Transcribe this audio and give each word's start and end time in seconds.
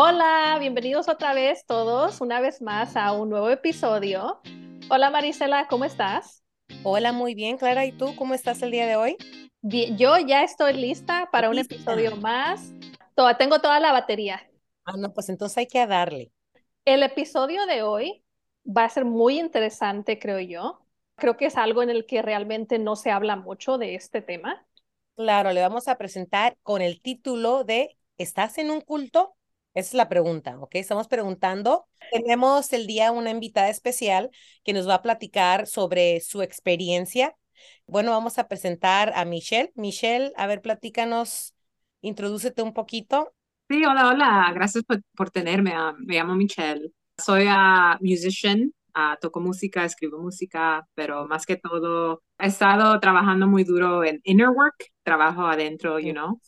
Hola, 0.00 0.58
bienvenidos 0.60 1.08
otra 1.08 1.34
vez 1.34 1.66
todos, 1.66 2.20
una 2.20 2.40
vez 2.40 2.62
más 2.62 2.94
a 2.94 3.10
un 3.10 3.30
nuevo 3.30 3.50
episodio. 3.50 4.40
Hola 4.88 5.10
Marisela, 5.10 5.66
¿cómo 5.66 5.84
estás? 5.84 6.44
Hola, 6.84 7.10
muy 7.10 7.34
bien, 7.34 7.58
Clara. 7.58 7.84
¿Y 7.84 7.90
tú 7.90 8.14
cómo 8.14 8.34
estás 8.34 8.62
el 8.62 8.70
día 8.70 8.86
de 8.86 8.94
hoy? 8.94 9.16
Bien, 9.60 9.98
yo 9.98 10.16
ya 10.18 10.44
estoy 10.44 10.74
lista 10.74 11.28
para 11.32 11.50
un 11.50 11.58
episodio 11.58 12.14
más. 12.14 12.72
Toda, 13.16 13.36
tengo 13.38 13.58
toda 13.60 13.80
la 13.80 13.90
batería. 13.90 14.48
Ah, 14.84 14.94
no, 14.96 15.12
pues 15.12 15.30
entonces 15.30 15.58
hay 15.58 15.66
que 15.66 15.84
darle. 15.84 16.30
El 16.84 17.02
episodio 17.02 17.66
de 17.66 17.82
hoy 17.82 18.22
va 18.64 18.84
a 18.84 18.90
ser 18.90 19.04
muy 19.04 19.40
interesante, 19.40 20.20
creo 20.20 20.38
yo. 20.38 20.80
Creo 21.16 21.36
que 21.36 21.46
es 21.46 21.56
algo 21.56 21.82
en 21.82 21.90
el 21.90 22.06
que 22.06 22.22
realmente 22.22 22.78
no 22.78 22.94
se 22.94 23.10
habla 23.10 23.34
mucho 23.34 23.78
de 23.78 23.96
este 23.96 24.22
tema. 24.22 24.64
Claro, 25.16 25.50
le 25.50 25.60
vamos 25.60 25.88
a 25.88 25.98
presentar 25.98 26.56
con 26.62 26.82
el 26.82 27.02
título 27.02 27.64
de 27.64 27.96
¿Estás 28.16 28.58
en 28.58 28.70
un 28.70 28.80
culto? 28.80 29.34
Esa 29.78 29.90
es 29.90 29.94
la 29.94 30.08
pregunta, 30.08 30.58
¿ok? 30.58 30.74
Estamos 30.74 31.06
preguntando. 31.06 31.86
Tenemos 32.10 32.72
el 32.72 32.88
día 32.88 33.12
una 33.12 33.30
invitada 33.30 33.68
especial 33.68 34.28
que 34.64 34.72
nos 34.72 34.88
va 34.88 34.94
a 34.94 35.02
platicar 35.02 35.68
sobre 35.68 36.18
su 36.18 36.42
experiencia. 36.42 37.36
Bueno, 37.86 38.10
vamos 38.10 38.40
a 38.40 38.48
presentar 38.48 39.12
a 39.14 39.24
Michelle. 39.24 39.70
Michelle, 39.76 40.32
a 40.36 40.48
ver, 40.48 40.62
platícanos, 40.62 41.54
introdúcete 42.00 42.60
un 42.60 42.74
poquito. 42.74 43.32
Sí, 43.68 43.84
hola, 43.84 44.08
hola. 44.08 44.50
Gracias 44.52 44.82
por, 45.14 45.30
tenerme. 45.30 45.74
Ah, 45.76 45.94
me 45.96 46.16
llamo 46.16 46.34
Michelle. 46.34 46.90
Soy 47.16 47.44
a 47.48 47.98
musician, 48.00 48.72
uh, 48.96 49.14
toco 49.20 49.38
música, 49.38 49.84
escribo 49.84 50.18
música, 50.18 50.84
pero 50.94 51.28
más 51.28 51.46
que 51.46 51.54
todo 51.54 52.24
he 52.36 52.48
estado 52.48 52.98
trabajando 52.98 53.46
muy 53.46 53.62
duro 53.62 54.02
en 54.02 54.20
inner 54.24 54.48
work, 54.48 54.86
trabajo 55.04 55.46
adentro, 55.46 56.00
you 56.00 56.12
know, 56.12 56.40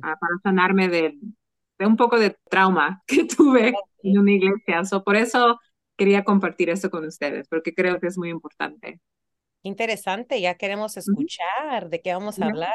para 0.00 0.38
sanarme 0.42 0.88
de, 0.88 1.18
de 1.78 1.86
un 1.86 1.96
poco 1.96 2.18
de 2.18 2.36
trauma 2.50 3.02
que 3.06 3.24
tuve 3.24 3.72
en 4.02 4.18
una 4.18 4.32
iglesia. 4.32 4.84
So, 4.84 5.04
por 5.04 5.16
eso 5.16 5.58
quería 5.96 6.24
compartir 6.24 6.70
eso 6.70 6.90
con 6.90 7.04
ustedes, 7.04 7.48
porque 7.48 7.74
creo 7.74 8.00
que 8.00 8.06
es 8.06 8.18
muy 8.18 8.30
importante. 8.30 9.00
Interesante, 9.62 10.40
ya 10.40 10.54
queremos 10.54 10.96
escuchar 10.96 11.88
de 11.88 12.00
qué 12.00 12.12
vamos 12.12 12.38
a 12.38 12.46
hablar. 12.46 12.72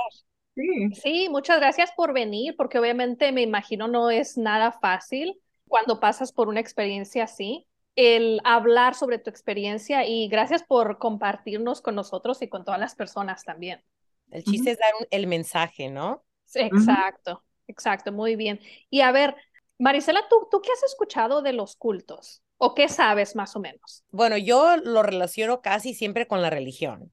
Sí. 0.55 0.91
sí, 0.93 1.29
muchas 1.29 1.59
gracias 1.59 1.91
por 1.95 2.13
venir, 2.13 2.55
porque 2.55 2.77
obviamente 2.77 3.31
me 3.31 3.41
imagino 3.41 3.87
no 3.87 4.11
es 4.11 4.37
nada 4.37 4.71
fácil 4.71 5.39
cuando 5.67 5.99
pasas 5.99 6.31
por 6.31 6.49
una 6.49 6.59
experiencia 6.59 7.23
así, 7.23 7.65
el 7.95 8.39
hablar 8.43 8.93
sobre 8.93 9.17
tu 9.17 9.29
experiencia 9.29 10.05
y 10.05 10.27
gracias 10.27 10.61
por 10.61 10.99
compartirnos 10.99 11.81
con 11.81 11.95
nosotros 11.95 12.41
y 12.41 12.49
con 12.49 12.63
todas 12.63 12.79
las 12.79 12.93
personas 12.93 13.43
también. 13.43 13.83
El 14.29 14.43
chiste 14.43 14.71
es 14.71 14.79
dar 14.79 14.91
el 15.09 15.27
mensaje, 15.27 15.89
¿no? 15.89 16.23
exacto. 16.53 17.43
Exacto, 17.67 18.11
muy 18.11 18.35
bien. 18.35 18.59
Y 18.89 19.01
a 19.01 19.11
ver, 19.11 19.35
Marisela, 19.79 20.21
¿tú, 20.29 20.47
¿tú 20.51 20.61
qué 20.61 20.71
has 20.71 20.83
escuchado 20.83 21.41
de 21.41 21.53
los 21.53 21.75
cultos? 21.75 22.41
¿O 22.57 22.73
qué 22.75 22.87
sabes 22.87 23.35
más 23.35 23.55
o 23.55 23.59
menos? 23.59 24.03
Bueno, 24.11 24.37
yo 24.37 24.77
lo 24.77 25.03
relaciono 25.03 25.61
casi 25.61 25.93
siempre 25.93 26.27
con 26.27 26.41
la 26.41 26.49
religión, 26.49 27.11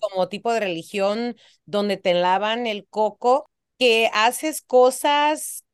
Como 0.00 0.28
tipo 0.28 0.52
de 0.52 0.60
religión 0.60 1.36
donde 1.66 1.96
te 1.96 2.14
lavan 2.14 2.66
el 2.66 2.86
coco, 2.88 3.50
que 3.78 4.10
haces 4.14 4.62
cosas 4.62 5.64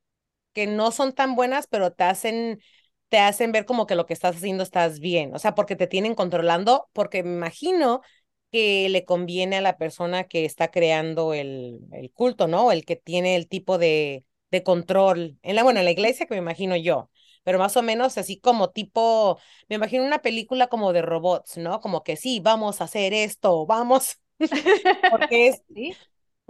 que 0.52 0.66
no 0.66 0.91
son 0.92 1.14
tan 1.14 1.36
buenas, 1.36 1.66
pero 1.68 1.92
te 1.92 2.05
hacen 2.05 2.61
te 3.08 3.18
hacen 3.18 3.52
ver 3.52 3.66
como 3.66 3.86
que 3.86 3.96
lo 3.96 4.06
que 4.06 4.12
estás 4.14 4.36
haciendo 4.36 4.62
estás 4.62 5.00
bien, 5.00 5.34
o 5.34 5.38
sea, 5.41 5.55
porque 5.56 5.74
te 5.77 5.88
tienen 5.88 6.14
controlando, 6.14 6.88
porque 6.92 7.24
me 7.24 7.33
imagino 7.34 8.02
que 8.51 8.89
le 8.89 9.05
conviene 9.05 9.56
a 9.59 9.61
la 9.61 9.79
persona 9.79 10.25
que 10.25 10.45
está 10.45 10.70
creando 10.70 11.34
el, 11.34 11.81
el 11.93 12.11
culto, 12.12 12.48
¿no? 12.48 12.73
El 12.73 12.84
que 12.84 12.97
tiene 12.97 13.37
el 13.37 13.48
tipo 13.48 13.79
de, 13.79 14.25
de 14.51 14.62
control. 14.62 15.39
En 15.42 15.57
la, 15.57 15.62
bueno, 15.62 15.81
en 15.81 15.84
la 15.87 15.91
iglesia 15.92 16.27
que 16.27 16.34
me 16.34 16.39
imagino 16.41 16.77
yo, 16.77 17.11
pero 17.45 17.59
más 17.59 17.77
o 17.77 17.83
menos 17.83 18.19
así 18.19 18.39
como 18.41 18.70
tipo, 18.70 19.39
me 19.69 19.77
imagino 19.77 20.05
una 20.05 20.20
película 20.20 20.69
como 20.69 20.92
de 20.92 21.03
robots, 21.03 21.57
¿no? 21.59 21.81
Como 21.81 22.03
que 22.05 22.17
sí, 22.17 22.41
vamos 22.41 22.80
a 22.80 22.85
hacer 22.85 23.13
esto, 23.14 23.67
vamos. 23.67 24.19
Porque 25.08 25.48
es 25.48 25.63
¿Sí? 25.74 25.98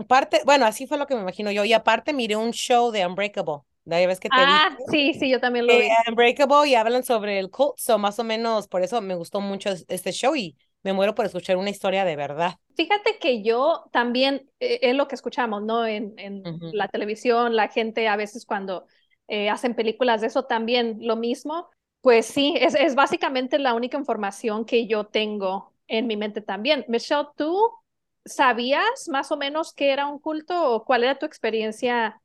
parte, 0.08 0.40
bueno, 0.44 0.66
así 0.66 0.86
fue 0.86 0.98
lo 0.98 1.06
que 1.06 1.14
me 1.14 1.22
imagino 1.22 1.50
yo. 1.52 1.64
Y 1.64 1.72
aparte 1.72 2.12
miré 2.12 2.36
un 2.36 2.52
show 2.52 2.90
de 2.90 3.06
Unbreakable. 3.06 3.60
¿Ya 3.84 4.06
ves 4.06 4.20
que 4.20 4.30
te 4.30 4.46
ah, 4.46 4.76
sí, 4.90 5.14
sí, 5.14 5.30
yo 5.30 5.40
también 5.40 5.66
lo 5.66 5.78
vi. 5.78 5.96
Unbreakable 6.08 6.68
y 6.68 6.74
hablan 6.74 7.04
sobre 7.04 7.38
el 7.38 7.50
cult, 7.50 7.78
so 7.78 7.98
más 7.98 8.18
o 8.18 8.24
menos 8.24 8.68
por 8.68 8.82
eso 8.82 9.00
me 9.00 9.14
gustó 9.14 9.40
mucho 9.40 9.70
este 9.88 10.12
show 10.12 10.34
y 10.36 10.56
me 10.82 10.92
muero 10.92 11.14
por 11.14 11.26
escuchar 11.26 11.56
una 11.56 11.70
historia 11.70 12.04
de 12.04 12.16
verdad. 12.16 12.54
Fíjate 12.76 13.18
que 13.18 13.42
yo 13.42 13.84
también, 13.92 14.50
eh, 14.60 14.78
es 14.82 14.94
lo 14.94 15.06
que 15.08 15.14
escuchamos, 15.14 15.62
¿no? 15.62 15.86
En, 15.86 16.14
en 16.18 16.42
la 16.70 16.88
televisión, 16.88 17.54
la 17.54 17.68
gente 17.68 18.08
a 18.08 18.16
veces 18.16 18.46
cuando 18.46 18.86
eh, 19.28 19.50
hacen 19.50 19.74
películas 19.74 20.20
de 20.20 20.28
eso 20.28 20.44
también 20.44 20.98
lo 21.00 21.16
mismo. 21.16 21.68
Pues 22.00 22.26
sí, 22.26 22.54
es, 22.58 22.74
es 22.74 22.94
básicamente 22.94 23.58
la 23.58 23.74
única 23.74 23.98
información 23.98 24.64
que 24.64 24.86
yo 24.86 25.04
tengo 25.06 25.74
en 25.88 26.06
mi 26.06 26.16
mente 26.16 26.40
también. 26.40 26.84
Michelle, 26.88 27.28
¿tú 27.36 27.70
sabías 28.24 29.08
más 29.08 29.30
o 29.32 29.36
menos 29.36 29.74
qué 29.74 29.92
era 29.92 30.06
un 30.06 30.18
culto 30.18 30.72
o 30.74 30.84
cuál 30.84 31.04
era 31.04 31.18
tu 31.18 31.26
experiencia 31.26 32.22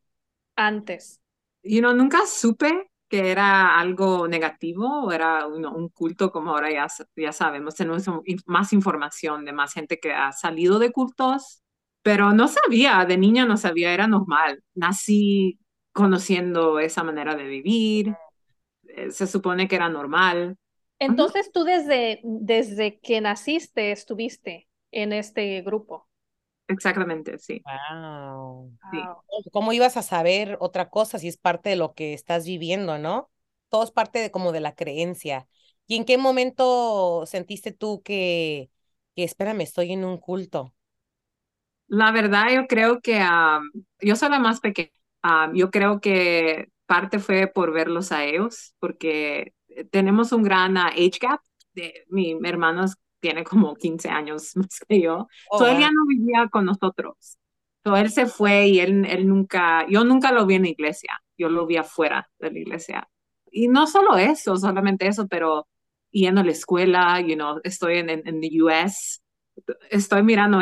antes? 0.56 1.20
You 1.64 1.82
know, 1.82 1.94
nunca 1.94 2.26
supe 2.28 2.90
era 3.20 3.80
algo 3.80 4.28
negativo 4.28 5.12
era 5.12 5.48
un 5.48 5.90
culto 5.90 6.32
como 6.32 6.52
ahora 6.52 6.72
ya, 6.72 6.88
ya 7.16 7.32
sabemos, 7.32 7.76
tenemos 7.76 8.06
más 8.46 8.74
información 8.74 9.46
de 9.46 9.54
más 9.54 9.74
gente 9.74 10.00
que 10.00 10.14
ha 10.14 10.32
salido 10.32 10.80
de 10.80 10.92
cultos, 10.92 11.62
pero 12.02 12.34
no 12.34 12.48
sabía, 12.48 13.04
de 13.06 13.18
niña 13.18 13.46
no 13.46 13.58
sabía, 13.58 13.94
era 13.94 14.08
normal. 14.08 14.64
Nací 14.76 15.60
conociendo 15.92 16.80
esa 16.80 17.04
manera 17.04 17.36
de 17.36 17.46
vivir, 17.46 18.16
eh, 18.90 19.12
se 19.12 19.26
supone 19.26 19.68
que 19.68 19.76
era 19.76 19.90
normal. 19.90 20.58
Entonces 21.00 21.52
tú 21.52 21.64
desde, 21.64 22.22
desde 22.24 23.00
que 23.00 23.22
naciste 23.22 23.92
estuviste 23.92 24.68
en 24.92 25.14
este 25.14 25.62
grupo. 25.62 26.08
Exactamente, 26.68 27.38
sí. 27.38 27.62
Wow. 27.64 28.74
¿Cómo 29.52 29.74
ibas 29.74 29.98
a 29.98 30.02
saber 30.02 30.58
otra 30.60 30.90
cosa 30.90 31.20
si 31.20 31.28
es 31.28 31.38
parte 31.38 31.70
de 31.70 31.76
lo 31.76 31.94
que 31.94 32.14
estás 32.14 32.46
viviendo, 32.46 32.98
no? 32.98 33.30
Todo 33.70 33.84
es 33.84 33.92
parte 33.92 34.20
de 34.20 34.32
como 34.32 34.52
de 34.52 34.60
la 34.60 34.76
creencia. 34.76 35.48
¿Y 35.88 35.96
en 35.98 36.06
qué 36.06 36.18
momento 36.18 37.26
sentiste 37.26 37.72
tú 37.72 38.02
que, 38.04 38.70
que 39.16 39.24
espérame, 39.24 39.62
estoy 39.62 39.92
en 39.92 40.06
un 40.06 40.18
culto? 40.18 40.74
La 41.88 42.12
verdad, 42.12 42.48
yo 42.54 42.68
creo 42.68 43.00
que 43.00 43.24
yo 44.02 44.16
soy 44.16 44.30
la 44.30 44.40
más 44.40 44.60
pequeña. 44.60 44.90
yo 45.54 45.70
creo 45.70 46.00
que 46.00 46.70
parte 46.88 47.20
fue 47.20 47.48
por 47.48 47.72
verlos 47.74 48.12
a 48.12 48.24
ellos, 48.24 48.74
porque 48.80 49.54
tenemos 49.92 50.32
un 50.32 50.44
gran 50.44 50.78
age 50.78 51.20
gap. 51.22 51.42
De, 51.74 52.06
mi 52.10 52.38
hermano 52.46 52.86
tiene 53.26 53.44
como 53.44 53.74
15 53.74 54.08
años 54.10 54.56
más 54.56 54.80
que 54.88 55.02
yo. 55.02 55.28
Oh, 55.50 55.66
él 55.66 55.80
ya 55.80 55.90
no 55.92 56.06
vivía 56.08 56.48
con 56.52 56.66
nosotros. 56.66 57.40
So, 57.84 57.96
él 57.98 58.12
se 58.12 58.28
fue 58.28 58.68
y 58.68 58.80
él, 58.80 59.04
él 59.06 59.28
nunca, 59.28 59.88
yo 59.90 60.04
nunca 60.04 60.32
lo 60.32 60.46
vi 60.46 60.56
en 60.56 60.64
la 60.64 60.70
iglesia, 60.70 61.12
yo 61.36 61.50
lo 61.50 61.66
vi 61.66 61.78
afuera 61.78 62.30
de 62.38 62.52
la 62.52 62.60
iglesia. 62.60 63.10
Y 63.52 63.68
no 63.68 63.88
solo 63.88 64.16
eso, 64.18 64.56
solamente 64.58 65.08
eso, 65.08 65.28
pero 65.28 65.68
yendo 66.12 66.42
a 66.42 66.44
la 66.44 66.52
escuela, 66.52 67.20
you 67.20 67.34
know, 67.36 67.60
estoy 67.64 67.98
en, 67.98 68.10
en, 68.10 68.42
the 68.42 68.62
US, 68.62 69.24
estoy 69.90 70.22
mirando 70.22 70.60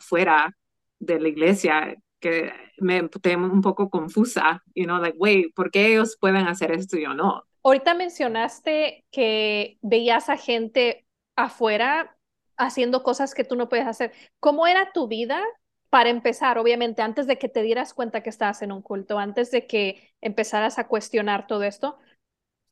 fuera 0.00 0.56
de 0.98 1.20
la 1.20 1.28
iglesia 1.28 1.96
que 2.18 2.52
me 2.78 3.08
tengo 3.08 3.46
un 3.46 3.60
poco 3.60 3.88
confusa, 3.88 4.64
you 4.74 4.84
know, 4.84 4.98
like, 4.98 5.16
wait, 5.16 5.54
¿por 5.54 5.70
qué 5.70 5.92
ellos 5.92 6.16
pueden 6.20 6.48
hacer 6.48 6.72
esto 6.72 6.96
y 6.96 7.04
yo 7.04 7.14
no? 7.14 7.44
Ahorita 7.62 7.94
mencionaste 7.94 9.04
que 9.10 9.78
veías 9.82 10.28
a 10.28 10.36
gente 10.36 11.04
afuera 11.38 12.16
haciendo 12.56 13.02
cosas 13.02 13.34
que 13.34 13.44
tú 13.44 13.54
no 13.54 13.68
puedes 13.68 13.86
hacer. 13.86 14.12
¿Cómo 14.40 14.66
era 14.66 14.92
tu 14.92 15.06
vida 15.06 15.40
para 15.88 16.10
empezar, 16.10 16.58
obviamente, 16.58 17.00
antes 17.00 17.26
de 17.26 17.38
que 17.38 17.48
te 17.48 17.62
dieras 17.62 17.94
cuenta 17.94 18.22
que 18.22 18.30
estabas 18.30 18.60
en 18.62 18.72
un 18.72 18.82
culto, 18.82 19.18
antes 19.18 19.50
de 19.50 19.66
que 19.66 20.12
empezaras 20.20 20.78
a 20.78 20.88
cuestionar 20.88 21.46
todo 21.46 21.62
esto? 21.62 21.96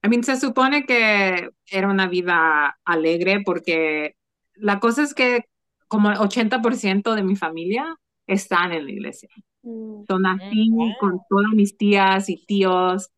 I 0.03 0.09
mean, 0.09 0.25
se 0.25 0.37
supone 0.37 0.85
que 0.85 1.51
era 1.71 1.89
una 1.89 2.09
vida 2.09 2.79
alegre 2.85 3.43
porque 3.45 4.17
la 4.55 4.81
cosa 4.81 5.03
es 5.03 5.15
que 5.15 5.45
como 5.89 6.11
el 6.11 6.19
80% 6.19 7.15
de 7.15 7.23
mi 7.23 7.37
familia 7.37 7.97
están 8.27 8.73
en 8.73 8.85
la 8.85 8.91
iglesia. 8.91 9.31
Mm. 9.63 10.05
Son 10.09 10.27
así 10.27 10.71
con 10.99 11.21
todas 11.29 11.53
mis 11.55 11.77
tías 11.77 12.29
y 12.29 12.45
tíos 12.45 13.11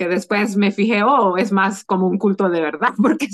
que 0.00 0.08
después 0.08 0.56
me 0.56 0.72
fijé, 0.72 1.02
oh, 1.02 1.36
es 1.36 1.52
más 1.52 1.84
como 1.84 2.08
un 2.08 2.16
culto 2.16 2.48
de 2.48 2.62
verdad, 2.62 2.94
porque, 2.96 3.28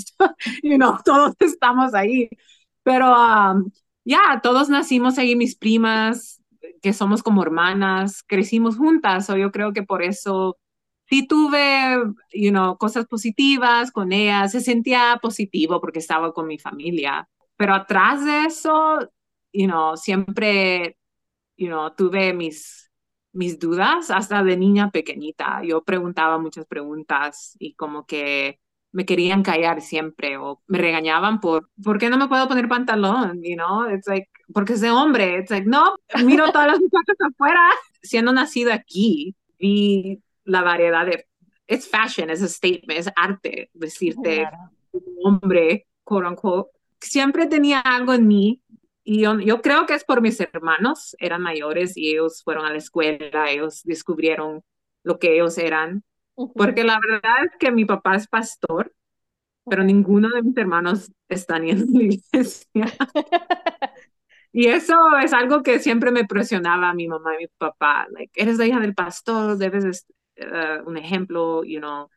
you 0.61 0.75
know, 0.75 0.97
todos 1.05 1.33
estamos 1.39 1.93
ahí. 1.93 2.29
Pero 2.83 3.09
um, 3.09 3.71
ya, 4.03 4.41
todos 4.43 4.67
nacimos 4.67 5.17
ahí, 5.17 5.37
mis 5.37 5.55
primas, 5.55 6.41
que 6.81 6.91
somos 6.91 7.23
como 7.23 7.41
hermanas, 7.41 8.21
crecimos 8.27 8.75
juntas, 8.75 9.29
o 9.29 9.37
yo 9.37 9.49
creo 9.53 9.71
que 9.71 9.83
por 9.83 10.03
eso 10.03 10.57
sí 11.05 11.25
tuve, 11.25 12.03
cosas 12.77 13.05
positivas 13.07 13.89
con 13.93 14.11
ellas, 14.11 14.51
se 14.51 14.59
sentía 14.59 15.17
positivo 15.21 15.79
porque 15.79 15.99
estaba 15.99 16.33
con 16.33 16.47
mi 16.47 16.59
familia. 16.59 17.29
Pero 17.55 17.75
atrás 17.75 18.25
de 18.25 18.43
eso, 18.43 19.09
siempre, 19.95 20.97
tuve 21.95 22.33
mis 22.33 22.86
mis 23.33 23.59
dudas 23.59 24.09
hasta 24.11 24.43
de 24.43 24.57
niña 24.57 24.91
pequeñita. 24.91 25.61
Yo 25.63 25.83
preguntaba 25.83 26.37
muchas 26.37 26.65
preguntas 26.65 27.55
y 27.59 27.73
como 27.73 28.05
que 28.05 28.59
me 28.91 29.05
querían 29.05 29.43
callar 29.43 29.81
siempre 29.81 30.37
o 30.37 30.61
me 30.67 30.79
regañaban 30.79 31.39
por, 31.39 31.69
¿por 31.83 31.99
qué 31.99 32.09
no 32.09 32.17
me 32.17 32.27
puedo 32.27 32.47
poner 32.47 32.67
pantalón? 32.67 33.41
You 33.43 33.55
know, 33.55 33.89
it's 33.89 34.07
like, 34.07 34.27
porque 34.53 34.75
de 34.75 34.89
hombre. 34.89 35.39
It's 35.39 35.51
like, 35.51 35.67
no, 35.67 35.97
miro 36.25 36.51
todas 36.51 36.67
las 36.67 36.79
muchachas 36.79 37.17
afuera. 37.31 37.61
Siendo 38.01 38.31
nacido 38.31 38.73
aquí, 38.73 39.35
vi 39.59 40.21
la 40.45 40.61
variedad 40.63 41.05
de, 41.05 41.27
it's 41.67 41.87
fashion, 41.87 42.29
es 42.29 42.41
a 42.41 42.47
statement, 42.47 42.99
es 42.99 43.09
arte, 43.15 43.69
decirte, 43.73 44.47
hombre, 45.23 45.85
quote 46.03 46.27
unquote. 46.27 46.71
Siempre 46.99 47.45
tenía 47.45 47.81
algo 47.81 48.13
en 48.13 48.27
mí 48.27 48.61
y 49.09 49.21
yo, 49.21 49.39
yo, 49.39 49.61
creo 49.61 49.85
que 49.85 49.93
es 49.93 50.03
por 50.03 50.19
mis 50.19 50.37
hermanos, 50.41 51.15
eran 51.19 51.41
mayores 51.41 51.95
y 51.95 52.09
ellos 52.09 52.43
fueron 52.43 52.65
a 52.65 52.71
la 52.71 52.77
escuela, 52.77 53.49
ellos 53.49 53.81
descubrieron 53.85 54.65
lo 55.01 55.17
que 55.17 55.35
ellos 55.35 55.57
eran. 55.57 56.03
Porque 56.35 56.83
la 56.83 56.99
verdad 56.99 57.45
es 57.45 57.51
que 57.57 57.71
mi 57.71 57.85
papá 57.85 58.17
es 58.17 58.27
pastor, 58.27 58.93
pero 59.63 59.85
ninguno 59.85 60.27
de 60.27 60.41
mis 60.41 60.57
hermanos 60.57 61.09
está 61.29 61.57
ni 61.57 61.69
en 61.69 61.85
la 61.89 62.03
iglesia. 62.03 62.85
y 64.51 64.67
eso 64.67 64.95
es 65.23 65.31
algo 65.31 65.63
que 65.63 65.79
siempre 65.79 66.11
me 66.11 66.25
presionaba 66.25 66.89
a 66.89 66.93
mi 66.93 67.07
mamá 67.07 67.35
y 67.35 67.43
mi 67.43 67.47
papá. 67.57 68.07
Like, 68.11 68.33
eres 68.35 68.57
la 68.57 68.65
hija 68.65 68.81
del 68.81 68.93
pastor, 68.93 69.57
debes 69.57 70.05
uh, 70.41 70.85
un 70.85 70.97
ejemplo, 70.97 71.63
you 71.63 71.79
know. 71.79 72.09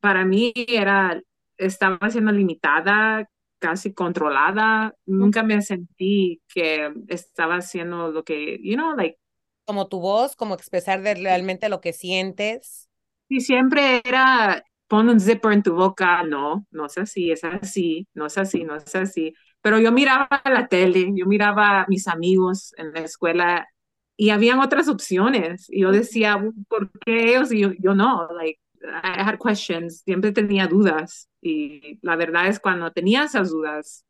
Para 0.00 0.26
mí 0.26 0.52
era, 0.54 1.22
estaba 1.56 2.10
siendo 2.10 2.32
limitada 2.32 3.26
casi 3.58 3.92
controlada. 3.92 4.94
Nunca 5.06 5.42
me 5.42 5.60
sentí 5.62 6.40
que 6.48 6.92
estaba 7.08 7.56
haciendo 7.56 8.10
lo 8.10 8.24
que, 8.24 8.58
you 8.62 8.74
know, 8.74 8.94
like. 8.96 9.18
Como 9.64 9.88
tu 9.88 10.00
voz, 10.00 10.34
como 10.34 10.54
expresar 10.54 11.00
realmente 11.02 11.68
lo 11.68 11.80
que 11.80 11.92
sientes. 11.92 12.88
Y 13.28 13.40
siempre 13.40 14.00
era, 14.04 14.64
pon 14.86 15.08
un 15.08 15.20
zipper 15.20 15.52
en 15.52 15.62
tu 15.62 15.74
boca, 15.74 16.22
no, 16.22 16.66
no 16.70 16.86
es 16.86 16.96
así, 16.96 17.30
es 17.30 17.44
así, 17.44 18.08
no 18.14 18.26
es 18.26 18.38
así, 18.38 18.64
no 18.64 18.76
es 18.76 18.94
así. 18.94 19.34
Pero 19.60 19.78
yo 19.78 19.92
miraba 19.92 20.40
la 20.44 20.68
tele, 20.68 21.12
yo 21.14 21.26
miraba 21.26 21.82
a 21.82 21.86
mis 21.88 22.08
amigos 22.08 22.72
en 22.78 22.92
la 22.92 23.00
escuela 23.00 23.68
y 24.16 24.30
habían 24.30 24.60
otras 24.60 24.88
opciones. 24.88 25.66
Y 25.68 25.82
yo 25.82 25.92
decía, 25.92 26.42
¿por 26.68 26.90
qué 27.00 27.30
ellos 27.30 27.52
y 27.52 27.60
yo, 27.60 27.72
yo 27.78 27.94
no? 27.94 28.28
Like, 28.32 28.58
I 28.82 29.22
had 29.22 29.38
questions, 29.38 30.02
siempre 30.04 30.32
tenía 30.32 30.66
dudas 30.66 31.28
y 31.40 31.98
la 32.02 32.16
verdad 32.16 32.48
es 32.48 32.60
cuando 32.60 32.92
tenía 32.92 33.24
esas 33.24 33.50
dudas, 33.50 34.04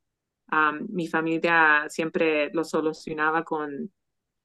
um, 0.53 0.87
mi 0.91 1.06
familia 1.06 1.87
siempre 1.88 2.50
lo 2.53 2.65
solucionaba 2.65 3.44
con 3.44 3.93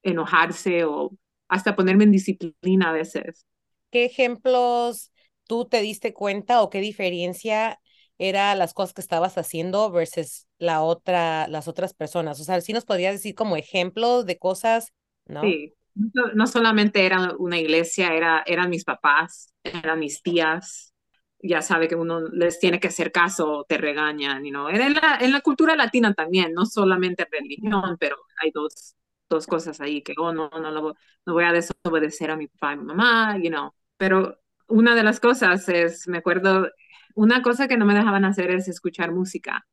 enojarse 0.03 0.85
o 0.85 1.11
hasta 1.47 1.75
ponerme 1.75 2.05
en 2.05 2.11
disciplina 2.11 2.89
a 2.89 2.93
veces. 2.93 3.45
¿Qué 3.91 4.05
ejemplos 4.05 5.11
tú 5.47 5.65
te 5.65 5.81
diste 5.81 6.13
cuenta 6.13 6.61
o 6.61 6.69
qué 6.69 6.79
diferencia 6.79 7.79
era 8.17 8.55
las 8.55 8.73
cosas 8.73 8.93
que 8.93 9.01
estabas 9.01 9.37
haciendo 9.37 9.91
versus 9.91 10.47
la 10.57 10.81
otra, 10.81 11.47
las 11.47 11.67
otras 11.67 11.93
personas? 11.93 12.39
O 12.39 12.43
sea, 12.43 12.59
si 12.61 12.73
nos 12.73 12.85
podrías 12.85 13.13
decir 13.13 13.35
como 13.35 13.55
ejemplos 13.55 14.25
de 14.25 14.39
cosas, 14.39 14.93
¿no? 15.25 15.41
Sí, 15.41 15.73
no, 15.95 16.47
solamente 16.47 17.05
era 17.05 17.33
una 17.37 17.59
iglesia, 17.59 18.13
era, 18.13 18.43
eran 18.45 18.69
mis 18.69 18.83
papás, 18.83 19.53
eran 19.63 19.99
mis 19.99 20.21
tías. 20.21 20.93
Ya 21.45 21.61
sabe 21.61 21.87
que 21.89 21.95
uno 21.95 22.21
les 22.31 22.59
tiene 22.59 22.79
que 22.79 22.87
hacer 22.87 23.11
caso, 23.11 23.65
te 23.67 23.77
regañan, 23.77 24.45
en 24.45 24.53
la, 24.93 25.17
en 25.19 25.31
la 25.33 25.41
cultura 25.41 25.75
latina 25.75 26.13
también, 26.13 26.53
no 26.53 26.65
solamente 26.65 27.27
religión, 27.29 27.97
pero 27.99 28.15
hay 28.41 28.51
dos, 28.51 28.95
dos 29.29 29.45
cosas 29.45 29.81
ahí 29.81 30.01
que, 30.01 30.13
oh, 30.17 30.31
no, 30.33 30.49
no, 30.49 30.71
no, 30.71 30.93
no 31.25 31.33
voy 31.33 31.43
a 31.43 31.51
desobedecer 31.51 32.31
a 32.31 32.37
mi 32.37 32.47
papá 32.47 32.73
y 32.73 32.77
mi 32.77 32.85
mamá, 32.85 33.37
you 33.37 33.49
know. 33.49 33.73
Pero 33.97 34.39
una 34.69 34.95
de 34.95 35.03
las 35.03 35.19
cosas 35.19 35.67
es, 35.67 36.07
me 36.07 36.19
acuerdo, 36.19 36.69
una 37.15 37.41
cosa 37.41 37.67
que 37.67 37.75
no 37.77 37.85
me 37.85 37.93
dejaban 37.93 38.23
hacer 38.25 38.49
es 38.51 38.69
escuchar 38.69 39.11
música 39.11 39.65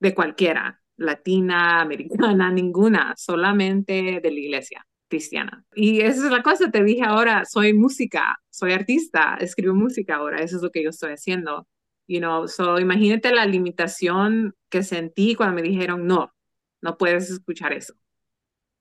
de 0.00 0.14
cualquiera, 0.14 0.82
latina, 0.96 1.80
americana, 1.82 2.50
ninguna, 2.52 3.14
solamente 3.16 4.20
de 4.22 4.30
la 4.30 4.40
iglesia 4.40 4.86
cristiana. 5.10 5.64
Y 5.74 6.00
esa 6.00 6.24
es 6.24 6.32
la 6.32 6.42
cosa, 6.42 6.70
te 6.70 6.82
dije 6.82 7.02
ahora, 7.04 7.44
soy 7.44 7.74
música, 7.74 8.38
soy 8.48 8.72
artista, 8.72 9.36
escribo 9.40 9.74
música 9.74 10.16
ahora, 10.16 10.38
eso 10.38 10.56
es 10.56 10.62
lo 10.62 10.70
que 10.70 10.82
yo 10.82 10.90
estoy 10.90 11.12
haciendo. 11.12 11.68
You 12.06 12.20
know, 12.20 12.48
so 12.48 12.80
imagínate 12.80 13.32
la 13.32 13.44
limitación 13.46 14.54
que 14.68 14.82
sentí 14.82 15.34
cuando 15.34 15.54
me 15.54 15.62
dijeron, 15.62 16.06
no, 16.06 16.32
no 16.80 16.96
puedes 16.96 17.30
escuchar 17.30 17.72
eso. 17.72 17.94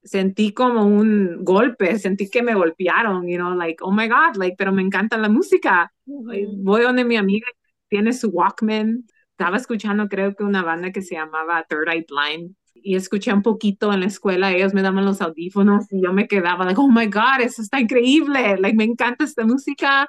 Sentí 0.02 0.54
como 0.54 0.86
un 0.86 1.44
golpe, 1.44 2.00
sentí 2.00 2.30
que 2.30 2.42
me 2.42 2.56
golpearon, 2.56 3.28
you 3.28 3.38
know, 3.38 3.54
like, 3.54 3.84
oh 3.84 3.92
my 3.92 4.08
God, 4.08 4.38
like, 4.38 4.56
pero 4.58 4.72
me 4.72 4.82
encanta 4.82 5.18
la 5.18 5.30
música. 5.30 5.92
Voy 6.06 6.82
donde 6.82 7.04
mi 7.04 7.18
amiga 7.18 7.48
tiene 7.90 8.14
su 8.14 8.30
Walkman, 8.30 9.06
estaba 9.32 9.58
escuchando 9.58 10.08
creo 10.08 10.36
que 10.36 10.44
una 10.44 10.64
banda 10.64 10.92
que 10.92 11.02
se 11.02 11.16
llamaba 11.16 11.66
Third 11.70 11.90
Eye 11.90 12.06
Blind 12.08 12.56
y 12.84 12.96
escuché 12.96 13.34
un 13.34 13.42
poquito 13.42 13.92
en 13.94 14.02
la 14.02 14.06
escuela, 14.08 14.52
ellos 14.52 14.74
me 14.74 14.82
daban 14.82 15.06
los 15.06 15.22
audífonos 15.22 15.92
y 15.92 16.02
yo 16.02 16.14
me 16.14 16.28
quedaba, 16.28 16.66
like, 16.66 16.80
oh 16.80 16.90
my 16.90 17.06
God, 17.08 17.42
eso 17.42 17.62
está 17.62 17.80
increíble, 17.80 18.58
like, 18.58 18.76
me 18.76 18.84
encanta 18.84 19.24
esta 19.24 19.46
música. 19.46 20.08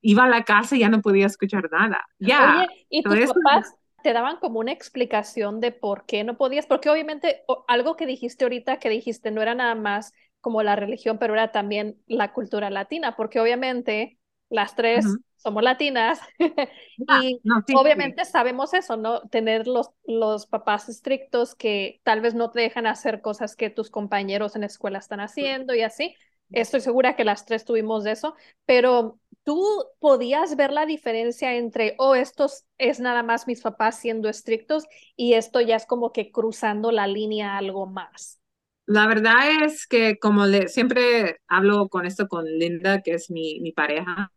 Iba 0.00 0.24
a 0.24 0.28
la 0.28 0.44
casa 0.44 0.76
y 0.76 0.80
ya 0.80 0.88
no 0.88 1.02
podía 1.02 1.26
escuchar 1.26 1.68
nada. 1.70 2.04
Ya. 2.18 2.66
¿y 2.88 3.02
tus 3.02 3.18
papás 3.32 3.74
te 4.02 4.12
daban 4.12 4.36
como 4.36 4.60
una 4.60 4.70
explicación 4.72 5.60
de 5.60 5.72
por 5.72 6.06
qué 6.06 6.22
no 6.22 6.36
podías? 6.36 6.66
Porque 6.66 6.90
obviamente 6.90 7.42
algo 7.66 7.96
que 7.96 8.06
dijiste 8.06 8.44
ahorita, 8.44 8.78
que 8.78 8.88
dijiste, 8.88 9.30
no 9.30 9.42
era 9.42 9.54
nada 9.54 9.74
más 9.74 10.12
como 10.40 10.62
la 10.62 10.76
religión, 10.76 11.18
pero 11.18 11.34
era 11.34 11.50
también 11.50 11.96
la 12.06 12.32
cultura 12.32 12.70
latina, 12.70 13.16
porque 13.16 13.40
obviamente 13.40 14.18
las 14.48 14.74
tres 14.74 15.04
somos 15.36 15.62
latinas 15.62 16.20
y 17.20 17.40
obviamente 17.74 18.24
sabemos 18.24 18.74
eso, 18.74 18.96
¿no? 18.96 19.22
Tener 19.28 19.66
los, 19.66 19.90
los 20.04 20.46
papás 20.46 20.88
estrictos 20.88 21.54
que 21.54 22.00
tal 22.02 22.20
vez 22.20 22.34
no 22.34 22.50
te 22.50 22.60
dejan 22.60 22.86
hacer 22.86 23.20
cosas 23.20 23.56
que 23.56 23.70
tus 23.70 23.90
compañeros 23.90 24.54
en 24.54 24.62
la 24.62 24.66
escuela 24.66 24.98
están 24.98 25.20
haciendo 25.20 25.74
y 25.74 25.82
así. 25.82 26.16
Estoy 26.50 26.80
segura 26.80 27.16
que 27.16 27.24
las 27.24 27.44
tres 27.44 27.64
tuvimos 27.64 28.04
de 28.04 28.12
eso, 28.12 28.36
pero 28.66 29.18
tú 29.42 29.64
podías 29.98 30.56
ver 30.56 30.72
la 30.72 30.86
diferencia 30.86 31.54
entre, 31.54 31.94
oh, 31.98 32.14
esto 32.14 32.46
es 32.78 33.00
nada 33.00 33.22
más 33.22 33.46
mis 33.46 33.62
papás 33.62 33.98
siendo 33.98 34.28
estrictos 34.28 34.84
y 35.16 35.34
esto 35.34 35.60
ya 35.60 35.76
es 35.76 35.86
como 35.86 36.12
que 36.12 36.30
cruzando 36.30 36.92
la 36.92 37.06
línea 37.06 37.56
algo 37.56 37.86
más. 37.86 38.40
La 38.86 39.06
verdad 39.06 39.64
es 39.64 39.86
que 39.86 40.18
como 40.18 40.46
le, 40.46 40.68
siempre 40.68 41.40
hablo 41.48 41.88
con 41.88 42.06
esto 42.06 42.28
con 42.28 42.44
Linda, 42.44 43.02
que 43.02 43.14
es 43.14 43.30
mi, 43.30 43.60
mi 43.60 43.72
pareja, 43.72 44.32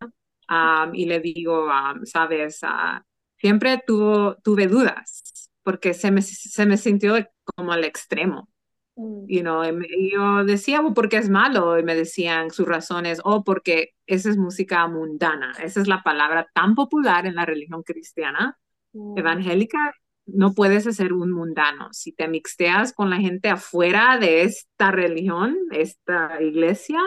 y 0.93 1.05
le 1.05 1.19
digo, 1.19 1.67
sabes, 2.03 2.61
uh, 2.63 3.01
siempre 3.37 3.81
tuvo, 3.85 4.35
tuve 4.43 4.67
dudas 4.67 5.39
porque 5.69 5.93
se 5.93 6.09
me, 6.09 6.23
se 6.23 6.65
me 6.65 6.77
sintió 6.77 7.15
como 7.43 7.71
al 7.71 7.83
extremo. 7.83 8.49
Mm. 8.95 9.25
You 9.27 9.41
know, 9.41 9.63
y 9.63 10.11
yo 10.11 10.43
decía, 10.43 10.81
oh, 10.81 10.95
porque 10.95 11.17
es 11.17 11.29
malo, 11.29 11.77
y 11.77 11.83
me 11.83 11.93
decían 11.93 12.49
sus 12.49 12.67
razones, 12.67 13.19
o 13.19 13.35
oh, 13.35 13.43
porque 13.43 13.91
esa 14.07 14.29
es 14.29 14.37
música 14.37 14.87
mundana, 14.87 15.53
esa 15.63 15.79
es 15.79 15.87
la 15.87 16.01
palabra 16.01 16.49
tan 16.55 16.73
popular 16.73 17.27
en 17.27 17.35
la 17.35 17.45
religión 17.45 17.83
cristiana, 17.83 18.57
mm. 18.93 19.19
evangélica, 19.19 19.93
no 20.33 20.53
puedes 20.53 20.83
ser 20.95 21.13
un 21.13 21.31
mundano. 21.31 21.89
Si 21.91 22.11
te 22.11 22.27
mixteas 22.27 22.93
con 22.93 23.09
la 23.09 23.17
gente 23.17 23.49
afuera 23.49 24.17
de 24.19 24.43
esta 24.43 24.91
religión, 24.91 25.57
esta 25.71 26.41
iglesia, 26.41 26.99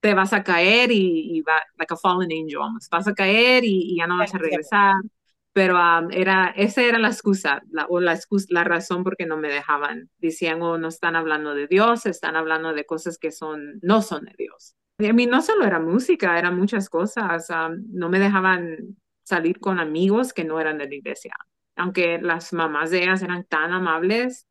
te 0.00 0.14
vas 0.14 0.32
a 0.32 0.44
caer 0.44 0.90
y, 0.92 1.42
va, 1.42 1.60
like 1.76 1.92
a 1.92 1.96
fallen 1.96 2.30
angel, 2.32 2.60
vas 2.90 3.08
a 3.08 3.14
caer 3.14 3.64
y, 3.64 3.96
ya 3.96 4.06
no 4.06 4.18
vas 4.18 4.34
a 4.34 4.38
regresar. 4.38 4.94
Pero 5.52 5.74
um, 5.74 6.10
era, 6.12 6.52
esa 6.56 6.82
era 6.82 6.98
la 6.98 7.08
excusa, 7.08 7.62
la, 7.70 7.86
o 7.86 7.98
la, 8.00 8.12
excusa, 8.12 8.46
la 8.50 8.64
razón 8.64 9.02
por 9.02 9.16
qué 9.16 9.26
no 9.26 9.36
me 9.38 9.48
dejaban. 9.48 10.08
Decían, 10.18 10.62
oh, 10.62 10.78
no 10.78 10.88
están 10.88 11.16
hablando 11.16 11.54
de 11.54 11.66
Dios, 11.66 12.06
están 12.06 12.36
hablando 12.36 12.74
de 12.74 12.86
cosas 12.86 13.18
que 13.18 13.32
son, 13.32 13.80
no 13.82 14.02
son 14.02 14.26
de 14.26 14.34
Dios. 14.38 14.76
Y 14.98 15.06
a 15.06 15.12
mí 15.12 15.26
no 15.26 15.42
solo 15.42 15.64
era 15.64 15.80
música, 15.80 16.38
eran 16.38 16.56
muchas 16.56 16.88
cosas. 16.88 17.48
Um, 17.50 17.84
no 17.92 18.08
me 18.08 18.20
dejaban 18.20 18.96
salir 19.24 19.58
con 19.58 19.78
amigos 19.78 20.32
que 20.32 20.44
no 20.44 20.60
eran 20.60 20.78
de 20.78 20.88
la 20.88 20.94
iglesia. 20.94 21.34
Aunque 21.78 22.18
las 22.20 22.52
mamás 22.52 22.90
de 22.90 23.04
ellas 23.04 23.22
eran 23.22 23.44
tan 23.44 23.72
amables, 23.72 24.46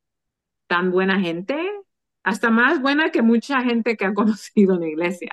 tan 0.67 0.91
buena 0.91 1.19
gente, 1.19 1.57
hasta 2.23 2.49
más 2.49 2.81
buena 2.81 3.11
que 3.11 3.21
mucha 3.21 3.61
gente 3.61 3.95
que 3.95 4.05
ha 4.05 4.13
conocido 4.13 4.75
en 4.75 4.81
la 4.81 4.87
iglesia. 4.87 5.31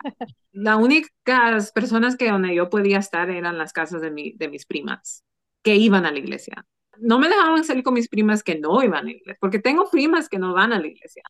Las 0.52 0.76
únicas 0.76 1.72
personas 1.72 2.16
que 2.16 2.30
donde 2.30 2.54
yo 2.54 2.68
podía 2.68 2.98
estar 2.98 3.30
eran 3.30 3.58
las 3.58 3.72
casas 3.72 4.02
de, 4.02 4.10
mi, 4.10 4.32
de 4.32 4.48
mis 4.48 4.66
primas, 4.66 5.24
que 5.62 5.76
iban 5.76 6.04
a 6.04 6.12
la 6.12 6.18
iglesia. 6.18 6.66
No 6.98 7.18
me 7.18 7.28
dejaban 7.28 7.64
salir 7.64 7.82
con 7.82 7.94
mis 7.94 8.08
primas 8.08 8.42
que 8.42 8.58
no 8.58 8.82
iban 8.82 9.00
a 9.00 9.02
la 9.02 9.10
iglesia, 9.10 9.38
porque 9.40 9.58
tengo 9.58 9.90
primas 9.90 10.28
que 10.28 10.38
no 10.38 10.52
van 10.52 10.72
a 10.72 10.80
la 10.80 10.86
iglesia. 10.86 11.22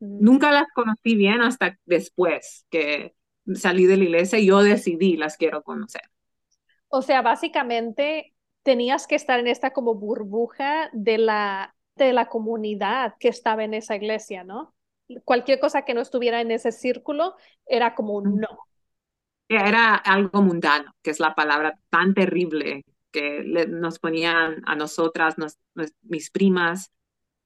Nunca 0.00 0.50
las 0.50 0.66
conocí 0.74 1.14
bien 1.16 1.42
hasta 1.42 1.78
después 1.84 2.66
que 2.70 3.14
salí 3.54 3.86
de 3.86 3.96
la 3.96 4.04
iglesia 4.04 4.38
y 4.38 4.46
yo 4.46 4.62
decidí 4.62 5.16
las 5.16 5.36
quiero 5.36 5.62
conocer. 5.62 6.02
O 6.88 7.02
sea, 7.02 7.22
básicamente 7.22 8.34
tenías 8.62 9.06
que 9.06 9.14
estar 9.14 9.40
en 9.40 9.48
esta 9.48 9.72
como 9.72 9.94
burbuja 9.94 10.90
de 10.92 11.18
la, 11.18 11.74
de 11.96 12.12
la 12.12 12.28
comunidad 12.28 13.14
que 13.18 13.28
estaba 13.28 13.64
en 13.64 13.74
esa 13.74 13.96
iglesia, 13.96 14.44
¿no? 14.44 14.74
cualquier 15.24 15.60
cosa 15.60 15.82
que 15.84 15.94
no 15.94 16.00
estuviera 16.00 16.40
en 16.40 16.50
ese 16.50 16.72
círculo 16.72 17.36
era 17.66 17.94
como 17.94 18.14
un 18.14 18.40
no. 18.40 18.48
Era 19.48 19.94
algo 19.94 20.42
mundano, 20.42 20.94
que 21.02 21.10
es 21.10 21.20
la 21.20 21.34
palabra 21.34 21.78
tan 21.90 22.14
terrible 22.14 22.84
que 23.10 23.42
nos 23.68 23.98
ponían 23.98 24.62
a 24.64 24.74
nosotras, 24.74 25.34
mis 26.02 26.30
primas. 26.30 26.90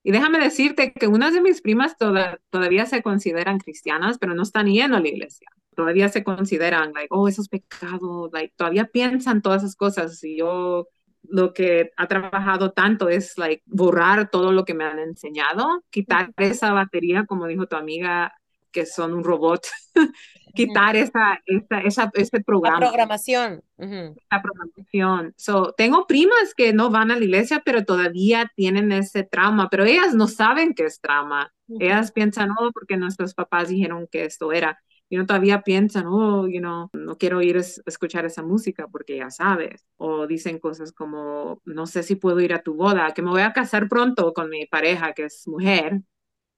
Y 0.05 0.13
déjame 0.13 0.39
decirte 0.39 0.93
que 0.93 1.09
unas 1.09 1.35
de 1.35 1.41
mis 1.41 1.61
primas 1.61 1.97
todavía 1.97 2.87
se 2.87 3.03
consideran 3.03 3.59
cristianas, 3.59 4.19
pero 4.19 4.35
no 4.35 4.43
están 4.45 4.67
yendo 4.67 4.97
a 4.97 5.01
la 5.01 5.09
iglesia. 5.09 5.49
Todavía 5.75 6.09
se 6.09 6.23
consideran, 6.23 6.93
like, 6.93 7.09
oh, 7.11 7.27
esos 7.27 7.49
pecados, 7.49 8.31
like, 8.33 8.55
todavía 8.57 8.87
piensan 8.87 9.43
todas 9.43 9.63
esas 9.63 9.75
cosas. 9.75 10.23
Y 10.23 10.39
yo 10.39 10.87
lo 11.31 11.53
que 11.53 11.91
ha 11.97 12.07
trabajado 12.07 12.73
tanto 12.73 13.09
es 13.09 13.37
like 13.39 13.63
borrar 13.67 14.31
todo 14.31 14.53
lo 14.53 14.65
que 14.65 14.75
me 14.75 14.85
han 14.85 14.99
enseñado, 14.99 15.85
quitar 15.91 16.33
esa 16.37 16.73
batería, 16.73 17.25
como 17.27 17.47
dijo 17.47 17.67
tu 17.67 17.77
amiga, 17.77 18.35
que 18.71 18.87
son 18.87 19.15
un 19.15 19.25
robot, 19.25 19.67
quitar 20.55 20.97
esa, 20.97 21.41
esa, 21.47 21.81
esa, 21.81 22.11
ese 22.15 22.41
programa. 22.43 22.81
La 22.81 22.87
programación. 22.89 23.63
La 23.79 24.43
programación. 24.43 25.35
So, 25.37 25.73
tengo 25.77 26.07
primas 26.07 26.55
que 26.55 26.73
no 26.73 26.91
van 26.91 27.11
a 27.11 27.17
la 27.17 27.25
iglesia, 27.25 27.63
pero 27.65 27.85
todavía 27.85 28.51
tienen 28.55 28.93
ese 28.93 29.23
trauma, 29.23 29.69
pero 29.71 29.85
ellas 29.85 30.15
no 30.15 30.27
saben 30.27 30.75
que 30.75 30.85
es 30.85 31.01
trauma. 31.01 31.53
Ellas 31.81 32.13
piensan, 32.13 32.51
oh, 32.59 32.71
porque 32.73 32.97
nuestros 32.97 33.35
papás 33.35 33.69
dijeron 33.69 34.09
que 34.11 34.25
esto 34.25 34.53
era 34.53 34.79
y 35.09 35.17
no 35.17 35.27
todavía 35.27 35.63
piensan, 35.63 36.07
oh, 36.07 36.49
you 36.49 36.61
know, 36.61 36.91
no 36.93 37.17
quiero 37.17 37.41
ir 37.41 37.57
a 37.57 37.61
escuchar 37.61 38.25
esa 38.25 38.43
música 38.43 38.89
porque 38.89 39.17
ya 39.17 39.31
sabes. 39.31 39.87
O 39.97 40.27
dicen 40.27 40.59
cosas 40.59 40.93
como, 40.93 41.61
no 41.65 41.87
sé 41.87 42.03
si 42.03 42.17
puedo 42.17 42.41
ir 42.41 42.53
a 42.53 42.63
tu 42.63 42.75
boda, 42.75 43.13
que 43.15 43.23
me 43.23 43.31
voy 43.31 43.43
a 43.43 43.53
casar 43.53 43.89
pronto 43.89 44.33
con 44.33 44.51
mi 44.51 44.67
pareja 44.67 45.13
que 45.13 45.27
es 45.27 45.47
mujer. 45.47 46.01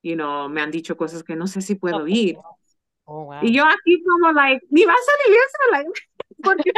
You 0.02 0.14
know, 0.14 0.49
me 0.49 0.62
han 0.62 0.71
dicho 0.71 0.97
cosas 0.97 1.23
que 1.23 1.37
no 1.37 1.47
sé 1.47 1.61
si 1.61 1.75
puedo 1.75 2.07
ir. 2.07 2.37
Oh, 3.05 3.33
y 3.43 3.52
yo 3.52 3.64
aquí 3.64 4.02
como, 4.02 4.33
like, 4.33 4.64
ni 4.71 4.85
vas 4.85 4.97
a 4.97 5.28
la 5.28 5.83
iglesia, 5.85 6.02
porque 6.43 6.71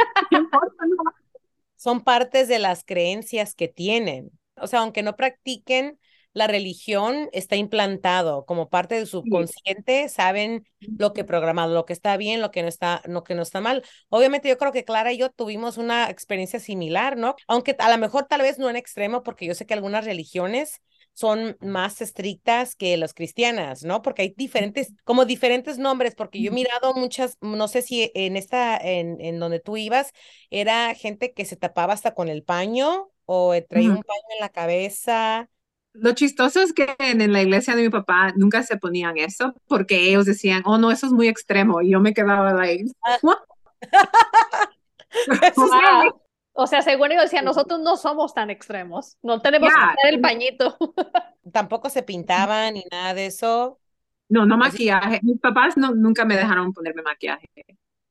Son 1.75 2.01
partes 2.03 2.47
de 2.47 2.59
las 2.59 2.83
creencias 2.83 3.55
que 3.55 3.67
tienen. 3.67 4.31
O 4.55 4.67
sea, 4.67 4.81
aunque 4.81 5.03
no 5.03 5.15
practiquen 5.15 5.99
la 6.33 6.47
religión 6.47 7.29
está 7.33 7.55
implantado 7.55 8.45
como 8.45 8.69
parte 8.69 8.95
de 8.95 9.05
su 9.05 9.21
subconsciente, 9.21 10.07
saben 10.09 10.65
lo 10.79 11.13
que 11.13 11.23
programado, 11.23 11.73
lo 11.73 11.85
que 11.85 11.93
está 11.93 12.15
bien, 12.17 12.41
lo 12.41 12.51
que 12.51 12.61
no 12.61 12.69
está, 12.69 13.01
lo 13.05 13.23
que 13.23 13.35
no 13.35 13.41
está 13.41 13.59
mal. 13.59 13.83
Obviamente 14.09 14.47
yo 14.47 14.57
creo 14.57 14.71
que 14.71 14.85
Clara 14.85 15.11
y 15.11 15.17
yo 15.17 15.29
tuvimos 15.29 15.77
una 15.77 16.09
experiencia 16.09 16.59
similar, 16.59 17.17
¿no? 17.17 17.35
Aunque 17.47 17.75
a 17.77 17.89
lo 17.91 17.97
mejor 17.97 18.25
tal 18.25 18.41
vez 18.41 18.57
no 18.59 18.69
en 18.69 18.75
extremo, 18.77 19.23
porque 19.23 19.45
yo 19.45 19.53
sé 19.55 19.65
que 19.65 19.73
algunas 19.73 20.05
religiones 20.05 20.81
son 21.13 21.57
más 21.59 22.01
estrictas 22.01 22.75
que 22.75 22.95
las 22.95 23.13
cristianas, 23.13 23.83
¿no? 23.83 24.01
Porque 24.01 24.21
hay 24.21 24.33
diferentes, 24.37 24.93
como 25.03 25.25
diferentes 25.25 25.77
nombres, 25.77 26.15
porque 26.15 26.41
yo 26.41 26.51
he 26.51 26.53
mirado 26.53 26.93
muchas, 26.93 27.37
no 27.41 27.67
sé 27.67 27.81
si 27.81 28.11
en 28.15 28.37
esta, 28.37 28.77
en, 28.77 29.19
en 29.19 29.37
donde 29.39 29.59
tú 29.59 29.75
ibas, 29.75 30.13
era 30.49 30.95
gente 30.95 31.33
que 31.33 31.43
se 31.43 31.57
tapaba 31.57 31.93
hasta 31.93 32.13
con 32.13 32.29
el 32.29 32.43
paño 32.43 33.11
o 33.25 33.53
traía 33.67 33.89
un 33.89 34.03
paño 34.03 34.23
en 34.35 34.39
la 34.39 34.49
cabeza 34.49 35.49
lo 35.93 36.13
chistoso 36.13 36.61
es 36.61 36.73
que 36.73 36.95
en, 36.99 37.31
la 37.31 37.41
iglesia 37.41 37.75
de 37.75 37.83
mi 37.83 37.89
papá 37.89 38.33
nunca 38.35 38.63
se 38.63 38.77
ponían 38.77 39.17
eso 39.17 39.53
porque 39.67 40.09
ellos 40.09 40.25
decían, 40.25 40.63
oh 40.65 40.77
no, 40.77 40.91
eso 40.91 41.07
es 41.07 41.13
muy 41.13 41.27
extremo. 41.27 41.81
Y 41.81 41.91
yo 41.91 41.99
me 41.99 42.13
quedaba 42.13 42.59
ahí. 42.61 42.85
O 46.53 46.67
sea, 46.67 46.81
según 46.81 47.11
ellos 47.11 47.23
decían, 47.23 47.45
nosotros 47.45 47.79
no 47.79 47.95
somos 47.95 48.33
tan 48.33 48.49
extremos, 48.49 49.17
no 49.21 49.41
tenemos 49.41 49.69
que 49.69 49.79
hacer 49.79 50.13
el 50.13 50.19
pañito. 50.19 50.77
Tampoco 51.51 51.89
se 51.89 52.03
pintaban 52.03 52.73
ni 52.73 52.83
nada 52.91 53.13
de 53.13 53.27
eso. 53.27 53.79
No, 54.27 54.45
no 54.45 54.57
maquillaje. 54.57 55.21
Mis 55.23 55.39
papás 55.39 55.77
no, 55.77 55.95
nunca 55.95 56.25
me 56.25 56.35
dejaron 56.35 56.73
ponerme 56.73 57.03
maquillaje. 57.03 57.47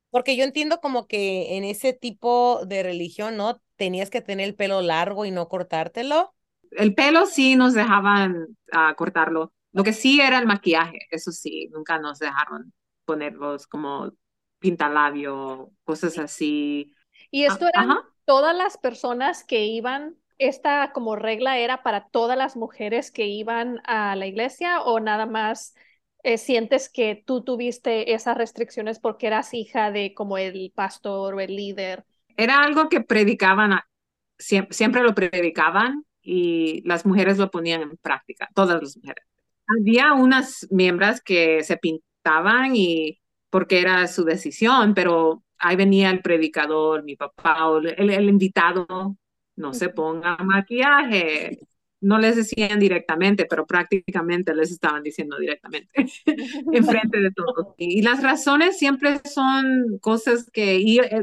Porque 0.08 0.36
yo 0.36 0.44
entiendo 0.44 0.80
como 0.80 1.06
que 1.06 1.58
en 1.58 1.64
ese 1.64 1.92
tipo 1.92 2.64
de 2.64 2.82
religión, 2.82 3.36
¿no? 3.36 3.60
Tenías 3.76 4.08
que 4.08 4.22
tener 4.22 4.48
el 4.48 4.54
pelo 4.54 4.80
largo 4.80 5.26
y 5.26 5.30
no 5.30 5.48
cortártelo 5.48 6.34
el 6.70 6.94
pelo 6.94 7.26
sí 7.26 7.56
nos 7.56 7.74
dejaban 7.74 8.56
uh, 8.72 8.94
cortarlo. 8.96 9.52
Lo 9.72 9.84
que 9.84 9.92
sí 9.92 10.20
era 10.20 10.38
el 10.38 10.46
maquillaje, 10.46 10.98
eso 11.10 11.30
sí, 11.30 11.68
nunca 11.72 11.98
nos 11.98 12.18
dejaron 12.18 12.72
ponerlos 13.04 13.66
como 13.66 14.12
pintalabio, 14.58 15.70
cosas 15.84 16.18
así. 16.18 16.94
¿Y 17.30 17.44
esto 17.44 17.66
ah, 17.66 17.70
eran 17.74 17.98
todas 18.24 18.56
las 18.56 18.78
personas 18.78 19.44
que 19.44 19.64
iban, 19.64 20.16
esta 20.38 20.92
como 20.92 21.16
regla 21.16 21.58
era 21.58 21.82
para 21.82 22.08
todas 22.08 22.36
las 22.36 22.56
mujeres 22.56 23.10
que 23.10 23.26
iban 23.26 23.80
a 23.84 24.16
la 24.16 24.26
iglesia 24.26 24.82
o 24.82 25.00
nada 25.00 25.26
más 25.26 25.74
eh, 26.22 26.38
sientes 26.38 26.88
que 26.88 27.22
tú 27.26 27.42
tuviste 27.42 28.12
esas 28.12 28.36
restricciones 28.36 28.98
porque 28.98 29.26
eras 29.26 29.54
hija 29.54 29.90
de 29.90 30.14
como 30.14 30.38
el 30.38 30.72
pastor 30.74 31.34
o 31.34 31.40
el 31.40 31.56
líder? 31.56 32.04
Era 32.36 32.58
algo 32.58 32.88
que 32.88 33.00
predicaban, 33.00 33.80
siempre 34.38 35.02
lo 35.02 35.14
predicaban, 35.14 36.04
y 36.22 36.82
las 36.86 37.06
mujeres 37.06 37.38
lo 37.38 37.50
ponían 37.50 37.82
en 37.82 37.96
práctica, 37.96 38.48
todas 38.54 38.80
las 38.82 38.96
mujeres. 38.96 39.24
Había 39.66 40.12
unas 40.14 40.66
miembros 40.70 41.20
que 41.20 41.62
se 41.62 41.76
pintaban 41.76 42.74
y 42.74 43.20
porque 43.50 43.80
era 43.80 44.06
su 44.06 44.24
decisión, 44.24 44.94
pero 44.94 45.42
ahí 45.58 45.76
venía 45.76 46.10
el 46.10 46.22
predicador, 46.22 47.02
mi 47.04 47.16
papá 47.16 47.68
o 47.68 47.78
el, 47.78 48.10
el 48.10 48.28
invitado, 48.28 49.16
no 49.56 49.74
se 49.74 49.90
ponga 49.90 50.36
maquillaje. 50.38 51.58
No 52.02 52.18
les 52.18 52.34
decían 52.34 52.80
directamente, 52.80 53.44
pero 53.44 53.66
prácticamente 53.66 54.54
les 54.54 54.70
estaban 54.70 55.02
diciendo 55.02 55.36
directamente 55.38 55.90
enfrente 56.72 57.20
de 57.20 57.30
todos. 57.30 57.66
Y 57.76 58.00
las 58.00 58.22
razones 58.22 58.78
siempre 58.78 59.20
son 59.30 59.98
cosas 60.00 60.50
que, 60.50 60.78
y, 60.78 60.98
eh, 60.98 61.22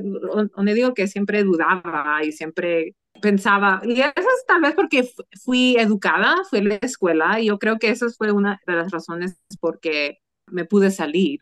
donde 0.56 0.74
digo 0.76 0.94
que 0.94 1.08
siempre 1.08 1.44
dudaba 1.44 2.24
y 2.24 2.32
siempre 2.32 2.94
pensaba, 3.22 3.82
y 3.84 4.00
eso 4.02 4.12
es 4.16 4.46
tal 4.48 4.62
vez 4.62 4.74
porque 4.76 5.10
fui 5.44 5.76
educada, 5.78 6.36
fui 6.50 6.60
a 6.60 6.64
la 6.64 6.76
escuela, 6.76 7.40
y 7.40 7.48
yo 7.48 7.60
creo 7.60 7.78
que 7.78 7.90
eso 7.90 8.08
fue 8.10 8.32
una 8.32 8.62
de 8.66 8.74
las 8.74 8.92
razones 8.92 9.40
porque 9.60 10.20
me 10.48 10.66
pude 10.66 10.92
salir. 10.92 11.40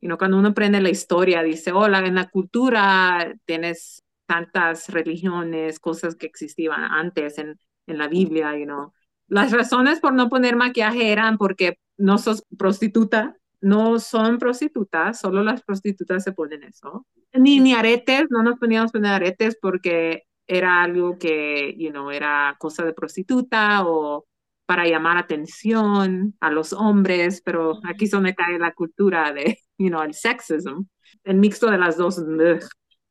Y 0.00 0.08
no 0.08 0.16
cuando 0.18 0.38
uno 0.38 0.48
aprende 0.48 0.80
la 0.80 0.90
historia, 0.90 1.42
dice, 1.42 1.72
hola, 1.72 1.98
en 2.00 2.14
la 2.14 2.28
cultura 2.28 3.34
tienes 3.44 4.02
tantas 4.26 4.88
religiones, 4.90 5.80
cosas 5.80 6.14
que 6.14 6.26
existían 6.26 6.84
antes 6.84 7.38
en, 7.38 7.58
en 7.86 7.98
la 7.98 8.08
Biblia, 8.08 8.56
you 8.56 8.64
know. 8.64 8.92
Las 9.26 9.52
razones 9.52 10.00
por 10.00 10.12
no 10.14 10.28
poner 10.28 10.56
maquillaje 10.56 11.10
eran 11.10 11.36
porque 11.36 11.78
no 11.96 12.18
sos 12.18 12.44
prostituta, 12.56 13.36
no 13.60 13.98
son 13.98 14.38
prostitutas, 14.38 15.18
solo 15.18 15.42
las 15.42 15.62
prostitutas 15.62 16.22
se 16.22 16.32
ponen 16.32 16.62
eso. 16.62 17.06
Ni, 17.32 17.60
ni 17.60 17.74
aretes, 17.74 18.26
no 18.30 18.42
nos 18.42 18.58
poníamos 18.58 18.92
poner 18.92 19.12
aretes 19.12 19.58
porque 19.60 20.27
era 20.48 20.82
algo 20.82 21.18
que, 21.18 21.74
you 21.78 21.90
know, 21.90 22.10
era 22.10 22.56
cosa 22.58 22.84
de 22.84 22.94
prostituta 22.94 23.84
o 23.86 24.26
para 24.66 24.86
llamar 24.86 25.18
atención 25.18 26.34
a 26.40 26.50
los 26.50 26.72
hombres, 26.72 27.42
pero 27.44 27.80
aquí 27.84 28.06
es 28.06 28.10
donde 28.10 28.34
cae 28.34 28.58
la 28.58 28.72
cultura 28.72 29.32
de, 29.32 29.58
you 29.78 29.88
know, 29.88 30.02
el 30.02 30.14
sexism. 30.14 30.86
El 31.24 31.36
mixto 31.36 31.70
de 31.70 31.78
las 31.78 31.96
dos 31.96 32.20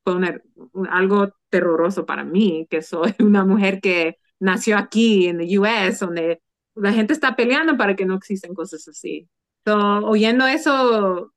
fue 0.03 0.41
algo 0.89 1.33
terroroso 1.49 2.05
para 2.05 2.23
mí, 2.23 2.67
que 2.69 2.81
soy 2.81 3.13
una 3.19 3.45
mujer 3.45 3.81
que 3.81 4.17
nació 4.39 4.77
aquí 4.77 5.27
en 5.27 5.41
el 5.41 5.59
US, 5.59 5.99
donde 5.99 6.41
la 6.75 6.93
gente 6.93 7.13
está 7.13 7.35
peleando 7.35 7.77
para 7.77 7.95
que 7.95 8.05
no 8.05 8.15
existen 8.15 8.53
cosas 8.53 8.87
así. 8.87 9.29
So, 9.65 9.75
oyendo 10.05 10.47
eso 10.47 11.33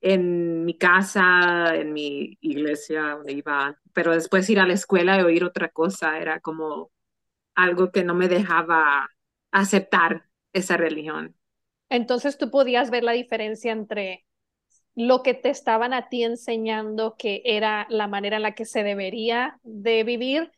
en 0.00 0.64
mi 0.64 0.76
casa, 0.76 1.74
en 1.76 1.92
mi 1.92 2.36
iglesia 2.40 3.14
donde 3.16 3.32
iba, 3.32 3.78
pero 3.92 4.12
después 4.12 4.48
ir 4.50 4.60
a 4.60 4.66
la 4.66 4.74
escuela 4.74 5.18
y 5.18 5.22
oír 5.22 5.44
otra 5.44 5.68
cosa 5.68 6.18
era 6.18 6.40
como 6.40 6.90
algo 7.54 7.92
que 7.92 8.04
no 8.04 8.14
me 8.14 8.28
dejaba 8.28 9.10
aceptar 9.50 10.26
esa 10.52 10.76
religión. 10.76 11.36
Entonces 11.88 12.38
tú 12.38 12.50
podías 12.50 12.90
ver 12.90 13.04
la 13.04 13.12
diferencia 13.12 13.72
entre 13.72 14.24
lo 14.94 15.22
que 15.22 15.34
te 15.34 15.50
estaban 15.50 15.92
a 15.92 16.08
ti 16.08 16.24
enseñando 16.24 17.16
que 17.16 17.42
era 17.44 17.86
la 17.90 18.08
manera 18.08 18.36
en 18.36 18.42
la 18.42 18.54
que 18.54 18.64
se 18.64 18.82
debería 18.82 19.58
de 19.62 20.04
vivir 20.04 20.52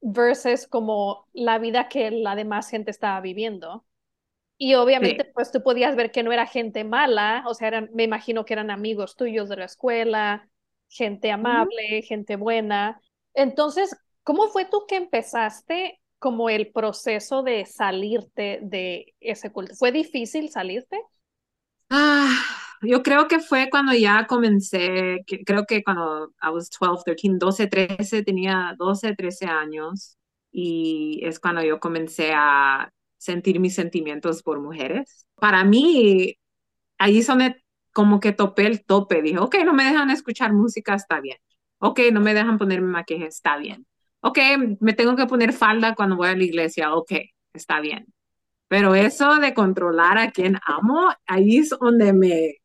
versus 0.00 0.66
como 0.66 1.28
la 1.32 1.58
vida 1.58 1.88
que 1.88 2.10
la 2.10 2.34
demás 2.36 2.70
gente 2.70 2.90
estaba 2.90 3.20
viviendo. 3.20 3.84
Y 4.58 4.74
obviamente, 4.74 5.24
pues 5.34 5.52
tú 5.52 5.62
podías 5.62 5.96
ver 5.96 6.10
que 6.12 6.22
no 6.22 6.32
era 6.32 6.46
gente 6.46 6.84
mala, 6.84 7.44
o 7.46 7.54
sea, 7.54 7.68
eran, 7.68 7.90
me 7.94 8.04
imagino 8.04 8.44
que 8.44 8.54
eran 8.54 8.70
amigos 8.70 9.16
tuyos 9.16 9.48
de 9.48 9.56
la 9.56 9.64
escuela, 9.66 10.48
gente 10.88 11.30
amable, 11.30 12.02
gente 12.02 12.36
buena. 12.36 13.00
Entonces, 13.34 13.96
¿cómo 14.22 14.48
fue 14.48 14.64
tú 14.64 14.84
que 14.88 14.96
empezaste 14.96 16.00
como 16.18 16.50
el 16.50 16.72
proceso 16.72 17.42
de 17.42 17.64
salirte 17.66 18.60
de 18.62 19.14
ese 19.20 19.52
culto? 19.52 19.74
¿Fue 19.74 19.92
difícil 19.92 20.50
salirte? 20.50 21.00
Ah, 21.90 22.36
yo 22.82 23.02
creo 23.02 23.28
que 23.28 23.40
fue 23.40 23.68
cuando 23.70 23.92
ya 23.94 24.26
comencé, 24.26 25.24
creo 25.46 25.64
que 25.64 25.82
cuando 25.82 26.32
I 26.42 26.50
was 26.50 26.70
12, 26.70 27.04
13, 27.04 27.38
12, 27.38 27.66
13, 27.66 28.22
tenía 28.24 28.74
12, 28.78 29.14
13 29.14 29.46
años 29.46 30.16
y 30.50 31.20
es 31.22 31.40
cuando 31.40 31.62
yo 31.62 31.80
comencé 31.80 32.32
a 32.34 32.92
sentir 33.16 33.60
mis 33.60 33.74
sentimientos 33.74 34.42
por 34.42 34.60
mujeres. 34.60 35.26
Para 35.36 35.64
mí, 35.64 36.36
ahí 36.98 37.22
son 37.22 37.42
como 37.98 38.20
que 38.20 38.30
topé 38.30 38.64
el 38.68 38.84
tope. 38.84 39.22
Dije, 39.22 39.40
ok, 39.40 39.56
no 39.64 39.72
me 39.72 39.82
dejan 39.82 40.08
escuchar 40.10 40.52
música, 40.52 40.94
está 40.94 41.20
bien. 41.20 41.38
Ok, 41.78 41.98
no 42.12 42.20
me 42.20 42.32
dejan 42.32 42.56
ponerme 42.56 42.86
maquillaje, 42.86 43.26
está 43.26 43.56
bien. 43.56 43.88
Ok, 44.20 44.38
me 44.78 44.92
tengo 44.92 45.16
que 45.16 45.26
poner 45.26 45.52
falda 45.52 45.96
cuando 45.96 46.14
voy 46.14 46.28
a 46.28 46.36
la 46.36 46.44
iglesia, 46.44 46.94
ok, 46.94 47.10
está 47.52 47.80
bien. 47.80 48.06
Pero 48.68 48.94
eso 48.94 49.40
de 49.40 49.52
controlar 49.52 50.16
a 50.16 50.30
quien 50.30 50.60
amo, 50.64 51.08
ahí 51.26 51.56
es 51.56 51.70
donde 51.70 52.12
me, 52.12 52.58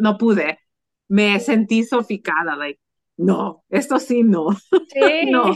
no 0.00 0.18
pude. 0.18 0.58
Me 1.06 1.38
sentí 1.38 1.84
sofocada, 1.84 2.56
like, 2.56 2.80
no, 3.16 3.62
esto 3.68 4.00
sí 4.00 4.24
no. 4.24 4.48
no, 5.30 5.54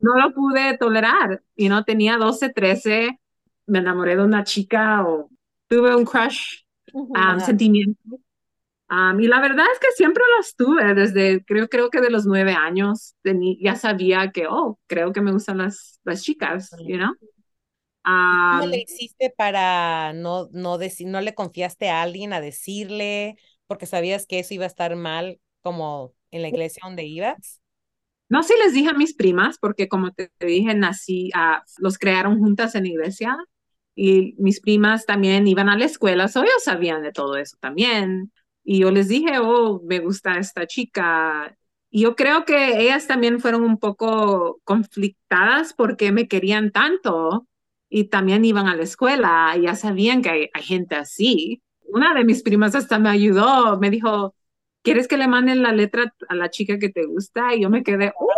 no, 0.00 0.18
lo 0.18 0.34
pude 0.34 0.76
tolerar. 0.78 1.44
Y 1.54 1.68
no 1.68 1.84
tenía 1.84 2.16
12, 2.16 2.48
13, 2.52 3.20
me 3.66 3.78
enamoré 3.78 4.16
de 4.16 4.24
una 4.24 4.42
chica 4.42 5.06
o 5.06 5.30
tuve 5.68 5.94
un 5.94 6.04
crush, 6.04 6.62
um, 6.92 7.40
sentimiento. 7.40 8.00
Um, 8.90 9.20
y 9.20 9.26
la 9.26 9.40
verdad 9.40 9.66
es 9.72 9.78
que 9.78 9.92
siempre 9.94 10.24
los 10.36 10.56
tuve, 10.56 10.94
desde 10.94 11.44
creo, 11.44 11.68
creo 11.68 11.90
que 11.90 12.00
de 12.00 12.10
los 12.10 12.24
nueve 12.24 12.52
años 12.52 13.14
ya 13.60 13.76
sabía 13.76 14.30
que, 14.32 14.46
oh, 14.48 14.78
creo 14.86 15.12
que 15.12 15.20
me 15.20 15.32
gustan 15.32 15.58
las, 15.58 16.00
las 16.04 16.22
chicas, 16.22 16.70
you 16.86 16.96
know? 16.96 17.12
¿Cómo 18.02 18.66
le 18.66 18.78
hiciste 18.78 19.32
para 19.36 20.14
no, 20.14 20.48
no, 20.52 20.78
decir, 20.78 21.06
no 21.08 21.20
le 21.20 21.34
confiaste 21.34 21.90
a 21.90 22.00
alguien 22.00 22.32
a 22.32 22.40
decirle 22.40 23.36
porque 23.66 23.84
sabías 23.84 24.26
que 24.26 24.38
eso 24.38 24.54
iba 24.54 24.64
a 24.64 24.68
estar 24.68 24.96
mal 24.96 25.38
como 25.60 26.14
en 26.30 26.40
la 26.40 26.48
iglesia 26.48 26.80
donde 26.84 27.04
ibas? 27.04 27.60
No, 28.30 28.42
sí 28.42 28.54
les 28.64 28.72
dije 28.72 28.88
a 28.88 28.94
mis 28.94 29.14
primas 29.14 29.58
porque 29.58 29.88
como 29.88 30.12
te, 30.12 30.30
dije, 30.40 30.74
nací, 30.74 31.30
uh, 31.34 31.60
los 31.78 31.98
crearon 31.98 32.38
juntas 32.38 32.74
en 32.74 32.84
la 32.84 32.88
iglesia 32.88 33.36
y 34.00 34.36
mis 34.38 34.60
primas 34.60 35.06
también 35.06 35.48
iban 35.48 35.68
a 35.68 35.76
la 35.76 35.84
escuela, 35.84 36.28
so 36.28 36.42
ellos 36.44 36.62
sabían 36.62 37.02
de 37.02 37.10
todo 37.10 37.36
eso 37.36 37.56
también. 37.60 38.32
Y 38.62 38.78
yo 38.80 38.92
les 38.92 39.08
dije, 39.08 39.40
oh, 39.40 39.82
me 39.84 39.98
gusta 39.98 40.38
esta 40.38 40.68
chica. 40.68 41.56
Y 41.90 42.02
yo 42.02 42.14
creo 42.14 42.44
que 42.44 42.80
ellas 42.80 43.08
también 43.08 43.40
fueron 43.40 43.64
un 43.64 43.76
poco 43.78 44.60
conflictadas 44.62 45.74
porque 45.74 46.12
me 46.12 46.28
querían 46.28 46.70
tanto 46.70 47.48
y 47.88 48.04
también 48.04 48.44
iban 48.44 48.68
a 48.68 48.76
la 48.76 48.84
escuela, 48.84 49.54
y 49.56 49.62
ya 49.62 49.74
sabían 49.74 50.22
que 50.22 50.30
hay, 50.30 50.48
gente 50.62 50.94
así. 50.94 51.62
Una 51.86 52.14
de 52.14 52.24
mis 52.24 52.42
primas 52.42 52.74
hasta 52.76 52.98
me 53.00 53.08
ayudó, 53.08 53.78
me 53.80 53.90
dijo, 53.90 54.34
¿quieres 54.82 55.08
que 55.08 55.16
le 55.16 55.26
manden 55.26 55.62
la 55.62 55.72
letra 55.72 56.14
a 56.28 56.34
la 56.36 56.50
chica 56.50 56.78
que 56.78 56.90
te 56.90 57.04
gusta? 57.06 57.54
Y 57.54 57.62
yo 57.62 57.70
me 57.70 57.82
quedé, 57.82 58.12
oh, 58.16 58.30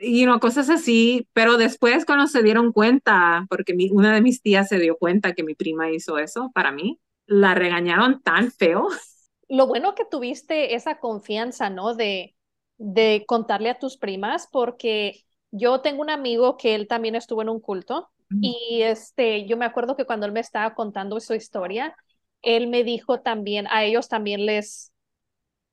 y 0.00 0.24
no, 0.26 0.40
cosas 0.40 0.70
así, 0.70 1.28
pero 1.32 1.56
después 1.56 2.04
cuando 2.04 2.26
se 2.26 2.42
dieron 2.42 2.72
cuenta, 2.72 3.46
porque 3.48 3.74
una 3.92 4.14
de 4.14 4.22
mis 4.22 4.42
tías 4.42 4.68
se 4.68 4.78
dio 4.78 4.96
cuenta 4.96 5.34
que 5.34 5.44
mi 5.44 5.54
prima 5.54 5.90
hizo 5.90 6.18
eso 6.18 6.50
para 6.54 6.72
mí, 6.72 6.98
la 7.26 7.54
regañaron 7.54 8.22
tan 8.22 8.50
feo. 8.50 8.88
Lo 9.48 9.66
bueno 9.66 9.94
que 9.94 10.04
tuviste 10.04 10.74
esa 10.74 10.98
confianza, 10.98 11.70
¿no? 11.70 11.94
De, 11.94 12.36
de 12.78 13.24
contarle 13.26 13.70
a 13.70 13.78
tus 13.78 13.96
primas, 13.96 14.48
porque 14.50 15.24
yo 15.50 15.80
tengo 15.80 16.02
un 16.02 16.10
amigo 16.10 16.56
que 16.56 16.74
él 16.74 16.86
también 16.86 17.14
estuvo 17.16 17.42
en 17.42 17.48
un 17.48 17.60
culto 17.60 18.10
y 18.40 18.82
este, 18.82 19.44
yo 19.46 19.56
me 19.56 19.64
acuerdo 19.64 19.96
que 19.96 20.04
cuando 20.04 20.24
él 20.24 20.30
me 20.32 20.38
estaba 20.38 20.74
contando 20.76 21.18
su 21.18 21.34
historia, 21.34 21.96
él 22.42 22.68
me 22.68 22.84
dijo 22.84 23.20
también, 23.22 23.66
a 23.68 23.82
ellos 23.82 24.08
también 24.08 24.46
les, 24.46 24.92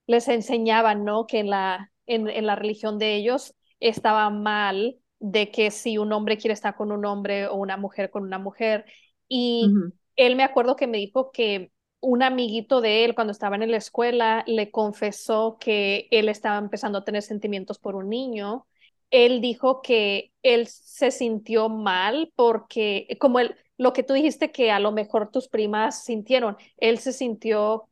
les 0.08 0.28
enseñaban, 0.28 1.04
¿no? 1.06 1.28
Que 1.28 1.40
en 1.40 1.50
la, 1.50 1.92
en, 2.08 2.28
en 2.30 2.46
la 2.46 2.56
religión 2.56 2.98
de 3.00 3.16
ellos 3.16 3.54
estaba 3.80 4.30
mal 4.30 4.98
de 5.20 5.52
que 5.52 5.72
si 5.72 5.98
un 5.98 6.14
hombre 6.14 6.38
quiere 6.38 6.54
estar 6.54 6.76
con 6.76 6.92
un 6.92 7.06
hombre 7.06 7.48
o 7.48 7.56
una 7.56 7.78
mujer 7.78 8.10
con 8.10 8.24
una 8.24 8.40
mujer. 8.40 8.86
Y 9.28 9.70
él 10.16 10.36
me 10.36 10.44
acuerdo 10.44 10.76
que 10.76 10.88
me 10.88 10.98
dijo 10.98 11.32
que 11.32 11.72
un 12.00 12.24
amiguito 12.24 12.82
de 12.82 13.06
él 13.06 13.16
cuando 13.16 13.32
estaba 13.32 13.56
en 13.56 13.72
la 13.72 13.78
escuela 13.78 14.44
le 14.48 14.72
confesó 14.72 15.58
que 15.60 16.08
él 16.12 16.30
estaba 16.30 16.58
empezando 16.58 17.00
a 17.00 17.04
tener 17.04 17.24
sentimientos 17.24 17.80
por 17.80 17.96
un 17.96 18.10
niño 18.10 18.68
él 19.12 19.42
dijo 19.42 19.82
que 19.82 20.34
él 20.44 20.68
se 20.68 21.12
sintió 21.12 21.70
mal 21.70 22.32
porque, 22.36 23.08
como 23.20 23.40
él, 23.40 23.56
lo 23.78 23.94
que 23.94 24.04
tú 24.04 24.14
dijiste 24.14 24.52
que 24.52 24.72
a 24.72 24.80
lo 24.80 24.92
mejor 24.92 25.32
tus 25.32 25.48
primas 25.48 26.04
sintieron, 26.04 26.58
él 26.78 27.00
se 27.00 27.14
sintió 27.14 27.90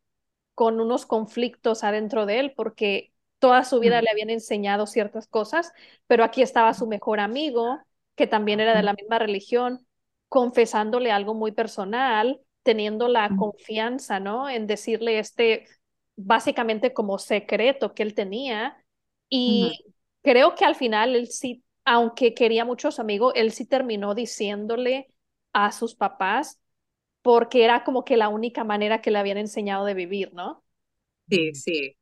con 0.56 0.80
unos 0.82 1.06
conflictos 1.06 1.84
adentro 1.84 2.26
de 2.26 2.40
él 2.40 2.54
porque 2.56 3.14
toda 3.46 3.64
su 3.64 3.80
vida 3.80 4.02
le 4.02 4.10
habían 4.10 4.32
enseñado 4.32 4.88
ciertas 4.88 5.28
cosas, 5.28 5.72
pero 6.08 6.24
aquí 6.24 6.42
estaba 6.42 6.74
su 6.74 6.88
mejor 6.88 7.20
amigo, 7.20 7.80
que 8.16 8.26
también 8.28 8.60
era 8.60 8.76
de 8.76 8.82
la 8.84 8.94
misma 8.94 9.20
religión, 9.20 9.86
confesándole 10.30 11.12
algo 11.12 11.36
muy 11.36 11.52
personal, 11.52 12.42
teniendo 12.64 13.08
la 13.08 13.36
confianza, 13.36 14.20
¿no? 14.20 14.50
En 14.50 14.66
decirle 14.68 15.20
este, 15.20 15.68
básicamente 16.16 16.92
como 16.94 17.20
secreto 17.20 17.94
que 17.94 18.02
él 18.04 18.16
tenía. 18.16 18.84
Y 19.30 19.86
creo 20.24 20.56
que 20.56 20.66
al 20.66 20.74
final 20.76 21.16
él 21.16 21.28
sí, 21.28 21.64
aunque 21.86 22.34
quería 22.34 22.66
muchos 22.66 23.00
amigos, 23.00 23.34
él 23.36 23.52
sí 23.52 23.66
terminó 23.68 24.16
diciéndole 24.16 25.08
a 25.54 25.72
sus 25.72 25.94
papás 25.96 26.60
porque 27.22 27.64
era 27.66 27.84
como 27.84 28.06
que 28.06 28.18
la 28.18 28.30
única 28.30 28.64
manera 28.64 29.02
que 29.02 29.12
le 29.12 29.20
habían 29.20 29.38
enseñado 29.38 29.86
de 29.86 29.94
vivir, 29.96 30.34
¿no? 30.34 30.64
Sí, 31.30 31.54
sí. 31.56 31.96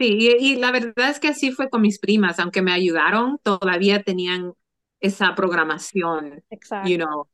Sí, 0.00 0.36
y, 0.40 0.56
la 0.56 0.72
verdad 0.72 1.10
es 1.10 1.20
que 1.20 1.28
así 1.28 1.52
fue 1.52 1.68
con 1.68 1.82
mis 1.82 1.98
primas, 1.98 2.38
aunque 2.38 2.62
me 2.62 2.72
ayudaron, 2.72 3.38
todavía 3.42 4.02
tenían 4.02 4.54
esa 4.98 5.34
programación. 5.34 6.42
Exacto. 6.50 6.88
You 6.88 6.96
know. 6.96 7.28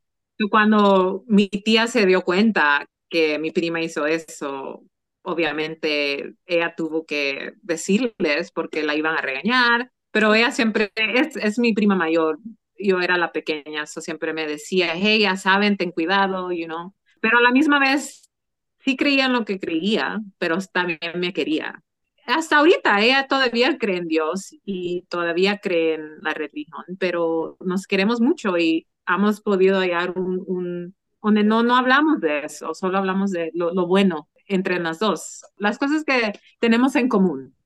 Cuando 0.50 1.24
mi 1.28 1.48
tía 1.48 1.86
se 1.86 2.04
dio 2.06 2.22
cuenta 2.22 2.86
que 3.08 3.38
mi 3.38 3.52
prima 3.52 3.80
hizo 3.80 4.06
eso, 4.06 4.82
obviamente 5.22 6.34
ella 6.44 6.74
tuvo 6.76 7.06
que 7.06 7.54
decirles 7.62 8.50
porque 8.52 8.82
la 8.82 8.94
iban 8.94 9.16
a 9.16 9.22
regañar 9.22 9.90
pero 10.16 10.34
ella 10.34 10.50
siempre 10.50 10.90
es, 10.94 11.36
es 11.36 11.58
mi 11.58 11.74
prima 11.74 11.94
mayor. 11.94 12.38
Yo 12.78 13.02
era 13.02 13.18
la 13.18 13.32
pequeña, 13.32 13.82
eso 13.82 14.00
siempre 14.00 14.32
me 14.32 14.46
decía, 14.46 14.92
hey, 14.94 15.20
ya 15.20 15.36
saben, 15.36 15.76
ten 15.76 15.90
cuidado, 15.90 16.52
you 16.52 16.64
know. 16.64 16.94
Pero 17.20 17.36
a 17.36 17.42
la 17.42 17.50
misma 17.50 17.78
vez 17.78 18.30
sí 18.78 18.96
creía 18.96 19.26
en 19.26 19.34
lo 19.34 19.44
que 19.44 19.60
creía, 19.60 20.18
pero 20.38 20.56
también 20.72 20.98
me 21.16 21.34
quería. 21.34 21.84
Hasta 22.26 22.58
ahorita 22.58 23.00
ella 23.00 23.26
todavía 23.28 23.78
cree 23.78 23.98
en 23.98 24.08
Dios 24.08 24.54
y 24.64 25.02
todavía 25.08 25.58
cree 25.58 25.94
en 25.94 26.18
la 26.22 26.34
religión, 26.34 26.84
pero 26.98 27.56
nos 27.60 27.86
queremos 27.86 28.20
mucho 28.20 28.58
y 28.58 28.86
hemos 29.06 29.40
podido 29.40 29.78
hallar 29.80 30.12
un, 30.18 30.44
un 30.46 30.96
donde 31.22 31.44
no, 31.44 31.62
no 31.62 31.76
hablamos 31.76 32.20
de 32.20 32.44
eso, 32.44 32.74
solo 32.74 32.98
hablamos 32.98 33.30
de 33.32 33.50
lo, 33.54 33.72
lo 33.72 33.86
bueno 33.86 34.28
entre 34.46 34.78
las 34.78 34.98
dos, 34.98 35.44
las 35.56 35.78
cosas 35.78 36.04
que 36.04 36.32
tenemos 36.60 36.94
en 36.96 37.08
común. 37.08 37.56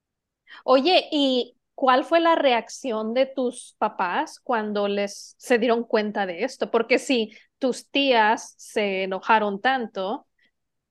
Oye, 0.64 1.08
y 1.10 1.56
¿Cuál 1.80 2.04
fue 2.04 2.20
la 2.20 2.34
reacción 2.34 3.14
de 3.14 3.24
tus 3.24 3.74
papás 3.78 4.38
cuando 4.38 4.86
les 4.86 5.34
se 5.38 5.58
dieron 5.58 5.82
cuenta 5.82 6.26
de 6.26 6.44
esto? 6.44 6.70
Porque 6.70 6.98
si 6.98 7.32
tus 7.58 7.88
tías 7.88 8.54
se 8.58 9.04
enojaron 9.04 9.62
tanto, 9.62 10.26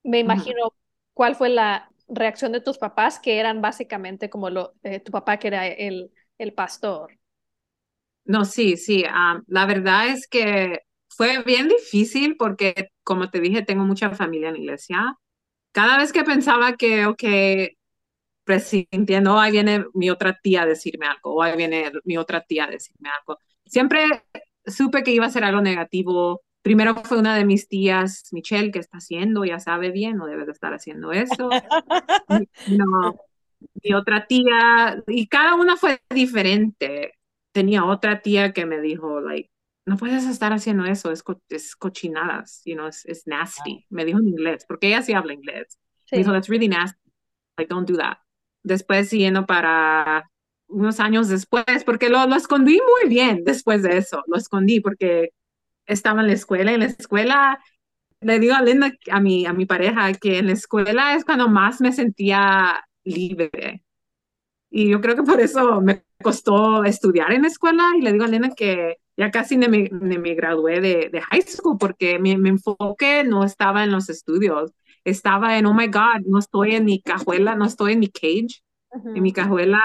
me 0.02 0.18
imagino 0.18 0.74
cuál 1.14 1.36
fue 1.36 1.48
la 1.48 1.88
reacción 2.10 2.52
de 2.52 2.60
tus 2.60 2.78
papás, 2.78 3.18
que 3.20 3.38
eran 3.40 3.60
básicamente 3.62 4.30
como 4.30 4.48
eh, 4.82 5.00
tu 5.00 5.12
papá 5.12 5.38
que 5.38 5.48
era 5.48 5.66
el, 5.68 6.12
el 6.38 6.52
pastor. 6.54 7.18
No, 8.24 8.44
sí, 8.44 8.76
sí. 8.76 9.04
La 9.46 9.66
verdad 9.66 10.08
es 10.08 10.28
que 10.28 10.80
fue 11.08 11.42
bien 11.42 11.68
difícil 11.68 12.36
porque, 12.38 12.90
como 13.02 13.30
te 13.30 13.40
dije, 13.40 13.62
tengo 13.62 13.84
mucha 13.84 14.10
familia 14.10 14.48
en 14.48 14.54
la 14.54 14.60
iglesia. 14.60 15.16
Cada 15.72 15.98
vez 15.98 16.12
que 16.12 16.24
pensaba 16.24 16.76
que, 16.76 17.06
ok, 17.06 17.24
presintiendo, 18.44 19.38
ahí 19.38 19.52
viene 19.52 19.84
mi 19.94 20.10
otra 20.10 20.38
tía 20.42 20.62
a 20.62 20.66
decirme 20.66 21.06
algo, 21.06 21.34
o 21.36 21.42
ahí 21.42 21.56
viene 21.56 21.92
mi 22.04 22.16
otra 22.16 22.42
tía 22.42 22.64
a 22.64 22.70
decirme 22.70 23.08
algo. 23.10 23.38
Siempre 23.66 24.24
supe 24.66 25.02
que 25.02 25.12
iba 25.12 25.26
a 25.26 25.30
ser 25.30 25.44
algo 25.44 25.60
negativo. 25.60 26.42
Primero 26.62 26.94
fue 27.04 27.18
una 27.18 27.34
de 27.36 27.44
mis 27.44 27.68
tías, 27.68 28.28
Michelle, 28.32 28.70
que 28.70 28.78
está 28.78 28.98
haciendo, 28.98 29.44
ya 29.44 29.58
sabe 29.58 29.90
bien, 29.90 30.16
no 30.16 30.26
debe 30.26 30.44
de 30.44 30.52
estar 30.52 30.74
haciendo 30.74 31.12
eso. 31.12 31.48
no, 32.68 33.16
mi 33.82 33.94
otra 33.94 34.26
tía, 34.26 35.02
y 35.06 35.26
cada 35.26 35.54
una 35.54 35.76
fue 35.76 36.00
diferente. 36.10 37.14
Tenía 37.52 37.84
otra 37.84 38.20
tía 38.20 38.52
que 38.52 38.66
me 38.66 38.80
dijo, 38.80 39.20
like, 39.20 39.50
no 39.86 39.96
puedes 39.96 40.26
estar 40.26 40.52
haciendo 40.52 40.84
eso, 40.84 41.10
es, 41.10 41.24
es 41.48 41.74
cochinadas, 41.76 42.62
you 42.64 42.74
know, 42.74 42.88
es, 42.88 43.22
nasty. 43.26 43.86
Me 43.88 44.04
dijo 44.04 44.18
en 44.18 44.28
inglés, 44.28 44.64
porque 44.68 44.88
ella 44.88 45.02
sí 45.02 45.14
habla 45.14 45.32
inglés. 45.32 45.78
Me 46.12 46.18
dijo, 46.18 46.32
that's 46.32 46.48
really 46.48 46.68
nasty, 46.68 46.98
like, 47.56 47.68
don't 47.68 47.88
do 47.88 47.96
that 47.96 48.18
después 48.62 49.08
siguiendo 49.08 49.46
para 49.46 50.30
unos 50.68 51.00
años 51.00 51.28
después, 51.28 51.64
porque 51.84 52.08
lo, 52.08 52.26
lo 52.26 52.36
escondí 52.36 52.78
muy 52.78 53.08
bien 53.08 53.42
después 53.44 53.82
de 53.82 53.98
eso, 53.98 54.22
lo 54.26 54.36
escondí 54.36 54.80
porque 54.80 55.30
estaba 55.86 56.20
en 56.20 56.28
la 56.28 56.32
escuela, 56.34 56.70
y 56.70 56.74
en 56.74 56.80
la 56.80 56.86
escuela 56.86 57.60
le 58.20 58.38
digo 58.38 58.54
a 58.54 58.62
Linda, 58.62 58.92
a 59.10 59.20
mi, 59.20 59.46
a 59.46 59.52
mi 59.52 59.66
pareja, 59.66 60.12
que 60.14 60.38
en 60.38 60.46
la 60.46 60.52
escuela 60.52 61.14
es 61.14 61.24
cuando 61.24 61.48
más 61.48 61.80
me 61.80 61.92
sentía 61.92 62.84
libre. 63.04 63.82
Y 64.70 64.90
yo 64.90 65.00
creo 65.00 65.16
que 65.16 65.22
por 65.22 65.40
eso 65.40 65.80
me 65.80 66.04
costó 66.22 66.84
estudiar 66.84 67.32
en 67.32 67.42
la 67.42 67.48
escuela 67.48 67.92
y 67.96 68.02
le 68.02 68.12
digo 68.12 68.24
a 68.24 68.28
Linda 68.28 68.50
que 68.54 68.98
ya 69.16 69.30
casi 69.30 69.56
ni 69.56 69.68
me, 69.68 69.88
me 69.90 70.34
gradué 70.34 70.80
de, 70.80 71.10
de, 71.12 71.20
high 71.20 71.42
school 71.42 71.76
porque 71.78 72.18
mi, 72.18 72.36
mi, 72.36 72.50
enfoque 72.50 73.24
no 73.24 73.44
estaba 73.44 73.84
en 73.84 73.90
los 73.90 74.08
estudios, 74.08 74.72
estaba 75.04 75.58
en, 75.58 75.66
oh 75.66 75.74
my 75.74 75.88
God, 75.88 76.26
no 76.26 76.38
estoy 76.38 76.74
en 76.74 76.84
mi 76.84 77.02
cajuela, 77.02 77.54
no 77.54 77.66
estoy 77.66 77.94
en 77.94 78.00
mi 78.00 78.08
cage, 78.08 78.62
en 78.92 79.22
mi 79.22 79.32
cajuela 79.32 79.82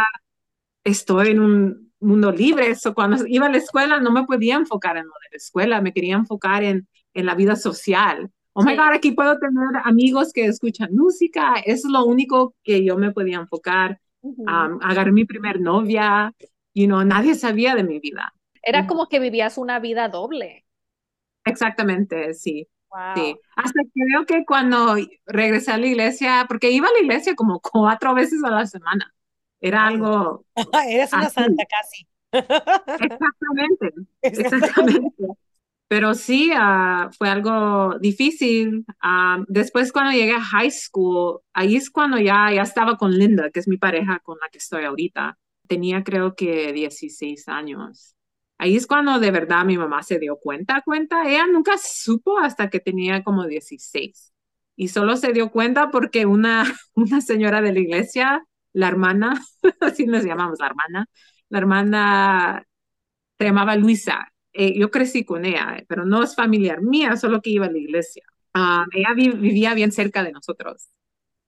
estoy 0.84 1.30
en 1.30 1.40
un 1.40 1.85
mundo 2.06 2.32
libre. 2.32 2.70
Eso 2.70 2.94
cuando 2.94 3.26
iba 3.28 3.48
a 3.48 3.50
la 3.50 3.58
escuela 3.58 4.00
no 4.00 4.12
me 4.12 4.24
podía 4.24 4.56
enfocar 4.56 4.98
en 4.98 5.06
lo 5.06 5.14
de 5.24 5.30
la 5.32 5.38
escuela, 5.38 5.82
me 5.82 5.94
quería 5.94 6.16
enfocar 6.16 6.64
en, 6.64 6.88
en 7.14 7.26
la 7.26 7.36
vida 7.36 7.56
social. 7.56 8.32
Oh 8.54 8.64
my 8.64 8.76
God, 8.76 8.94
aquí 8.94 9.12
puedo 9.12 9.38
tener 9.38 9.82
amigos 9.84 10.32
que 10.32 10.46
escuchan 10.46 10.96
música. 10.96 11.56
Eso 11.66 11.88
es 11.88 11.92
lo 11.92 12.06
único 12.06 12.56
que 12.64 12.86
yo 12.86 12.98
me 12.98 13.12
podía 13.12 13.38
enfocar. 13.38 14.00
agarré 14.82 15.12
mi 15.12 15.26
primer 15.26 15.60
novia, 15.60 16.34
you 16.74 16.86
know, 16.86 17.04
nadie 17.04 17.36
sabía 17.36 17.76
de 17.76 17.84
mi 17.84 18.00
vida. 18.00 18.34
Era 18.64 18.88
como 18.88 19.08
que 19.08 19.20
vivías 19.20 19.58
una 19.58 19.80
vida 19.80 20.08
doble. 20.08 20.66
Exactamente, 21.44 22.34
sí. 22.34 22.68
Sí. 23.16 23.36
Hasta 23.58 23.82
creo 23.94 24.26
que 24.26 24.46
cuando 24.46 24.96
regresé 25.26 25.72
a 25.72 25.78
la 25.78 25.88
iglesia, 25.88 26.46
porque 26.48 26.72
iba 26.72 26.88
a 26.88 26.94
la 26.94 27.00
iglesia 27.00 27.36
como 27.36 27.60
cuatro 27.60 28.14
veces 28.14 28.42
a 28.44 28.50
la 28.50 28.66
semana. 28.66 29.14
Era 29.62 29.88
algo. 29.88 30.46
Eres 30.90 31.14
una 31.14 31.30
santa 31.30 31.64
casi. 31.66 32.08
Exactamente, 32.32 33.94
exactamente. 34.22 35.26
Pero 35.88 36.16
sí, 36.16 36.52
uh, 36.52 37.12
fue 37.18 37.30
algo 37.30 38.00
difícil. 38.00 38.86
Uh, 39.04 39.46
después 39.48 39.92
cuando 39.92 40.12
llegué 40.12 40.34
a 40.34 40.42
high 40.42 40.72
school, 40.72 41.42
ahí 41.54 41.76
es 41.76 41.90
cuando 41.92 42.18
ya, 42.18 42.52
ya 42.52 42.64
estaba 42.64 42.98
con 42.98 43.12
Linda, 43.18 43.52
que 43.52 43.60
es 43.60 43.68
mi 43.68 43.78
pareja 43.78 44.20
con 44.20 44.38
la 44.42 44.50
que 44.50 44.58
estoy 44.58 44.84
ahorita. 44.86 45.38
Tenía 45.68 46.04
creo 46.04 46.36
que 46.36 46.74
16 46.74 47.48
años. 47.48 48.16
Ahí 48.58 48.76
es 48.76 48.88
cuando 48.88 49.20
de 49.20 49.32
verdad 49.32 49.66
mi 49.66 49.78
mamá 49.78 50.02
se 50.04 50.18
dio 50.20 50.38
cuenta, 50.38 50.82
cuenta. 50.84 51.30
Ella 51.30 51.46
nunca 51.48 51.78
supo 51.78 52.40
hasta 52.40 52.70
que 52.70 52.80
tenía 52.80 53.24
como 53.24 53.46
16. 53.46 54.34
Y 54.76 54.88
solo 54.90 55.18
se 55.18 55.34
dio 55.34 55.52
cuenta 55.52 55.92
porque 55.92 56.26
una, 56.26 56.64
una 56.96 57.22
señora 57.22 57.62
de 57.62 57.74
la 57.74 57.80
iglesia 57.80 58.46
la 58.76 58.90
hermana, 58.90 59.42
así 59.82 60.06
nos 60.06 60.26
llamamos 60.26 60.60
la 60.60 60.68
hermana, 60.68 61.10
la 61.50 61.58
hermana 61.58 62.68
se 63.40 63.46
llamaba 63.46 63.76
Luisa. 63.76 64.28
Eh, 64.52 64.78
yo 64.78 64.92
crecí 64.92 65.26
con 65.26 65.46
ella, 65.46 65.84
pero 65.88 66.06
no 66.06 66.24
es 66.24 66.36
familiar 66.36 66.82
mía, 66.82 67.18
solo 67.18 67.42
que 67.42 67.52
iba 67.52 67.66
a 67.66 67.72
la 67.72 67.78
iglesia. 67.78 68.24
Ah, 68.54 68.86
ella 68.94 69.14
vivía 69.14 69.74
bien 69.74 69.92
cerca 69.92 70.24
de 70.24 70.32
nosotros. 70.32 70.90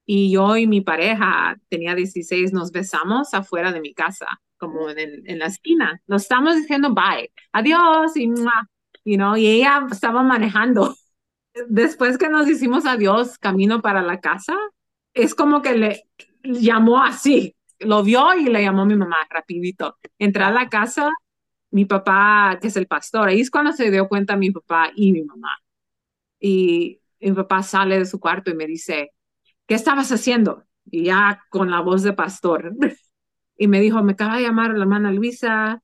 Y 0.06 0.32
yo 0.32 0.56
y 0.58 0.68
mi 0.68 0.82
pareja, 0.82 1.58
tenía 1.70 1.96
16, 1.96 2.54
nos 2.54 2.72
besamos 2.72 3.34
afuera 3.34 3.72
de 3.74 3.82
mi 3.82 3.94
casa, 3.94 4.28
como 4.58 4.90
en, 4.90 5.40
la 5.40 5.48
esquina. 5.48 6.02
Nos 6.08 6.24
estamos 6.24 6.56
diciendo 6.56 6.94
bye, 6.94 7.32
adiós, 7.52 8.16
y, 8.16 8.28
you 9.06 9.36
y 9.36 9.48
ella 9.48 9.86
estaba 9.92 10.24
manejando. 10.24 10.96
Después 11.68 12.18
que 12.18 12.30
nos 12.30 12.48
hicimos 12.50 12.86
adiós, 12.86 13.38
camino 13.38 13.82
para 13.82 14.02
la 14.02 14.22
casa, 14.22 14.56
es 15.14 15.36
como 15.36 15.62
que 15.62 15.76
le, 15.76 16.04
llamó 16.54 17.04
así, 17.04 17.56
lo 17.80 18.04
vio 18.04 18.34
y 18.34 18.46
le 18.46 18.62
llamó 18.62 18.84
a 18.84 18.86
mi 18.86 18.96
mamá 18.96 19.18
rapidito. 19.30 19.98
Entré 20.18 20.44
a 20.44 20.52
la 20.52 20.70
casa, 20.70 21.12
mi 21.72 21.86
papá, 21.86 22.58
que 22.62 22.68
es 22.68 22.78
el 22.78 22.88
pastor, 22.88 23.30
ahí 23.30 23.42
es 23.42 23.52
cuando 23.52 23.72
se 23.72 23.92
dio 23.92 24.08
cuenta 24.08 24.36
mi 24.36 24.52
papá 24.52 24.92
y 24.96 25.12
mi 25.12 25.24
mamá. 25.24 25.58
Y 26.40 27.02
mi 27.20 27.34
papá 27.34 27.64
sale 27.64 28.00
de 28.00 28.06
su 28.06 28.20
cuarto 28.20 28.52
y 28.52 28.56
me 28.56 28.68
dice, 28.68 29.12
¿qué 29.66 29.76
estabas 29.76 30.12
haciendo? 30.12 30.64
Y 30.86 31.06
ya 31.06 31.44
con 31.50 31.72
la 31.72 31.82
voz 31.82 32.04
de 32.04 32.14
pastor. 32.14 32.74
y 33.58 33.68
me 33.68 33.80
dijo, 33.80 34.04
me 34.04 34.14
acaba 34.14 34.38
de 34.38 34.44
llamar 34.44 34.72
la 34.72 34.84
hermana 34.84 35.12
Luisa, 35.12 35.82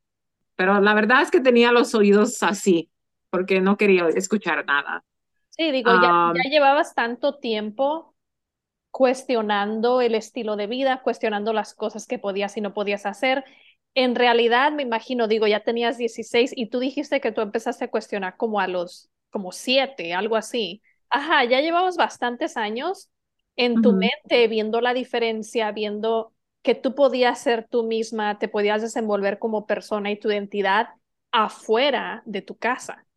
pero 0.55 0.79
la 0.79 0.93
verdad 0.93 1.21
es 1.21 1.31
que 1.31 1.41
tenía 1.41 1.71
los 1.71 1.95
oídos 1.95 2.41
así, 2.43 2.89
porque 3.29 3.61
no 3.61 3.77
quería 3.77 4.07
escuchar 4.09 4.65
nada. 4.65 5.03
Sí, 5.49 5.71
digo, 5.71 5.91
ya, 6.01 6.33
ya 6.33 6.49
llevabas 6.49 6.95
tanto 6.95 7.35
tiempo 7.35 8.12
cuestionando 8.93 10.01
el 10.01 10.13
estilo 10.13 10.55
de 10.55 10.67
vida, 10.67 11.01
cuestionando 11.01 11.51
las 11.51 11.73
cosas 11.73 12.05
que 12.05 12.19
podías 12.19 12.55
y 12.57 12.61
no 12.61 12.75
podías 12.75 13.07
hacer. 13.07 13.43
En 13.95 14.13
realidad, 14.13 14.71
me 14.71 14.83
imagino, 14.83 15.27
digo, 15.27 15.47
ya 15.47 15.61
tenías 15.61 15.97
16 15.97 16.53
y 16.55 16.67
tú 16.67 16.77
dijiste 16.77 17.19
que 17.19 17.31
tú 17.31 17.41
empezaste 17.41 17.85
a 17.85 17.89
cuestionar 17.89 18.37
como 18.37 18.59
a 18.59 18.67
los, 18.67 19.09
como 19.31 19.51
siete, 19.51 20.13
algo 20.13 20.35
así. 20.35 20.83
Ajá, 21.09 21.43
ya 21.43 21.59
llevabas 21.59 21.97
bastantes 21.97 22.55
años 22.55 23.09
en 23.55 23.81
tu 23.81 23.93
mente 23.93 24.47
viendo 24.47 24.79
la 24.79 24.93
diferencia, 24.93 25.71
viendo 25.71 26.31
que 26.61 26.75
tú 26.75 26.93
podías 26.93 27.41
ser 27.41 27.67
tú 27.67 27.81
misma, 27.81 28.37
te 28.37 28.47
podías 28.47 28.83
desenvolver 28.83 29.39
como 29.39 29.65
persona 29.65 30.11
y 30.11 30.19
tu 30.19 30.29
identidad 30.29 30.89
afuera 31.31 32.21
de 32.27 32.43
tu 32.43 32.57
casa. 32.57 33.07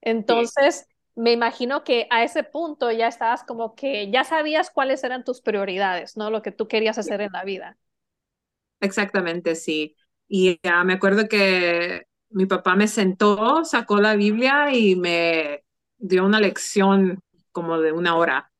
Entonces, 0.00 0.88
me 1.20 1.32
imagino 1.32 1.84
que 1.84 2.06
a 2.10 2.24
ese 2.24 2.44
punto 2.44 2.90
ya 2.90 3.06
estabas 3.06 3.44
como 3.44 3.74
que 3.74 4.10
ya 4.10 4.24
sabías 4.24 4.70
cuáles 4.70 5.04
eran 5.04 5.22
tus 5.22 5.42
prioridades, 5.42 6.16
¿no? 6.16 6.30
Lo 6.30 6.40
que 6.40 6.50
tú 6.50 6.66
querías 6.66 6.96
hacer 6.96 7.20
en 7.20 7.32
la 7.32 7.44
vida. 7.44 7.76
Exactamente, 8.80 9.54
sí. 9.54 9.96
Y 10.28 10.58
ya 10.62 10.82
me 10.84 10.94
acuerdo 10.94 11.28
que 11.28 12.06
mi 12.30 12.46
papá 12.46 12.74
me 12.74 12.88
sentó, 12.88 13.64
sacó 13.66 14.00
la 14.00 14.16
Biblia 14.16 14.74
y 14.74 14.96
me 14.96 15.62
dio 15.98 16.24
una 16.24 16.40
lección 16.40 17.20
como 17.52 17.78
de 17.78 17.92
una 17.92 18.16
hora, 18.16 18.50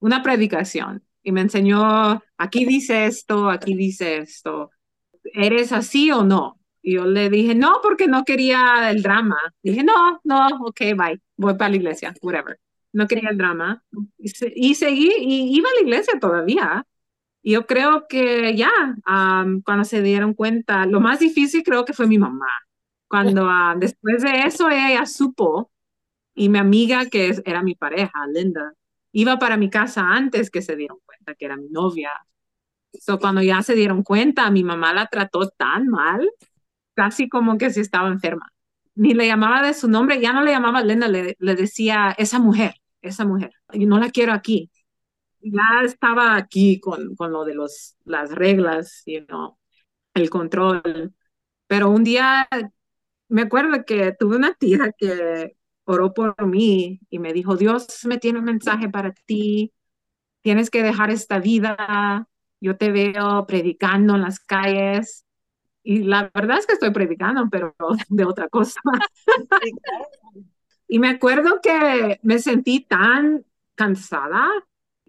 una 0.00 0.22
predicación. 0.22 1.04
Y 1.22 1.30
me 1.32 1.42
enseñó, 1.42 2.22
aquí 2.36 2.64
dice 2.64 3.06
esto, 3.06 3.48
aquí 3.48 3.74
dice 3.74 4.18
esto. 4.18 4.70
¿Eres 5.22 5.72
así 5.72 6.10
o 6.10 6.24
no? 6.24 6.59
Yo 6.82 7.04
le 7.06 7.28
dije, 7.30 7.54
no, 7.54 7.80
porque 7.82 8.06
no 8.06 8.24
quería 8.24 8.90
el 8.90 9.02
drama. 9.02 9.38
Dije, 9.62 9.84
no, 9.84 10.20
no, 10.24 10.48
ok, 10.66 10.80
bye, 10.96 11.20
voy 11.36 11.54
para 11.54 11.70
la 11.70 11.76
iglesia, 11.76 12.14
whatever. 12.22 12.58
No 12.92 13.06
quería 13.06 13.30
el 13.30 13.38
drama. 13.38 13.82
Y, 14.18 14.74
seguí, 14.74 15.10
y 15.18 15.56
iba 15.56 15.68
a 15.70 15.74
la 15.74 15.80
iglesia 15.82 16.18
todavía. 16.20 16.86
Yo 17.42 17.66
creo 17.66 18.06
que 18.08 18.56
ya, 18.56 18.70
cuando 19.64 19.84
se 19.84 20.02
dieron 20.02 20.34
cuenta, 20.34 20.86
lo 20.86 21.00
más 21.00 21.20
difícil 21.20 21.62
creo 21.62 21.84
que 21.84 21.92
fue 21.92 22.06
mi 22.06 22.18
mamá. 22.18 22.48
Cuando 23.08 23.48
después 23.78 24.22
de 24.22 24.40
eso 24.42 24.68
ella 24.70 25.06
supo, 25.06 25.70
y 26.34 26.48
mi 26.48 26.58
amiga, 26.58 27.06
que 27.06 27.34
era 27.44 27.62
mi 27.62 27.74
pareja, 27.74 28.26
Linda, 28.32 28.72
iba 29.12 29.38
para 29.38 29.56
mi 29.56 29.70
casa 29.70 30.02
antes 30.08 30.50
que 30.50 30.62
se 30.62 30.76
dieron 30.76 30.98
cuenta 31.04 31.34
que 31.34 31.44
era 31.44 31.56
mi 31.56 31.68
novia. 31.68 32.10
So, 32.92 33.18
cuando 33.18 33.42
ya 33.42 33.62
se 33.62 33.74
dieron 33.74 34.02
cuenta, 34.02 34.50
mi 34.50 34.64
mamá 34.64 34.92
la 34.94 35.06
trató 35.06 35.48
tan 35.50 35.88
mal 35.88 36.28
casi 36.94 37.28
como 37.28 37.58
que 37.58 37.70
si 37.70 37.80
estaba 37.80 38.08
enferma. 38.08 38.52
Ni 38.94 39.14
le 39.14 39.26
llamaba 39.26 39.62
de 39.66 39.74
su 39.74 39.88
nombre, 39.88 40.20
ya 40.20 40.32
no 40.32 40.42
le 40.42 40.52
llamaba 40.52 40.82
Lena, 40.82 41.08
le, 41.08 41.36
le 41.38 41.54
decía 41.54 42.14
esa 42.18 42.38
mujer, 42.38 42.74
esa 43.02 43.24
mujer, 43.24 43.52
y 43.72 43.86
no 43.86 43.98
la 43.98 44.10
quiero 44.10 44.32
aquí. 44.32 44.70
Ya 45.40 45.62
estaba 45.84 46.36
aquí 46.36 46.80
con, 46.80 47.14
con 47.16 47.32
lo 47.32 47.44
de 47.44 47.54
los, 47.54 47.96
las 48.04 48.30
reglas, 48.32 49.02
you 49.06 49.24
know, 49.26 49.58
el 50.14 50.30
control. 50.30 51.14
Pero 51.66 51.90
un 51.90 52.04
día 52.04 52.48
me 53.28 53.42
acuerdo 53.42 53.84
que 53.84 54.12
tuve 54.18 54.36
una 54.36 54.54
tía 54.54 54.92
que 54.98 55.56
oró 55.84 56.12
por 56.14 56.46
mí 56.46 57.00
y 57.10 57.18
me 57.18 57.32
dijo, 57.32 57.56
Dios 57.56 58.04
me 58.06 58.18
tiene 58.18 58.38
un 58.40 58.44
mensaje 58.44 58.88
para 58.88 59.12
ti, 59.12 59.72
tienes 60.42 60.70
que 60.70 60.82
dejar 60.82 61.10
esta 61.10 61.38
vida, 61.38 62.28
yo 62.60 62.76
te 62.76 62.90
veo 62.92 63.46
predicando 63.46 64.14
en 64.16 64.22
las 64.22 64.40
calles 64.40 65.26
y 65.82 66.04
la 66.04 66.30
verdad 66.34 66.58
es 66.58 66.66
que 66.66 66.74
estoy 66.74 66.90
predicando, 66.90 67.48
pero 67.50 67.74
de 68.08 68.24
otra 68.24 68.48
cosa. 68.48 68.80
y 70.88 70.98
me 70.98 71.08
acuerdo 71.08 71.60
que 71.62 72.18
me 72.22 72.38
sentí 72.38 72.80
tan 72.80 73.44
cansada 73.74 74.48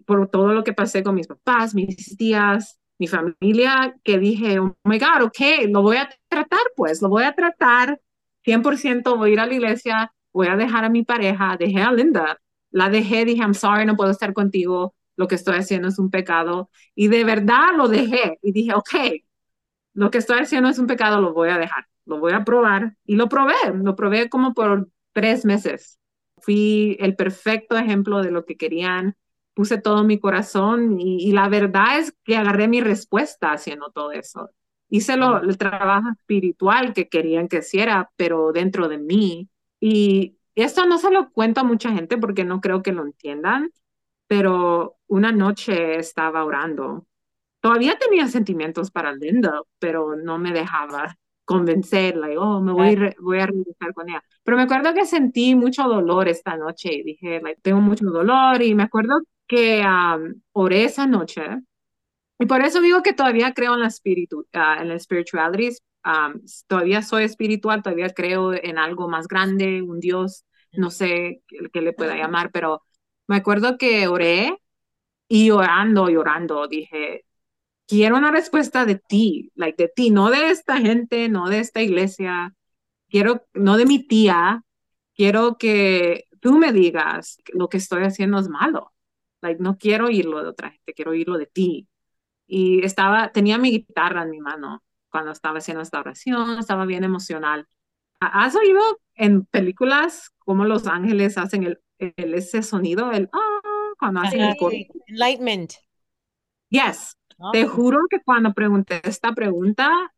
por 0.06 0.28
todo 0.28 0.52
lo 0.52 0.64
que 0.64 0.72
pasé 0.72 1.02
con 1.02 1.14
mis 1.14 1.26
papás, 1.26 1.74
mis 1.74 2.16
tías, 2.16 2.80
mi 2.98 3.06
familia, 3.06 3.96
que 4.04 4.18
dije, 4.18 4.58
oh 4.58 4.76
my 4.84 4.98
God, 4.98 5.22
ok, 5.24 5.68
lo 5.68 5.82
voy 5.82 5.96
a 5.96 6.08
tratar, 6.28 6.60
pues, 6.76 7.02
lo 7.02 7.08
voy 7.08 7.24
a 7.24 7.34
tratar. 7.34 8.00
100%, 8.44 9.16
voy 9.16 9.30
a 9.30 9.32
ir 9.34 9.40
a 9.40 9.46
la 9.46 9.54
iglesia, 9.54 10.12
voy 10.32 10.48
a 10.48 10.56
dejar 10.56 10.84
a 10.84 10.88
mi 10.88 11.04
pareja, 11.04 11.56
dejé 11.58 11.80
a 11.80 11.92
Linda, 11.92 12.40
la 12.70 12.90
dejé, 12.90 13.24
dije, 13.24 13.40
I'm 13.40 13.54
sorry, 13.54 13.86
no 13.86 13.96
puedo 13.96 14.10
estar 14.10 14.32
contigo, 14.32 14.94
lo 15.16 15.28
que 15.28 15.36
estoy 15.36 15.56
haciendo 15.56 15.88
es 15.88 15.98
un 15.98 16.10
pecado, 16.10 16.70
y 16.94 17.08
de 17.08 17.24
verdad 17.24 17.76
lo 17.76 17.86
dejé, 17.88 18.38
y 18.42 18.52
dije, 18.52 18.74
ok, 18.74 18.94
lo 19.94 20.10
que 20.10 20.18
estoy 20.18 20.40
haciendo 20.40 20.68
es 20.68 20.78
un 20.78 20.86
pecado, 20.86 21.20
lo 21.20 21.32
voy 21.32 21.50
a 21.50 21.58
dejar, 21.58 21.86
lo 22.06 22.18
voy 22.18 22.32
a 22.32 22.44
probar. 22.44 22.96
Y 23.04 23.16
lo 23.16 23.28
probé, 23.28 23.54
lo 23.74 23.96
probé 23.96 24.28
como 24.28 24.54
por 24.54 24.88
tres 25.12 25.44
meses. 25.44 25.98
Fui 26.38 26.96
el 27.00 27.16
perfecto 27.16 27.76
ejemplo 27.76 28.22
de 28.22 28.30
lo 28.30 28.44
que 28.44 28.56
querían, 28.56 29.16
puse 29.54 29.78
todo 29.78 30.04
mi 30.04 30.18
corazón 30.18 30.98
y, 30.98 31.32
la 31.32 31.48
verdad 31.48 31.98
es 31.98 32.14
que 32.24 32.36
agarré 32.36 32.68
mi 32.68 32.80
respuesta 32.80 33.52
haciendo 33.52 33.90
todo 33.90 34.12
eso. 34.12 34.50
Hice 34.88 35.16
lo, 35.16 35.42
el 35.42 35.56
trabajo 35.58 36.08
espiritual 36.10 36.92
que 36.94 37.08
querían 37.08 37.48
que 37.48 37.58
hiciera, 37.58 38.10
pero 38.16 38.52
dentro 38.52 38.88
de 38.88 38.98
mí. 38.98 39.48
Y 39.80 40.38
esto 40.54 40.86
no 40.86 40.98
se 40.98 41.10
lo 41.10 41.30
cuento 41.32 41.60
a 41.60 41.64
mucha 41.64 41.92
gente 41.92 42.18
porque 42.18 42.44
no 42.44 42.60
creo 42.60 42.82
que 42.82 42.92
lo 42.92 43.04
entiendan, 43.04 43.72
pero 44.26 44.96
una 45.06 45.32
noche 45.32 45.98
estaba 45.98 46.44
orando 46.44 47.06
todavía 47.62 47.96
tenía 47.98 48.28
sentimientos 48.28 48.90
para 48.90 49.12
Linda, 49.14 49.62
pero 49.78 50.16
no 50.16 50.38
me 50.38 50.52
dejaba 50.52 51.16
convencer, 51.44 52.16
like, 52.16 52.36
oh, 52.36 52.60
me 52.60 52.72
voy, 52.72 52.96
a 52.96 53.14
voy 53.20 53.38
a 53.38 53.46
regresar 53.46 53.94
con 53.94 54.08
ella. 54.08 54.22
Pero 54.42 54.56
me 54.56 54.64
acuerdo 54.64 54.92
que 54.94 55.06
sentí 55.06 55.54
mucho 55.54 55.84
dolor 55.84 56.28
esta 56.28 56.56
noche 56.56 56.92
y 56.92 57.02
dije, 57.04 57.40
like, 57.40 57.60
tengo 57.62 57.80
mucho 57.80 58.06
dolor 58.06 58.62
y 58.62 58.74
me 58.74 58.82
acuerdo 58.84 59.20
que 59.46 59.80
um, 59.82 60.34
oré 60.52 60.84
esa 60.84 61.06
noche. 61.06 61.42
Y 62.38 62.46
por 62.46 62.62
eso 62.62 62.80
digo 62.80 63.02
que 63.02 63.12
todavía 63.12 63.54
creo 63.54 63.74
en 63.74 63.80
la, 63.80 63.86
espiritu 63.88 64.40
uh, 64.54 64.80
en 64.80 64.88
la 64.88 64.98
spirituality, 64.98 65.76
um, 66.04 66.40
todavía 66.66 67.02
soy 67.02 67.24
espiritual, 67.24 67.82
todavía 67.82 68.10
creo 68.10 68.52
en 68.54 68.78
algo 68.78 69.08
más 69.08 69.28
grande, 69.28 69.82
un 69.82 70.00
Dios, 70.00 70.44
no 70.72 70.90
sé 70.90 71.42
qué 71.72 71.80
le 71.80 71.92
pueda 71.92 72.16
llamar, 72.16 72.50
pero 72.52 72.82
me 73.28 73.36
acuerdo 73.36 73.78
que 73.78 74.08
oré 74.08 74.58
y 75.28 75.50
orando, 75.50 76.08
llorando, 76.08 76.66
dije, 76.68 77.24
quiero 77.86 78.16
una 78.16 78.30
respuesta 78.30 78.84
de 78.86 78.96
ti, 78.96 79.50
like 79.54 79.82
de 79.82 79.88
ti, 79.88 80.10
no 80.10 80.30
de 80.30 80.50
esta 80.50 80.78
gente, 80.78 81.28
no 81.28 81.48
de 81.48 81.60
esta 81.60 81.82
iglesia, 81.82 82.54
quiero, 83.08 83.46
no 83.54 83.76
de 83.76 83.86
mi 83.86 84.06
tía, 84.06 84.64
quiero 85.14 85.56
que 85.58 86.26
tú 86.40 86.58
me 86.58 86.72
digas 86.72 87.38
lo 87.52 87.68
que 87.68 87.76
estoy 87.78 88.04
haciendo 88.04 88.38
es 88.38 88.48
malo. 88.48 88.92
Like, 89.42 89.62
no 89.62 89.76
quiero 89.76 90.06
oírlo 90.06 90.42
de 90.42 90.50
otra 90.50 90.70
gente, 90.70 90.94
quiero 90.94 91.12
oírlo 91.12 91.36
de 91.36 91.46
ti. 91.46 91.88
Y 92.46 92.84
estaba, 92.84 93.32
tenía 93.32 93.58
mi 93.58 93.70
guitarra 93.70 94.22
en 94.22 94.30
mi 94.30 94.40
mano 94.40 94.82
cuando 95.08 95.32
estaba 95.32 95.58
haciendo 95.58 95.82
esta 95.82 96.00
oración, 96.00 96.58
estaba 96.58 96.84
bien 96.86 97.04
emocional. 97.04 97.66
¿Has 98.20 98.54
oído 98.56 98.80
en 99.14 99.44
películas 99.46 100.30
cómo 100.38 100.64
los 100.64 100.86
ángeles 100.86 101.38
hacen 101.38 101.64
el, 101.64 101.80
el 101.98 102.34
ese 102.34 102.62
sonido, 102.62 103.10
el 103.10 103.28
ah, 103.32 103.92
cuando 103.98 104.20
hacen 104.20 104.40
el 104.40 104.56
coro? 104.56 104.76
Enlightenment. 105.08 105.74
Yes, 106.70 107.16
te 107.52 107.66
juro 107.66 107.98
que 108.10 108.20
cuando 108.20 108.52
pregunté 108.52 109.00
esta 109.04 109.32
pregunta, 109.32 110.12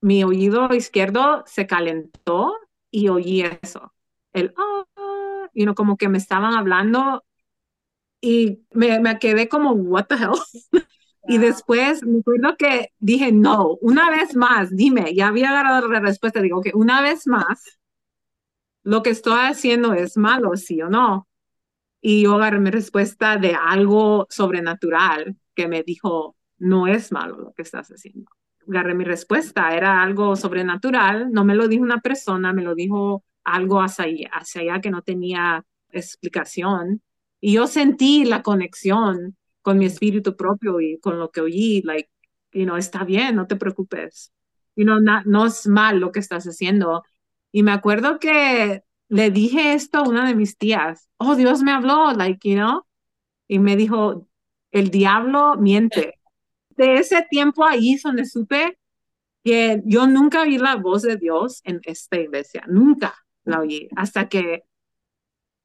mi 0.00 0.24
oído 0.24 0.72
izquierdo 0.74 1.44
se 1.46 1.66
calentó 1.66 2.56
y 2.90 3.08
oí 3.08 3.42
eso. 3.42 3.92
El, 4.32 4.54
ah, 4.56 5.48
y 5.52 5.66
no 5.66 5.74
como 5.74 5.96
que 5.96 6.08
me 6.08 6.18
estaban 6.18 6.54
hablando 6.54 7.24
y 8.20 8.64
me, 8.72 9.00
me 9.00 9.18
quedé 9.18 9.48
como, 9.48 9.72
what 9.72 10.06
the 10.06 10.16
hell? 10.16 10.32
Y 11.26 11.38
después 11.38 12.02
me 12.02 12.20
acuerdo 12.20 12.56
que 12.58 12.90
dije, 12.98 13.32
no, 13.32 13.78
una 13.80 14.10
vez 14.10 14.36
más, 14.36 14.76
dime, 14.76 15.14
ya 15.14 15.28
había 15.28 15.50
agarrado 15.50 15.88
la 15.88 16.00
respuesta, 16.00 16.42
digo 16.42 16.60
que 16.60 16.72
una 16.74 17.00
vez 17.00 17.26
más, 17.26 17.78
lo 18.82 19.02
que 19.02 19.10
estoy 19.10 19.38
haciendo 19.40 19.94
es 19.94 20.16
malo, 20.16 20.56
sí 20.56 20.82
o 20.82 20.88
no. 20.90 21.26
Y 22.00 22.24
yo 22.24 22.34
agarré 22.34 22.60
mi 22.60 22.70
respuesta 22.70 23.36
de 23.38 23.54
algo 23.54 24.26
sobrenatural 24.30 25.36
que 25.54 25.68
me 25.68 25.82
dijo, 25.82 26.36
no 26.64 26.86
es 26.86 27.12
malo 27.12 27.36
lo 27.38 27.52
que 27.52 27.62
estás 27.62 27.88
haciendo. 27.90 28.30
Agarré 28.66 28.94
mi 28.94 29.04
respuesta, 29.04 29.76
era 29.76 30.02
algo 30.02 30.34
sobrenatural, 30.34 31.30
no 31.30 31.44
me 31.44 31.54
lo 31.54 31.68
dijo 31.68 31.82
una 31.82 32.00
persona, 32.00 32.54
me 32.54 32.62
lo 32.62 32.74
dijo 32.74 33.22
algo 33.44 33.82
hacia 33.82 34.06
allá, 34.06 34.30
hacia 34.32 34.80
que 34.80 34.90
no 34.90 35.02
tenía 35.02 35.64
explicación. 35.90 37.02
Y 37.40 37.52
yo 37.54 37.66
sentí 37.66 38.24
la 38.24 38.42
conexión 38.42 39.36
con 39.60 39.76
mi 39.78 39.84
espíritu 39.84 40.36
propio 40.36 40.80
y 40.80 40.98
con 41.00 41.18
lo 41.18 41.30
que 41.30 41.42
oí, 41.42 41.82
like, 41.82 42.08
you 42.52 42.64
know, 42.64 42.76
está 42.76 43.04
bien, 43.04 43.36
no 43.36 43.46
te 43.46 43.56
preocupes. 43.56 44.32
You 44.74 44.84
know, 44.84 44.98
no 45.00 45.46
es 45.46 45.66
mal 45.66 46.00
lo 46.00 46.12
que 46.12 46.20
estás 46.20 46.46
haciendo. 46.46 47.04
Y 47.52 47.62
me 47.62 47.72
acuerdo 47.72 48.18
que 48.18 48.82
le 49.08 49.30
dije 49.30 49.74
esto 49.74 49.98
a 49.98 50.08
una 50.08 50.26
de 50.26 50.34
mis 50.34 50.56
tías. 50.56 51.10
Oh, 51.18 51.36
Dios 51.36 51.62
me 51.62 51.72
habló, 51.72 52.12
like, 52.12 52.48
you 52.48 52.56
know, 52.56 52.86
y 53.46 53.58
me 53.58 53.76
dijo, 53.76 54.26
el 54.72 54.90
diablo 54.90 55.56
miente 55.56 56.14
de 56.76 56.96
ese 56.96 57.26
tiempo 57.30 57.64
ahí 57.64 57.94
es 57.94 58.02
donde 58.02 58.24
supe 58.24 58.78
que 59.44 59.82
yo 59.84 60.06
nunca 60.06 60.42
oí 60.42 60.58
la 60.58 60.76
voz 60.76 61.02
de 61.02 61.16
Dios 61.16 61.60
en 61.64 61.80
esta 61.84 62.18
iglesia, 62.18 62.64
nunca 62.66 63.14
la 63.44 63.60
oí, 63.60 63.88
hasta 63.96 64.28
que, 64.28 64.64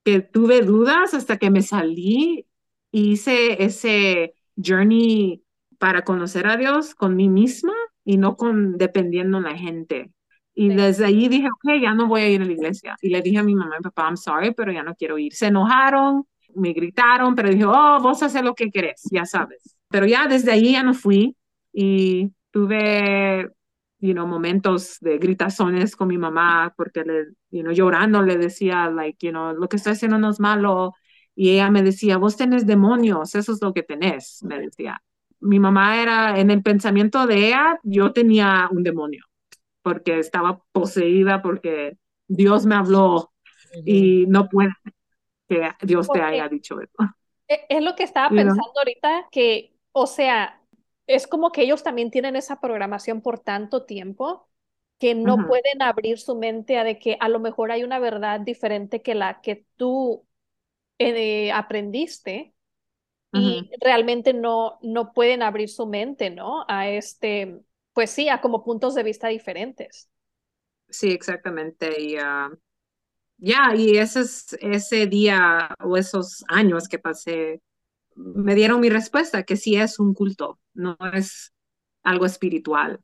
que 0.03 0.21
tuve 0.21 0.61
dudas, 0.61 1.13
hasta 1.13 1.37
que 1.37 1.49
me 1.49 1.61
salí 1.61 2.45
y 2.91 3.11
hice 3.11 3.63
ese 3.63 4.35
journey 4.57 5.43
para 5.77 6.03
conocer 6.03 6.47
a 6.47 6.57
Dios 6.57 6.93
con 6.93 7.15
mí 7.15 7.29
misma 7.29 7.73
y 8.03 8.17
no 8.17 8.35
con 8.35 8.77
dependiendo 8.77 9.37
de 9.37 9.43
la 9.49 9.57
gente. 9.57 10.11
Y 10.53 10.69
desde 10.69 11.05
ahí 11.05 11.29
dije, 11.29 11.47
ok, 11.47 11.81
ya 11.81 11.93
no 11.93 12.07
voy 12.07 12.21
a 12.21 12.29
ir 12.29 12.41
a 12.41 12.45
la 12.45 12.51
iglesia. 12.51 12.97
Y 13.01 13.09
le 13.09 13.21
dije 13.21 13.37
a 13.37 13.43
mi 13.43 13.55
mamá 13.55 13.77
y 13.79 13.83
papá, 13.83 14.03
I'm 14.03 14.17
sorry, 14.17 14.53
pero 14.53 14.73
ya 14.73 14.83
no 14.83 14.93
quiero 14.95 15.17
ir. 15.17 15.33
Se 15.33 15.47
enojaron, 15.47 16.25
me 16.55 16.73
gritaron, 16.73 17.33
pero 17.33 17.49
dije, 17.49 17.65
oh, 17.65 17.99
vos 18.01 18.21
haces 18.23 18.43
lo 18.43 18.53
que 18.55 18.69
querés, 18.69 19.03
ya 19.09 19.23
sabes. 19.25 19.78
Pero 19.89 20.05
ya 20.05 20.27
desde 20.27 20.51
ahí 20.51 20.73
ya 20.73 20.83
no 20.83 20.93
fui 20.93 21.35
y 21.73 22.31
tuve, 22.51 23.49
you 23.99 24.13
know, 24.13 24.27
momentos 24.27 24.97
de 25.01 25.17
gritazones 25.17 25.95
con 25.95 26.07
mi 26.07 26.17
mamá 26.17 26.73
porque 26.77 27.03
le, 27.03 27.25
you 27.49 27.61
know, 27.61 27.73
llorando 27.73 28.21
le 28.21 28.37
decía, 28.37 28.89
like, 28.89 29.25
you 29.25 29.31
know, 29.31 29.53
lo 29.53 29.67
que 29.67 29.77
estoy 29.77 29.93
haciendo 29.93 30.17
no 30.17 30.29
es 30.29 30.39
malo. 30.39 30.93
Y 31.35 31.51
ella 31.51 31.71
me 31.71 31.83
decía, 31.83 32.17
vos 32.17 32.35
tenés 32.37 32.65
demonios, 32.65 33.33
eso 33.33 33.53
es 33.53 33.61
lo 33.61 33.73
que 33.73 33.83
tenés, 33.83 34.43
me 34.43 34.59
decía. 34.59 35.01
Mi 35.39 35.59
mamá 35.59 36.01
era, 36.01 36.37
en 36.37 36.51
el 36.51 36.61
pensamiento 36.61 37.25
de 37.25 37.47
ella, 37.47 37.79
yo 37.83 38.11
tenía 38.11 38.67
un 38.71 38.83
demonio, 38.83 39.23
porque 39.81 40.19
estaba 40.19 40.61
poseída, 40.73 41.41
porque 41.41 41.97
Dios 42.27 42.65
me 42.65 42.75
habló 42.75 43.31
y 43.85 44.25
no 44.27 44.49
puede 44.49 44.71
que 45.47 45.71
Dios 45.81 46.09
te 46.09 46.21
haya 46.21 46.47
dicho 46.47 46.79
eso. 46.81 46.93
E, 47.47 47.65
es 47.69 47.83
lo 47.83 47.95
que 47.95 48.03
estaba 48.03 48.29
pensando 48.29 48.73
ahorita, 48.77 49.27
que 49.31 49.73
o 49.99 50.07
sea, 50.07 50.61
es 51.07 51.27
como 51.27 51.51
que 51.51 51.63
ellos 51.63 51.83
también 51.83 52.11
tienen 52.11 52.35
esa 52.35 52.59
programación 52.59 53.21
por 53.21 53.39
tanto 53.39 53.85
tiempo 53.85 54.47
que 54.99 55.15
no 55.15 55.47
pueden 55.47 55.81
abrir 55.81 56.19
su 56.19 56.35
mente 56.35 56.77
a 56.77 56.83
de 56.83 56.99
que 56.99 57.17
a 57.19 57.29
lo 57.29 57.39
mejor 57.39 57.71
hay 57.71 57.83
una 57.83 57.99
verdad 57.99 58.41
diferente 58.41 59.01
que 59.01 59.15
la 59.15 59.39
que 59.41 59.65
tú 59.77 60.27
eh, 60.99 61.51
aprendiste 61.51 62.53
y 63.31 63.69
realmente 63.79 64.33
no, 64.33 64.79
no 64.81 65.13
pueden 65.13 65.43
abrir 65.43 65.69
su 65.69 65.85
mente, 65.85 66.29
¿no? 66.31 66.65
A 66.67 66.89
este, 66.89 67.59
pues 67.93 68.09
sí, 68.09 68.27
a 68.27 68.41
como 68.41 68.63
puntos 68.63 68.95
de 68.95 69.03
vista 69.03 69.27
diferentes. 69.27 70.09
Sí, 70.89 71.11
exactamente. 71.11 72.01
Y 72.01 72.17
ah, 72.17 72.49
ya, 73.37 73.73
y 73.75 73.97
ese, 73.97 74.21
ese 74.61 75.07
día 75.07 75.75
o 75.79 75.95
esos 75.95 76.43
años 76.49 76.87
que 76.87 76.99
pasé 76.99 77.61
me 78.15 78.55
dieron 78.55 78.81
mi 78.81 78.89
respuesta, 78.89 79.43
que 79.43 79.57
sí 79.57 79.75
es 79.75 79.99
un 79.99 80.13
culto, 80.13 80.59
no 80.73 80.97
es 81.13 81.53
algo 82.03 82.25
espiritual, 82.25 82.99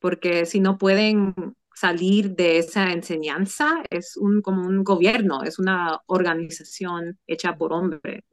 porque 0.00 0.46
si 0.46 0.60
no 0.60 0.78
pueden 0.78 1.34
salir 1.74 2.34
de 2.36 2.58
esa 2.58 2.92
enseñanza, 2.92 3.82
es 3.90 4.16
un, 4.16 4.42
como 4.42 4.66
un 4.66 4.84
gobierno, 4.84 5.42
es 5.42 5.58
una 5.58 6.00
organización 6.06 7.18
hecha 7.26 7.56
por 7.56 7.72
hombre, 7.72 8.24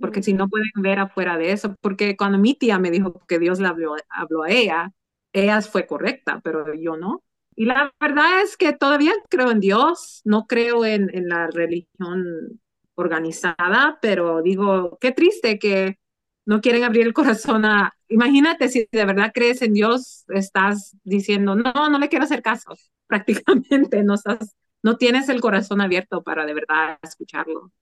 porque 0.00 0.22
si 0.22 0.32
no 0.32 0.48
pueden 0.48 0.70
ver 0.76 0.98
afuera 0.98 1.36
de 1.36 1.52
eso, 1.52 1.74
porque 1.80 2.16
cuando 2.16 2.38
mi 2.38 2.54
tía 2.54 2.78
me 2.78 2.90
dijo 2.90 3.24
que 3.26 3.38
Dios 3.38 3.60
le 3.60 3.68
habló, 3.68 3.96
habló 4.08 4.42
a 4.44 4.50
ella, 4.50 4.92
ella 5.32 5.60
fue 5.62 5.86
correcta, 5.86 6.40
pero 6.42 6.74
yo 6.74 6.96
no. 6.96 7.22
Y 7.56 7.66
la 7.66 7.92
verdad 8.00 8.42
es 8.42 8.56
que 8.56 8.72
todavía 8.72 9.12
creo 9.28 9.50
en 9.50 9.60
Dios, 9.60 10.22
no 10.24 10.46
creo 10.46 10.84
en, 10.84 11.10
en 11.14 11.28
la 11.28 11.48
religión 11.48 12.60
organizada, 12.94 13.98
pero 14.00 14.42
digo, 14.42 14.98
qué 15.00 15.12
triste 15.12 15.58
que 15.58 15.98
no 16.46 16.60
quieren 16.60 16.84
abrir 16.84 17.06
el 17.06 17.14
corazón 17.14 17.64
a... 17.64 17.92
Imagínate 18.08 18.68
si 18.68 18.88
de 18.90 19.04
verdad 19.04 19.32
crees 19.34 19.62
en 19.62 19.72
Dios, 19.72 20.24
estás 20.28 20.96
diciendo, 21.02 21.54
no, 21.54 21.88
no 21.88 21.98
le 21.98 22.08
quiero 22.08 22.24
hacer 22.24 22.42
caso, 22.42 22.74
prácticamente 23.06 24.02
no, 24.02 24.14
estás, 24.14 24.54
no 24.82 24.96
tienes 24.96 25.28
el 25.28 25.40
corazón 25.40 25.80
abierto 25.80 26.22
para 26.22 26.44
de 26.44 26.54
verdad 26.54 26.98
escucharlo. 27.02 27.72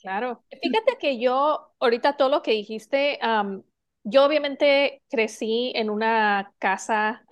Claro, 0.00 0.42
fíjate 0.48 0.96
que 0.98 1.20
yo, 1.20 1.72
ahorita 1.78 2.16
todo 2.16 2.30
lo 2.30 2.42
que 2.42 2.52
dijiste, 2.52 3.18
yo 4.04 4.24
obviamente 4.24 5.02
crecí 5.10 5.72
en 5.74 5.90
una 5.90 6.54
casa 6.58 7.22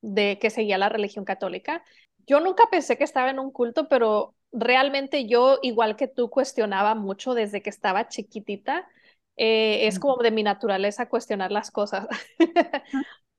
de 0.00 0.38
que 0.38 0.48
seguía 0.48 0.78
la 0.78 0.88
religión 0.88 1.26
católica. 1.26 1.84
Yo 2.26 2.40
nunca 2.40 2.64
pensé 2.70 2.96
que 2.96 3.04
estaba 3.04 3.28
en 3.28 3.38
un 3.38 3.50
culto, 3.50 3.86
pero 3.88 4.34
realmente 4.52 5.26
yo, 5.26 5.58
igual 5.62 5.96
que 5.96 6.08
tú, 6.08 6.30
cuestionaba 6.30 6.94
mucho 6.94 7.34
desde 7.34 7.62
que 7.62 7.70
estaba 7.70 8.08
chiquitita. 8.08 8.88
Eh, 9.36 9.86
es 9.86 9.98
como 9.98 10.22
de 10.22 10.30
mi 10.30 10.42
naturaleza 10.42 11.08
cuestionar 11.08 11.52
las 11.52 11.70
cosas. 11.70 12.06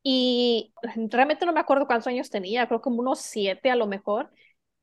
y 0.04 0.74
realmente 1.10 1.46
no 1.46 1.54
me 1.54 1.60
acuerdo 1.60 1.86
cuántos 1.88 2.08
años 2.08 2.30
tenía, 2.30 2.68
creo 2.68 2.82
como 2.82 3.02
unos 3.02 3.20
siete 3.22 3.70
a 3.70 3.76
lo 3.76 3.88
mejor, 3.88 4.32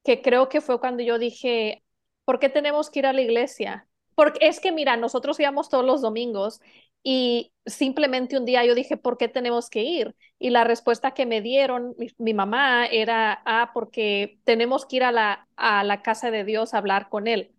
que 0.04 0.22
creo 0.22 0.48
que 0.48 0.60
fue 0.60 0.80
cuando 0.80 1.02
yo 1.02 1.18
dije, 1.18 1.82
¿por 2.24 2.38
qué 2.38 2.48
tenemos 2.48 2.90
que 2.90 3.00
ir 3.00 3.06
a 3.06 3.12
la 3.12 3.22
iglesia? 3.22 3.88
Porque 4.14 4.46
es 4.48 4.60
que, 4.60 4.72
mira, 4.72 4.96
nosotros 4.96 5.38
íbamos 5.40 5.68
todos 5.68 5.84
los 5.84 6.02
domingos 6.02 6.60
y 7.02 7.52
simplemente 7.66 8.36
un 8.36 8.44
día 8.44 8.64
yo 8.64 8.74
dije, 8.74 8.96
¿por 8.96 9.18
qué 9.18 9.28
tenemos 9.28 9.70
que 9.70 9.82
ir? 9.82 10.14
Y 10.38 10.50
la 10.50 10.64
respuesta 10.64 11.12
que 11.12 11.26
me 11.26 11.40
dieron 11.40 11.94
mi, 12.18 12.34
mamá 12.34 12.86
era, 12.86 13.42
ah, 13.44 13.70
porque 13.72 14.38
tenemos 14.44 14.86
que 14.86 14.96
ir 14.96 15.04
a 15.04 15.12
la, 15.12 15.48
a 15.56 15.84
la 15.84 16.02
casa 16.02 16.30
de 16.30 16.44
Dios 16.44 16.74
a 16.74 16.78
hablar 16.78 17.08
con 17.08 17.26
él. 17.26 17.52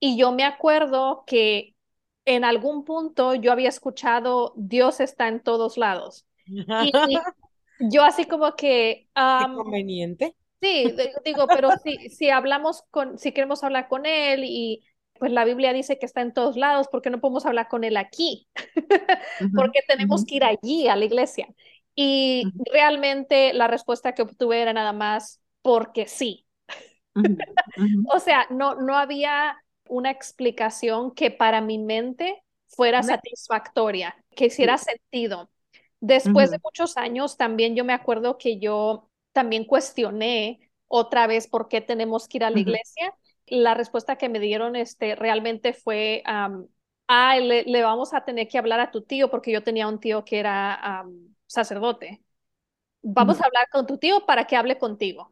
Y 0.00 0.16
yo 0.16 0.32
me 0.32 0.44
acuerdo 0.44 1.24
que 1.26 1.74
en 2.24 2.44
algún 2.44 2.84
punto 2.84 3.34
yo 3.34 3.52
había 3.52 3.68
escuchado, 3.68 4.52
Dios 4.56 5.00
está 5.00 5.28
en 5.28 5.40
todos 5.40 5.76
lados. 5.76 6.26
Y, 6.46 6.92
yo 7.80 8.04
así 8.04 8.26
como 8.26 8.54
que... 8.56 9.08
conveniente. 9.14 10.34
Sí, 10.60 10.94
digo, 11.24 11.46
pero 11.46 11.70
si, 11.82 12.08
si 12.08 12.30
hablamos 12.30 12.84
con, 12.90 13.18
si 13.18 13.32
queremos 13.32 13.62
hablar 13.62 13.88
con 13.88 14.06
él 14.06 14.44
y 14.44 14.82
pues 15.18 15.32
la 15.32 15.44
Biblia 15.44 15.72
dice 15.72 15.98
que 15.98 16.06
está 16.06 16.20
en 16.20 16.32
todos 16.32 16.56
lados, 16.56 16.88
¿por 16.88 17.02
qué 17.02 17.10
no 17.10 17.20
podemos 17.20 17.46
hablar 17.46 17.68
con 17.68 17.84
él 17.84 17.96
aquí? 17.96 18.48
porque 19.56 19.80
tenemos 19.86 20.24
que 20.24 20.36
ir 20.36 20.44
allí 20.44 20.88
a 20.88 20.96
la 20.96 21.04
iglesia. 21.04 21.48
Y 21.94 22.44
realmente 22.72 23.52
la 23.52 23.68
respuesta 23.68 24.12
que 24.12 24.22
obtuve 24.22 24.60
era 24.60 24.72
nada 24.72 24.92
más 24.92 25.40
porque 25.62 26.06
sí. 26.06 26.46
o 28.12 28.18
sea, 28.18 28.46
no, 28.50 28.74
no 28.74 28.96
había 28.96 29.56
una 29.88 30.10
explicación 30.10 31.14
que 31.14 31.30
para 31.30 31.60
mi 31.60 31.78
mente 31.78 32.42
fuera 32.66 33.02
satisfactoria, 33.02 34.16
que 34.34 34.46
hiciera 34.46 34.78
sentido. 34.78 35.50
Después 36.00 36.50
de 36.50 36.58
muchos 36.62 36.96
años, 36.96 37.36
también 37.36 37.76
yo 37.76 37.84
me 37.84 37.92
acuerdo 37.92 38.36
que 38.36 38.58
yo 38.58 39.08
también 39.32 39.64
cuestioné 39.64 40.70
otra 40.88 41.26
vez 41.26 41.48
por 41.48 41.68
qué 41.68 41.80
tenemos 41.80 42.28
que 42.28 42.38
ir 42.38 42.44
a 42.44 42.50
la 42.50 42.60
iglesia. 42.60 43.14
La 43.46 43.74
respuesta 43.74 44.16
que 44.16 44.28
me 44.28 44.40
dieron 44.40 44.76
este, 44.76 45.14
realmente 45.16 45.72
fue, 45.72 46.22
ah, 46.26 47.38
le, 47.38 47.82
vamos 47.82 48.14
a 48.14 48.24
tener 48.24 48.48
que 48.48 48.58
hablar 48.58 48.80
a 48.80 48.90
tu 48.90 49.02
tío 49.02 49.30
porque 49.30 49.52
yo 49.52 49.62
tenía 49.62 49.88
un 49.88 50.00
tío 50.00 50.24
que 50.24 50.38
era 50.38 51.04
sacerdote. 51.46 52.22
Vamos 53.02 53.40
a 53.40 53.46
hablar 53.46 53.68
con 53.70 53.86
tu 53.86 53.98
tío 53.98 54.24
para 54.26 54.46
que 54.46 54.56
hable 54.56 54.78
contigo. 54.78 55.30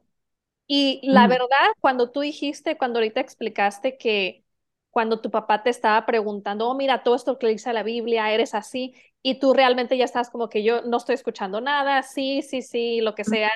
Y 0.66 1.00
la 1.04 1.26
verdad, 1.26 1.48
cuando 1.80 2.10
tú 2.10 2.20
dijiste, 2.20 2.78
cuando 2.78 2.98
ahorita 2.98 3.20
explicaste 3.20 3.98
que 3.98 4.44
cuando 4.90 5.20
tu 5.20 5.30
papá 5.30 5.62
te 5.62 5.70
estaba 5.70 6.04
preguntando, 6.06 6.68
oh, 6.68 6.74
mira, 6.74 7.02
todo 7.02 7.14
esto 7.14 7.38
que 7.38 7.48
dice 7.48 7.72
la 7.72 7.82
Biblia, 7.82 8.30
eres 8.32 8.54
así, 8.54 8.94
y 9.22 9.38
tú 9.38 9.54
realmente 9.54 9.96
ya 9.96 10.04
estás 10.04 10.30
como 10.30 10.48
que 10.48 10.62
yo 10.62 10.82
no 10.82 10.98
estoy 10.98 11.14
escuchando 11.14 11.60
nada, 11.60 12.02
sí, 12.02 12.42
sí, 12.42 12.62
sí, 12.62 13.00
lo 13.00 13.14
que 13.14 13.24
sea. 13.24 13.50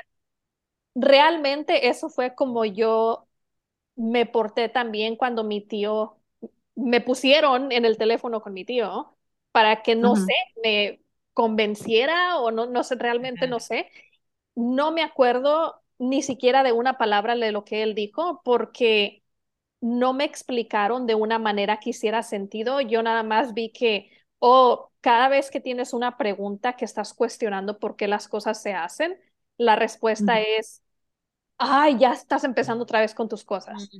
Realmente 0.95 1.89
eso 1.89 2.09
fue 2.09 2.35
como 2.35 2.65
yo 2.65 3.26
me 3.97 4.27
porté 4.27 4.69
también 4.69 5.17
cuando 5.17 5.45
mi 5.45 5.61
tío, 5.61 6.19
me 6.75 7.01
pusieron 7.01 7.73
en 7.73 7.85
el 7.85 7.99
teléfono 7.99 8.43
con 8.43 8.53
mi 8.55 8.65
tío 8.65 9.17
para 9.53 9.83
que 9.83 9.97
no 9.97 10.17
sé, 10.17 10.33
me 10.63 11.03
convenciera 11.35 12.39
o 12.39 12.51
no, 12.51 12.67
no 12.67 12.85
sé, 12.85 12.97
realmente 12.97 13.47
no 13.49 13.61
sé. 13.61 13.91
No 14.55 14.93
me 14.93 15.03
acuerdo 15.03 15.83
ni 15.99 16.23
siquiera 16.23 16.63
de 16.63 16.73
una 16.73 16.99
palabra 16.99 17.37
de 17.37 17.53
lo 17.53 17.65
que 17.65 17.83
él 17.83 17.95
dijo 17.95 18.43
porque 18.45 19.23
no 19.81 20.13
me 20.15 20.25
explicaron 20.25 21.07
de 21.07 21.15
una 21.15 21.39
manera 21.39 21.79
que 21.81 21.91
hiciera 21.91 22.23
sentido. 22.23 22.81
Yo 22.81 23.03
nada 23.03 23.23
más 23.23 23.55
vi 23.55 23.71
que, 23.73 24.11
oh, 24.39 24.91
cada 25.01 25.29
vez 25.29 25.51
que 25.51 25.61
tienes 25.61 25.93
una 25.93 26.17
pregunta 26.19 26.77
que 26.77 26.85
estás 26.85 27.15
cuestionando 27.15 27.79
por 27.79 27.97
qué 27.97 28.09
las 28.09 28.29
cosas 28.29 28.63
se 28.63 28.75
hacen, 28.75 29.19
la 29.59 29.77
respuesta 29.77 30.41
es, 30.41 30.83
ay, 31.59 31.99
ya 31.99 32.13
estás 32.13 32.45
empezando 32.45 32.85
otra 32.85 33.01
vez 33.01 33.15
con 33.15 33.29
tus 33.29 33.45
cosas. 33.45 33.91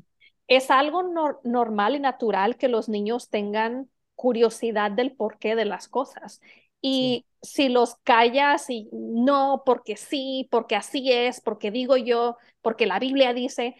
Es 0.47 0.71
algo 0.71 1.03
normal 1.43 1.97
y 1.97 2.01
natural 2.01 2.57
que 2.57 2.69
los 2.69 2.89
niños 2.89 3.31
tengan 3.31 3.91
curiosidad 4.15 4.91
del 4.91 5.13
porqué 5.13 5.57
de 5.57 5.65
las 5.65 5.89
cosas. 5.89 6.41
Y 6.81 7.27
si 7.43 7.69
los 7.69 7.97
callas 7.97 8.71
y 8.71 8.89
no, 8.93 9.63
porque 9.65 9.97
sí, 9.97 10.49
porque 10.51 10.77
así 10.77 11.11
es, 11.11 11.41
porque 11.41 11.71
digo 11.71 11.97
yo, 11.97 12.37
porque 12.63 12.87
la 12.87 12.99
Biblia 12.99 13.33
dice, 13.33 13.75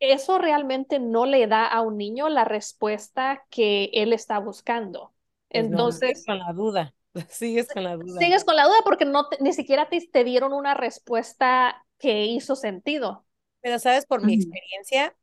eso 0.00 0.38
realmente 0.38 0.98
no 0.98 1.26
le 1.26 1.46
da 1.46 1.66
a 1.66 1.82
un 1.82 1.98
niño 1.98 2.28
la 2.28 2.44
respuesta 2.44 3.44
que 3.50 3.90
él 3.92 4.12
está 4.12 4.38
buscando. 4.38 5.12
Pues 5.48 5.66
Entonces... 5.66 6.24
con 6.26 6.38
la 6.38 6.52
duda, 6.52 6.94
sigues 7.28 7.68
con 7.68 7.84
la 7.84 7.96
duda. 7.96 8.18
Sigues 8.18 8.44
con 8.44 8.56
la 8.56 8.64
duda 8.64 8.78
porque 8.84 9.04
no 9.04 9.26
ni 9.40 9.52
siquiera 9.52 9.88
te, 9.88 10.00
te, 10.06 10.24
dieron 10.24 10.52
una 10.52 10.74
respuesta 10.74 11.84
que 12.00 12.24
hizo 12.26 12.56
sentido. 12.56 13.26
Pero 13.60 13.78
sabes, 13.78 14.06
por 14.06 14.24
mi 14.24 14.34
experiencia, 14.34 15.14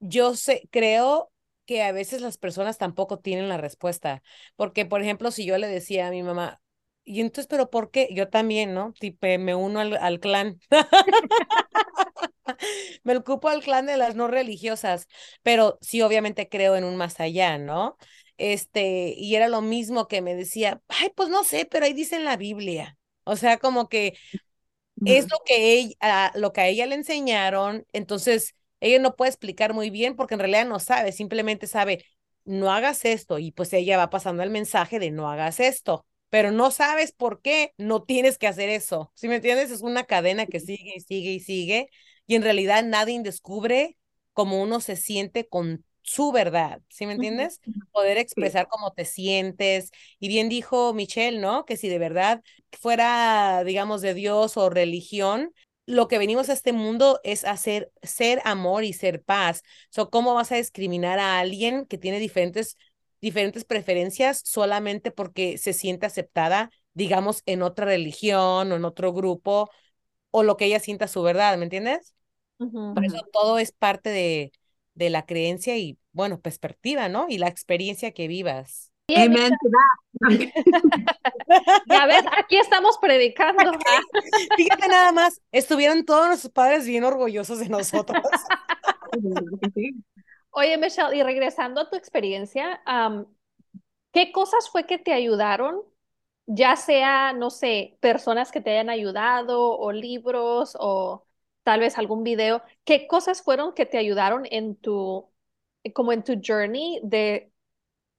yo 0.00 0.34
sé, 0.36 0.68
creo 0.70 1.32
que 1.64 1.82
a 1.82 1.92
veces 1.92 2.20
las 2.20 2.38
personas 2.38 2.78
tampoco 2.78 3.18
tienen 3.18 3.48
la 3.48 3.56
respuesta. 3.58 4.22
Porque, 4.56 4.86
por 4.86 5.02
ejemplo, 5.02 5.30
si 5.30 5.44
yo 5.46 5.58
le 5.58 5.66
decía 5.68 6.08
a 6.08 6.10
mi 6.10 6.22
mamá, 6.22 6.60
y 7.04 7.20
entonces, 7.20 7.46
pero 7.46 7.70
¿por 7.70 7.90
qué? 7.90 8.08
Yo 8.12 8.28
también, 8.28 8.74
¿no? 8.74 8.92
Tipo, 8.98 9.26
me 9.38 9.54
uno 9.54 9.80
al, 9.80 9.96
al 9.96 10.20
clan. 10.20 10.58
me 13.04 13.16
ocupo 13.16 13.48
al 13.48 13.62
clan 13.62 13.86
de 13.86 13.96
las 13.96 14.14
no 14.16 14.28
religiosas, 14.28 15.06
pero 15.42 15.78
sí, 15.80 16.02
obviamente 16.02 16.48
creo 16.48 16.76
en 16.76 16.84
un 16.84 16.96
más 16.96 17.20
allá, 17.20 17.58
¿no? 17.58 17.96
Este, 18.38 19.14
y 19.16 19.34
era 19.34 19.48
lo 19.48 19.62
mismo 19.62 20.08
que 20.08 20.20
me 20.22 20.34
decía, 20.34 20.80
ay, 20.88 21.10
pues 21.14 21.28
no 21.30 21.44
sé, 21.44 21.66
pero 21.70 21.86
ahí 21.86 21.92
dice 21.94 22.16
en 22.16 22.24
la 22.24 22.36
Biblia. 22.36 22.98
O 23.24 23.36
sea, 23.36 23.58
como 23.58 23.88
que 23.88 24.16
es 25.04 25.30
lo 25.30 25.38
que, 25.44 25.74
ella, 25.74 26.32
lo 26.34 26.52
que 26.52 26.60
a 26.62 26.68
ella 26.68 26.86
le 26.86 26.94
enseñaron, 26.96 27.86
entonces 27.92 28.54
ella 28.80 28.98
no 28.98 29.16
puede 29.16 29.30
explicar 29.30 29.74
muy 29.74 29.90
bien 29.90 30.16
porque 30.16 30.34
en 30.34 30.40
realidad 30.40 30.66
no 30.66 30.80
sabe, 30.80 31.12
simplemente 31.12 31.66
sabe, 31.66 32.04
no 32.44 32.72
hagas 32.72 33.04
esto, 33.04 33.38
y 33.38 33.52
pues 33.52 33.72
ella 33.72 33.96
va 33.96 34.10
pasando 34.10 34.42
el 34.42 34.50
mensaje 34.50 34.98
de 34.98 35.10
no 35.10 35.30
hagas 35.30 35.60
esto 35.60 36.06
pero 36.28 36.50
no 36.50 36.70
sabes 36.70 37.12
por 37.12 37.40
qué 37.40 37.72
no 37.78 38.02
tienes 38.02 38.36
que 38.38 38.46
hacer 38.46 38.68
eso. 38.68 39.12
Si 39.14 39.28
me 39.28 39.36
entiendes? 39.36 39.70
Es 39.70 39.82
una 39.82 40.04
cadena 40.04 40.46
que 40.46 40.60
sigue 40.60 40.94
y 40.96 41.00
sigue 41.00 41.30
y 41.30 41.40
sigue 41.40 41.88
y 42.26 42.34
en 42.34 42.42
realidad 42.42 42.84
nadie 42.84 43.20
descubre 43.22 43.96
cómo 44.32 44.60
uno 44.60 44.80
se 44.80 44.96
siente 44.96 45.48
con 45.48 45.84
su 46.06 46.30
verdad, 46.30 46.80
¿sí 46.88 47.04
me 47.04 47.14
entiendes? 47.14 47.60
Poder 47.90 48.16
expresar 48.16 48.68
cómo 48.68 48.92
te 48.92 49.04
sientes. 49.04 49.90
Y 50.20 50.28
bien 50.28 50.48
dijo 50.48 50.94
Michelle, 50.94 51.40
¿no? 51.40 51.64
Que 51.64 51.76
si 51.76 51.88
de 51.88 51.98
verdad 51.98 52.42
fuera, 52.72 53.64
digamos, 53.64 54.02
de 54.02 54.14
Dios 54.14 54.56
o 54.56 54.70
religión, 54.70 55.52
lo 55.84 56.06
que 56.06 56.18
venimos 56.18 56.48
a 56.48 56.52
este 56.52 56.72
mundo 56.72 57.20
es 57.24 57.44
hacer 57.44 57.90
ser 58.02 58.40
amor 58.44 58.84
y 58.84 58.92
ser 58.92 59.22
paz. 59.22 59.62
So, 59.90 60.08
¿Cómo 60.10 60.34
vas 60.34 60.52
a 60.52 60.56
discriminar 60.56 61.18
a 61.18 61.40
alguien 61.40 61.86
que 61.86 61.98
tiene 61.98 62.20
diferentes, 62.20 62.76
diferentes 63.20 63.64
preferencias 63.64 64.42
solamente 64.44 65.10
porque 65.10 65.58
se 65.58 65.72
siente 65.72 66.06
aceptada, 66.06 66.70
digamos, 66.94 67.42
en 67.46 67.62
otra 67.62 67.86
religión 67.86 68.70
o 68.70 68.76
en 68.76 68.84
otro 68.84 69.12
grupo 69.12 69.70
o 70.30 70.44
lo 70.44 70.56
que 70.56 70.66
ella 70.66 70.80
sienta 70.80 71.08
su 71.08 71.22
verdad, 71.22 71.58
¿me 71.58 71.64
entiendes? 71.64 72.14
Por 72.94 73.04
eso 73.04 73.22
todo 73.32 73.58
es 73.58 73.72
parte 73.72 74.10
de, 74.10 74.52
de 74.96 75.10
la 75.10 75.26
creencia 75.26 75.76
y, 75.76 75.98
bueno, 76.12 76.40
perspectiva, 76.40 77.08
¿no? 77.08 77.26
Y 77.28 77.38
la 77.38 77.46
experiencia 77.46 78.10
que 78.12 78.26
vivas. 78.26 78.92
Amén. 79.14 79.52
ya 81.86 82.06
ves, 82.06 82.24
aquí 82.36 82.56
estamos 82.56 82.98
predicando. 82.98 83.62
Fíjate 84.56 84.88
nada 84.88 85.12
más, 85.12 85.40
estuvieron 85.52 86.04
todos 86.04 86.26
nuestros 86.26 86.52
padres 86.52 86.86
bien 86.86 87.04
orgullosos 87.04 87.60
de 87.60 87.68
nosotros. 87.68 88.24
Oye, 90.50 90.78
Michelle, 90.78 91.14
y 91.14 91.22
regresando 91.22 91.82
a 91.82 91.90
tu 91.90 91.96
experiencia, 91.96 92.80
¿qué 94.12 94.32
cosas 94.32 94.70
fue 94.70 94.86
que 94.86 94.98
te 94.98 95.12
ayudaron? 95.12 95.82
Ya 96.46 96.76
sea, 96.76 97.34
no 97.34 97.50
sé, 97.50 97.98
personas 98.00 98.50
que 98.50 98.62
te 98.62 98.70
hayan 98.70 98.88
ayudado 98.88 99.78
o 99.78 99.92
libros 99.92 100.76
o 100.80 101.25
tal 101.66 101.80
vez 101.80 101.98
algún 101.98 102.22
video, 102.22 102.62
¿qué 102.84 103.08
cosas 103.08 103.42
fueron 103.42 103.74
que 103.74 103.86
te 103.86 103.98
ayudaron 103.98 104.44
en 104.52 104.76
tu, 104.76 105.28
como 105.94 106.12
en 106.12 106.22
tu 106.22 106.40
journey 106.40 107.00
de, 107.02 107.50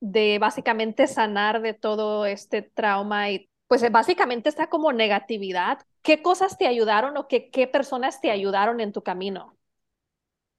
de 0.02 0.38
básicamente 0.38 1.08
sanar 1.08 1.62
de 1.62 1.74
todo 1.74 2.26
este 2.26 2.62
trauma 2.62 3.32
y 3.32 3.50
pues 3.70 3.90
básicamente 3.90 4.50
está 4.50 4.68
como 4.68 4.92
negatividad? 4.92 5.80
¿Qué 6.02 6.22
cosas 6.22 6.58
te 6.58 6.68
ayudaron 6.68 7.16
o 7.16 7.30
qué, 7.30 7.50
qué 7.50 7.68
personas 7.68 8.20
te 8.20 8.32
ayudaron 8.32 8.82
en 8.82 8.92
tu 8.92 9.02
camino? 9.02 9.56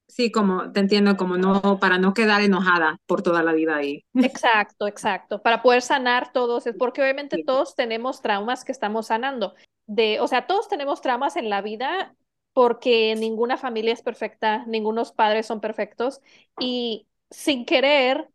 Sí, 0.07 0.33
como 0.33 0.73
te 0.73 0.81
entiendo, 0.81 1.19
como 1.19 1.37
no, 1.37 1.79
para 1.79 1.99
no 1.99 2.15
quedar 2.15 2.41
enojada 2.41 2.97
por 3.05 3.21
toda 3.21 3.43
la 3.43 3.53
vida 3.53 3.77
ahí. 3.77 4.03
Exacto, 4.15 4.87
exacto, 4.87 5.43
para 5.43 5.61
poder 5.61 5.83
sanar 5.83 6.33
todos, 6.33 6.65
porque 6.79 7.03
obviamente 7.03 7.45
todos 7.45 7.75
tenemos 7.75 8.23
traumas 8.23 8.65
que 8.65 8.73
estamos 8.73 9.09
sanando. 9.09 9.55
De, 9.87 10.21
o 10.21 10.27
sea, 10.27 10.47
todos 10.47 10.69
tenemos 10.69 11.03
traumas 11.03 11.37
en 11.37 11.51
la 11.51 11.61
vida 11.61 12.15
porque 12.59 13.15
ninguna 13.17 13.57
familia 13.57 13.93
es 13.93 14.03
perfecta, 14.03 14.65
ningunos 14.67 15.13
padres 15.13 15.47
son 15.47 15.61
perfectos 15.61 16.21
y 16.59 17.07
sin 17.31 17.65
querer, 17.65 18.31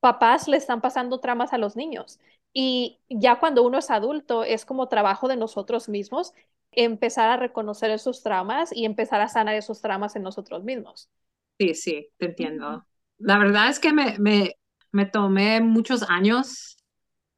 papás 0.00 0.48
le 0.48 0.56
están 0.56 0.80
pasando 0.80 1.20
tramas 1.20 1.52
a 1.52 1.58
los 1.58 1.76
niños. 1.76 2.18
Y 2.54 2.98
ya 3.10 3.38
cuando 3.38 3.62
uno 3.64 3.76
es 3.78 3.90
adulto, 3.90 4.42
es 4.44 4.64
como 4.64 4.88
trabajo 4.88 5.28
de 5.28 5.36
nosotros 5.36 5.90
mismos 5.90 6.32
empezar 6.72 7.28
a 7.28 7.36
reconocer 7.36 7.90
esos 7.90 8.22
traumas 8.22 8.72
y 8.74 8.86
empezar 8.86 9.20
a 9.20 9.28
sanar 9.28 9.54
esos 9.56 9.82
traumas 9.82 10.16
en 10.16 10.22
nosotros 10.22 10.64
mismos. 10.64 11.10
Sí, 11.58 11.74
sí, 11.74 12.10
te 12.18 12.26
entiendo. 12.26 12.86
La 13.18 13.38
verdad 13.38 13.68
es 13.68 13.80
que 13.80 13.92
me, 13.92 14.16
me, 14.18 14.54
me 14.92 15.06
tomé 15.06 15.60
muchos 15.60 16.04
años 16.08 16.77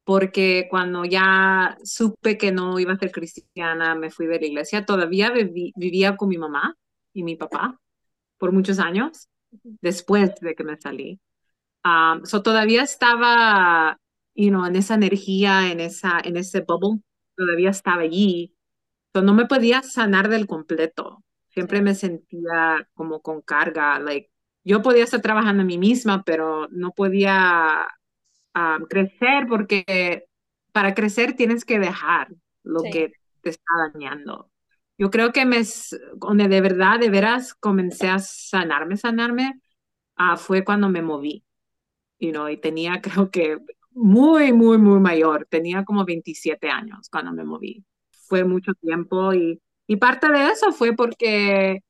porque 0.03 0.67
cuando 0.69 1.05
ya 1.05 1.77
supe 1.83 2.37
que 2.37 2.51
no 2.51 2.79
iba 2.79 2.93
a 2.93 2.97
ser 2.97 3.11
cristiana, 3.11 3.95
me 3.95 4.09
fui 4.09 4.27
de 4.27 4.39
la 4.39 4.45
iglesia, 4.45 4.85
todavía 4.85 5.31
vivía 5.31 6.17
con 6.17 6.29
mi 6.29 6.37
mamá 6.37 6.75
y 7.13 7.23
mi 7.23 7.35
papá 7.35 7.79
por 8.37 8.51
muchos 8.51 8.79
años 8.79 9.29
después 9.51 10.33
de 10.41 10.55
que 10.55 10.63
me 10.63 10.77
salí. 10.77 11.19
Um, 11.83 12.25
so 12.25 12.41
todavía 12.41 12.83
estaba, 12.83 13.99
you 14.35 14.49
know, 14.49 14.65
en 14.65 14.75
esa 14.75 14.95
energía, 14.95 15.71
en, 15.71 15.79
esa, 15.79 16.19
en 16.23 16.37
ese 16.37 16.61
bubble, 16.61 17.01
todavía 17.35 17.69
estaba 17.71 18.01
allí. 18.03 18.55
no 19.13 19.33
me 19.33 19.45
podía 19.45 19.81
sanar 19.83 20.29
del 20.29 20.47
completo. 20.47 21.23
Siempre 21.49 21.81
me 21.81 21.95
sentía 21.95 22.87
como 22.93 23.21
con 23.21 23.41
carga, 23.41 23.99
like, 23.99 24.31
yo 24.63 24.81
podía 24.81 25.03
estar 25.03 25.21
trabajando 25.21 25.61
en 25.61 25.67
mí 25.67 25.77
misma, 25.77 26.23
pero 26.23 26.67
no 26.69 26.91
podía 26.91 27.87
ah, 28.53 28.79
crecer 28.89 29.47
porque 29.47 30.25
para 30.71 30.93
crecer 30.93 31.35
tienes 31.35 31.65
que 31.65 31.79
dejar 31.79 32.29
lo 32.63 32.81
que 32.83 33.13
te 33.41 33.49
está 33.49 33.71
dañando. 33.93 34.49
Yo 34.97 35.09
creo 35.09 35.31
que 35.31 35.45
me, 35.45 35.61
donde 36.15 36.47
de 36.47 36.61
verdad, 36.61 36.99
de 36.99 37.09
veras, 37.09 37.53
comencé 37.55 38.07
a 38.07 38.19
sanarme, 38.19 38.97
sanarme, 38.97 39.59
ah, 40.15 40.37
fue 40.37 40.63
cuando 40.63 40.89
me 40.89 41.01
moví. 41.01 41.43
You 42.19 42.31
know, 42.31 42.49
y 42.49 42.57
tenía, 42.57 43.01
creo 43.01 43.31
que, 43.31 43.57
muy, 43.91 44.53
muy, 44.53 44.77
muy 44.77 44.99
mayor. 44.99 45.47
Tenía 45.49 45.83
como 45.83 46.05
27 46.05 46.69
años 46.69 47.09
cuando 47.09 47.31
me 47.33 47.43
moví. 47.43 47.83
Fue 48.11 48.43
mucho 48.43 48.73
tiempo 48.75 49.33
y, 49.33 49.61
y 49.87 49.97
parte 49.97 50.31
de 50.31 50.47
eso 50.47 50.71
fue 50.71 50.93
porque, 50.95 51.83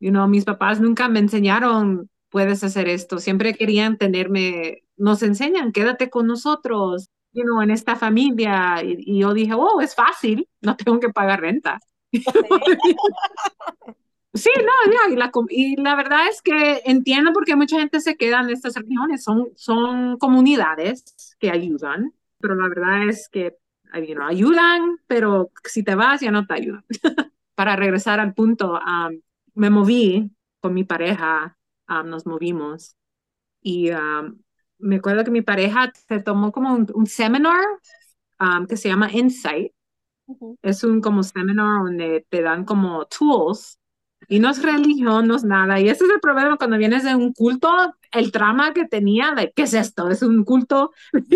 you 0.00 0.10
know, 0.10 0.28
mis 0.28 0.44
papás 0.44 0.80
nunca 0.80 1.08
me 1.08 1.20
enseñaron, 1.20 2.10
puedes 2.28 2.62
hacer 2.64 2.88
esto. 2.88 3.18
Siempre 3.18 3.54
querían 3.54 3.98
tenerme, 3.98 4.82
nos 4.98 5.22
enseñan, 5.22 5.72
quédate 5.72 6.10
con 6.10 6.26
nosotros, 6.26 7.08
you 7.32 7.44
know, 7.44 7.62
en 7.62 7.70
esta 7.70 7.96
familia. 7.96 8.82
Y, 8.82 9.20
yo 9.20 9.32
dije, 9.32 9.54
oh, 9.54 9.80
es 9.80 9.94
fácil, 9.94 10.48
no 10.60 10.76
tengo 10.76 11.00
que 11.00 11.10
pagar 11.10 11.40
renta. 11.40 11.80
Sí, 14.34 14.50
no, 14.56 14.92
ya, 14.92 15.12
y 15.12 15.16
la, 15.16 15.32
y 15.48 15.76
la 15.82 15.96
verdad 15.96 16.28
es 16.28 16.42
que 16.42 16.82
entiendo 16.84 17.32
por 17.32 17.44
qué 17.44 17.56
mucha 17.56 17.78
gente 17.78 17.98
se 17.98 18.16
queda 18.16 18.40
en 18.40 18.50
estas 18.50 18.74
regiones. 18.74 19.24
Son, 19.24 19.48
son 19.56 20.16
comunidades 20.18 21.34
que 21.40 21.50
ayudan, 21.50 22.12
pero 22.38 22.54
la 22.54 22.68
verdad 22.68 23.08
es 23.08 23.28
que 23.28 23.56
you 23.94 24.20
ayudan, 24.22 24.98
pero 25.06 25.50
si 25.64 25.82
te 25.82 25.94
vas 25.94 26.20
ya 26.20 26.30
no 26.30 26.46
te 26.46 26.54
ayudan. 26.54 26.84
Para 27.54 27.74
regresar 27.74 28.20
al 28.20 28.34
punto, 28.34 28.78
me 29.54 29.70
moví 29.70 30.30
con 30.60 30.74
mi 30.74 30.84
pareja, 30.84 31.56
nos 32.04 32.26
movimos 32.26 32.96
y 33.60 33.90
me 34.78 34.96
acuerdo 34.96 35.24
que 35.24 35.30
mi 35.30 35.42
pareja 35.42 35.92
se 36.08 36.20
tomó 36.20 36.52
como 36.52 36.74
un, 36.74 36.86
un 36.94 37.06
seminar 37.06 37.58
que 38.68 38.76
se 38.76 38.88
llama 38.88 39.10
Insight. 39.12 39.72
Es 40.62 40.84
un 40.84 41.00
como 41.00 41.22
seminar 41.22 41.84
donde 41.84 42.26
te 42.28 42.42
dan 42.42 42.64
como 42.64 43.06
tools 43.06 43.78
y 44.28 44.40
no 44.40 44.50
es 44.50 44.62
religión, 44.62 45.26
no 45.26 45.36
es 45.36 45.44
nada. 45.44 45.80
Y 45.80 45.88
ese 45.88 46.04
es 46.04 46.10
el 46.10 46.20
problema 46.20 46.56
cuando 46.58 46.76
vienes 46.78 47.04
de 47.04 47.14
un 47.14 47.32
culto, 47.32 47.70
el 48.12 48.32
trama 48.32 48.74
que 48.74 48.86
tenía, 48.86 49.32
like, 49.34 49.52
¿qué 49.54 49.62
es 49.62 49.74
esto? 49.74 50.10
¿Es 50.10 50.22
un 50.22 50.44
culto? 50.44 50.92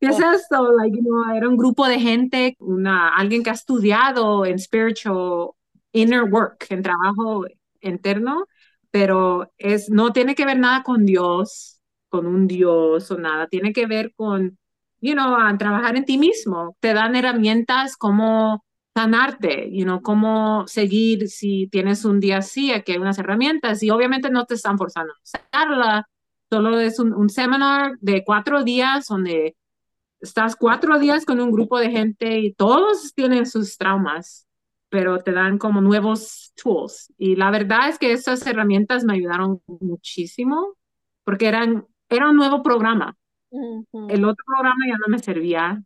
¿Qué 0.00 0.06
es 0.06 0.20
esto? 0.20 0.72
Like, 0.72 0.98
era 1.36 1.48
un 1.48 1.56
grupo 1.56 1.86
de 1.86 2.00
gente, 2.00 2.56
una, 2.60 3.10
alguien 3.16 3.42
que 3.42 3.50
ha 3.50 3.54
estudiado 3.54 4.44
en 4.44 4.58
spiritual 4.58 5.50
inner 5.92 6.24
work, 6.24 6.66
en 6.70 6.82
trabajo 6.82 7.44
interno, 7.80 8.46
pero 8.90 9.52
es, 9.58 9.90
no 9.90 10.12
tiene 10.12 10.34
que 10.34 10.44
ver 10.46 10.58
nada 10.58 10.82
con 10.82 11.04
Dios, 11.06 11.77
con 12.08 12.26
un 12.26 12.46
Dios 12.46 13.10
o 13.10 13.18
nada, 13.18 13.46
tiene 13.48 13.72
que 13.72 13.86
ver 13.86 14.12
con, 14.16 14.58
you 15.00 15.14
know, 15.14 15.36
trabajar 15.58 15.96
en 15.96 16.04
ti 16.04 16.18
mismo. 16.18 16.76
Te 16.80 16.94
dan 16.94 17.16
herramientas 17.16 17.96
como 17.96 18.64
sanarte, 18.94 19.70
you 19.72 19.84
know, 19.84 20.02
cómo 20.02 20.66
seguir 20.66 21.28
si 21.28 21.68
tienes 21.68 22.04
un 22.04 22.20
día 22.20 22.38
así, 22.38 22.72
aquí 22.72 22.92
hay 22.92 22.98
unas 22.98 23.18
herramientas 23.18 23.82
y 23.82 23.90
obviamente 23.90 24.30
no 24.30 24.44
te 24.44 24.54
están 24.54 24.76
forzando 24.78 25.12
a 25.12 25.16
usarla, 25.22 26.08
solo 26.50 26.80
es 26.80 26.98
un, 26.98 27.12
un 27.14 27.28
seminar 27.28 27.92
de 28.00 28.24
cuatro 28.24 28.64
días 28.64 29.06
donde 29.06 29.56
estás 30.20 30.56
cuatro 30.56 30.98
días 30.98 31.24
con 31.24 31.40
un 31.40 31.52
grupo 31.52 31.78
de 31.78 31.90
gente 31.90 32.40
y 32.40 32.52
todos 32.54 33.14
tienen 33.14 33.46
sus 33.46 33.76
traumas, 33.76 34.46
pero 34.88 35.18
te 35.18 35.32
dan 35.32 35.58
como 35.58 35.80
nuevos 35.80 36.52
tools. 36.60 37.12
Y 37.18 37.36
la 37.36 37.50
verdad 37.50 37.88
es 37.88 37.98
que 37.98 38.12
esas 38.12 38.44
herramientas 38.46 39.04
me 39.04 39.14
ayudaron 39.14 39.62
muchísimo 39.66 40.74
porque 41.24 41.46
eran, 41.46 41.86
era 42.08 42.30
un 42.30 42.36
nuevo 42.36 42.62
programa. 42.62 43.16
El 43.50 44.24
otro 44.24 44.44
programa 44.46 44.84
ya 44.86 44.96
no 44.98 45.08
me 45.08 45.18
servía. 45.18 45.82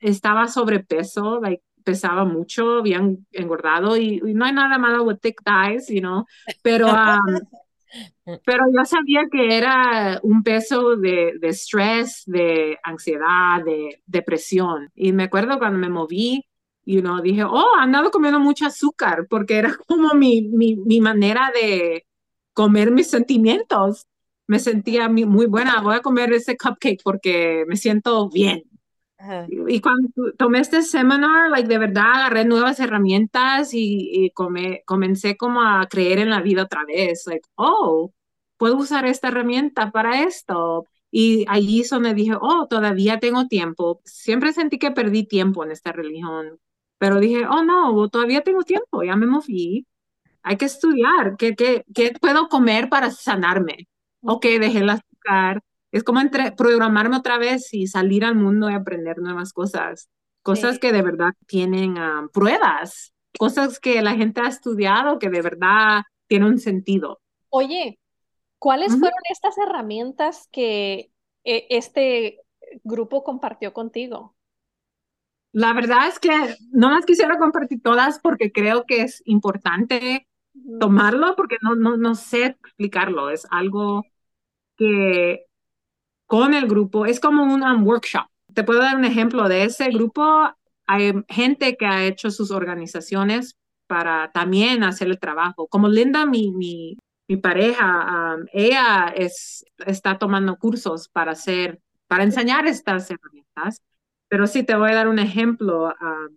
Estaba 0.00 0.46
sobrepeso, 0.46 1.40
like, 1.40 1.62
pesaba 1.88 2.24
mucho, 2.24 2.78
habían 2.80 3.26
engordado 3.32 3.96
y, 3.96 4.20
no 4.20 4.44
hay 4.44 4.52
nada 4.52 4.76
malo 4.76 5.04
with 5.04 5.20
thick 5.22 5.40
thighs, 5.42 5.88
you 5.88 6.00
know, 6.00 6.26
pero, 6.62 6.86
um, 6.88 7.40
pero 8.44 8.64
yo 8.70 8.84
sabía 8.84 9.22
que 9.32 9.56
era 9.56 10.20
un 10.22 10.42
peso 10.42 10.96
de, 10.96 11.38
de 11.40 11.48
estrés, 11.48 12.24
de 12.26 12.78
ansiedad, 12.82 13.64
de 13.64 14.02
depresión. 14.04 14.90
Y 14.94 15.12
me 15.12 15.24
acuerdo 15.24 15.58
cuando 15.58 15.78
me 15.78 15.88
moví, 15.88 16.44
you 16.84 17.00
know, 17.00 17.22
dije, 17.22 17.44
oh, 17.44 17.74
andado 17.78 18.10
comiendo 18.10 18.38
mucho 18.38 18.66
azúcar, 18.66 19.26
porque 19.28 19.56
era 19.56 19.74
como 19.86 20.12
mi, 20.12 20.42
mi, 20.42 20.76
mi 20.76 21.00
manera 21.00 21.50
de 21.54 22.04
comer 22.52 22.90
mis 22.90 23.08
sentimientos. 23.08 24.07
Me 24.48 24.58
sentía 24.58 25.08
muy 25.08 25.46
buena, 25.46 25.80
voy 25.80 25.94
a 25.94 26.00
comer 26.00 26.32
ese 26.32 26.56
cupcake 26.56 27.02
porque 27.04 27.64
me 27.68 27.76
siento 27.76 28.28
bien, 28.28 28.64
y 29.68 29.80
cuando 29.80 30.10
tomé 30.36 30.60
este 30.60 30.82
seminar, 30.82 31.50
like, 31.50 31.68
de 31.68 31.78
verdad 31.78 32.04
agarré 32.14 32.44
nuevas 32.44 32.78
herramientas 32.78 33.70
y, 33.72 34.32
comencé 34.84 35.36
como 35.36 35.60
a 35.62 35.86
creer 35.88 36.20
en 36.20 36.30
la 36.30 36.40
vida 36.40 36.62
otra 36.64 36.84
vez. 36.84 37.24
Like, 37.26 37.48
oh, 37.56 38.12
puedo 38.56 38.76
usar 38.76 39.06
esta 39.06 39.28
herramienta 39.28 39.90
para 39.90 40.22
esto. 40.22 40.86
Y 41.10 41.44
allí 41.48 41.80
es 41.80 41.90
donde 41.90 42.14
dije, 42.14 42.34
oh, 42.40 42.66
todavía 42.68 43.18
tengo 43.18 43.48
tiempo. 43.48 44.00
Siempre 44.04 44.52
sentí 44.52 44.78
que 44.78 44.92
perdí 44.92 45.24
tiempo 45.26 45.64
en 45.64 45.72
esta 45.72 45.92
religión, 45.92 46.60
pero 46.98 47.18
dije, 47.20 47.46
oh, 47.46 47.64
no, 47.64 48.08
todavía 48.10 48.42
tengo 48.42 48.62
tiempo, 48.62 49.02
ya 49.02 49.16
me 49.16 49.26
moví. 49.26 49.86
Hay 50.42 50.56
que 50.56 50.66
estudiar, 50.66 51.36
¿qué, 51.38 51.54
qué, 51.56 51.84
qué 51.94 52.12
puedo 52.20 52.48
comer 52.48 52.88
para 52.88 53.10
sanarme? 53.10 53.88
Ok, 54.30 54.44
dejé 54.60 54.80
el 54.80 54.90
azúcar, 54.90 55.62
es 55.90 56.04
como 56.04 56.20
entre, 56.20 56.52
programarme 56.52 57.16
otra 57.16 57.38
vez 57.38 57.72
y 57.72 57.86
salir 57.86 58.26
al 58.26 58.34
mundo 58.34 58.68
y 58.68 58.74
aprender 58.74 59.16
nuevas 59.20 59.54
cosas, 59.54 60.10
cosas 60.42 60.78
que 60.78 60.92
de 60.92 61.00
verdad 61.00 61.32
tienen 61.46 61.96
ah, 61.96 62.28
pruebas, 62.30 63.14
cosas 63.38 63.80
que 63.80 64.02
la 64.02 64.16
gente 64.16 64.42
ha 64.42 64.48
estudiado 64.48 65.18
que 65.18 65.30
de 65.30 65.40
verdad 65.40 66.02
tienen 66.26 66.48
un 66.48 66.58
sentido. 66.58 67.20
Oye, 67.48 67.98
¿cuáles 68.58 68.90
fueron 68.90 69.18
estas 69.30 69.56
herramientas 69.56 70.46
que 70.52 71.10
eh, 71.44 71.66
este 71.70 72.42
grupo 72.84 73.24
compartió 73.24 73.72
contigo? 73.72 74.36
La 75.52 75.72
verdad 75.72 76.06
es 76.06 76.18
que 76.18 76.54
no 76.70 76.90
las 76.90 77.06
quisiera 77.06 77.38
compartir 77.38 77.80
todas 77.80 78.18
porque 78.18 78.52
creo 78.52 78.84
que 78.84 79.00
es 79.00 79.22
importante 79.24 80.28
tomarlo 80.78 81.34
porque 81.34 81.56
no, 81.62 81.74
no, 81.74 81.96
no 81.96 82.14
sé 82.14 82.44
explicarlo. 82.62 83.30
Es 83.30 83.46
algo 83.50 84.04
que 84.78 85.44
con 86.28 86.54
el 86.54 86.68
grupo. 86.68 87.06
Es 87.06 87.20
como 87.20 87.42
un 87.42 87.62
workshop. 87.82 88.26
Te 88.54 88.64
puedo 88.64 88.80
dar 88.80 88.96
un 88.96 89.04
ejemplo 89.04 89.48
de 89.48 89.64
ese 89.64 89.90
grupo. 89.90 90.22
Hay 90.86 91.12
gente 91.28 91.76
que 91.76 91.86
ha 91.86 92.04
hecho 92.06 92.30
sus 92.30 92.50
organizaciones 92.50 93.56
para 93.86 94.30
también 94.32 94.84
hacer 94.84 95.08
el 95.08 95.18
trabajo. 95.18 95.66
Como 95.68 95.88
Linda, 95.88 96.26
mi, 96.26 96.52
mi, 96.52 96.96
pareja, 97.42 98.36
um, 98.36 98.46
ella 98.52 99.12
es, 99.14 99.64
está 99.86 100.18
tomando 100.18 100.56
cursos 100.56 101.08
para 101.08 101.32
hacer, 101.32 101.80
para 102.06 102.24
enseñar 102.24 102.66
estas 102.66 103.10
herramientas. 103.10 103.82
Pero 104.28 104.46
sí, 104.46 104.62
te 104.62 104.76
voy 104.76 104.92
a 104.92 104.94
dar 104.94 105.08
un 105.08 105.18
ejemplo. 105.18 105.86
Um, 106.00 106.36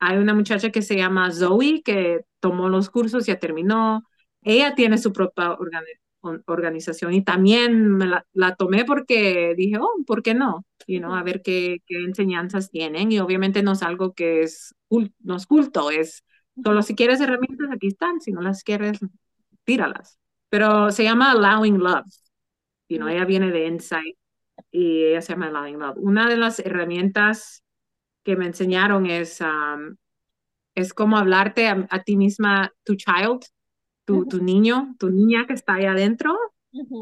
hay 0.00 0.18
una 0.18 0.34
muchacha 0.34 0.70
que 0.70 0.82
se 0.82 0.96
llama 0.96 1.30
Zoe 1.32 1.82
que 1.82 2.24
tomó 2.40 2.68
los 2.68 2.90
cursos, 2.90 3.26
ya 3.26 3.38
terminó. 3.38 4.04
Ella 4.42 4.74
tiene 4.74 4.98
su 4.98 5.12
propia 5.12 5.56
organización 6.22 7.14
y 7.14 7.22
también 7.22 7.96
me 7.96 8.06
la, 8.06 8.56
tomé 8.56 8.84
porque 8.84 9.54
dije, 9.56 9.78
oh, 9.80 10.04
¿por 10.06 10.22
qué 10.22 10.34
no? 10.34 10.64
You 10.86 10.98
know, 10.98 11.14
a 11.14 11.22
ver 11.22 11.42
qué, 11.42 11.78
qué, 11.86 11.96
enseñanzas 12.04 12.70
tienen 12.70 13.12
y 13.12 13.18
obviamente 13.20 13.62
no 13.62 13.72
es 13.72 13.82
algo 13.82 14.12
que 14.12 14.42
es, 14.42 14.74
no 15.20 15.36
es 15.36 15.46
culto, 15.46 15.90
es 15.90 16.24
solo 16.62 16.82
si 16.82 16.94
quieres 16.94 17.20
herramientas 17.20 17.68
aquí 17.72 17.88
están, 17.88 18.20
si 18.20 18.32
no 18.32 18.40
las 18.42 18.62
quieres, 18.62 18.98
tíralas. 19.64 20.18
Pero 20.48 20.90
se 20.90 21.04
llama 21.04 21.32
Allowing 21.32 21.78
Love, 21.78 22.06
you 22.88 22.98
know, 22.98 23.08
ella 23.08 23.24
viene 23.24 23.50
de 23.50 23.66
Insight 23.66 24.16
y 24.70 25.04
ella 25.04 25.22
se 25.22 25.32
llama 25.32 25.46
Allowing 25.46 25.78
Love. 25.78 25.96
Una 25.98 26.28
de 26.28 26.36
las 26.36 26.58
herramientas 26.58 27.62
que 28.24 28.36
me 28.36 28.46
enseñaron 28.46 29.06
es, 29.06 29.40
um, 29.40 29.96
es 30.74 30.92
como 30.92 31.16
hablarte 31.18 31.68
a, 31.68 31.86
a 31.90 32.02
ti 32.02 32.16
misma, 32.16 32.72
tu 32.84 32.96
child, 32.96 33.42
tu, 34.28 34.42
niño, 34.42 34.94
tu 34.98 35.10
niña 35.10 35.46
que 35.46 35.54
está 35.54 35.74
ahí 35.74 35.86
adentro 35.86 36.36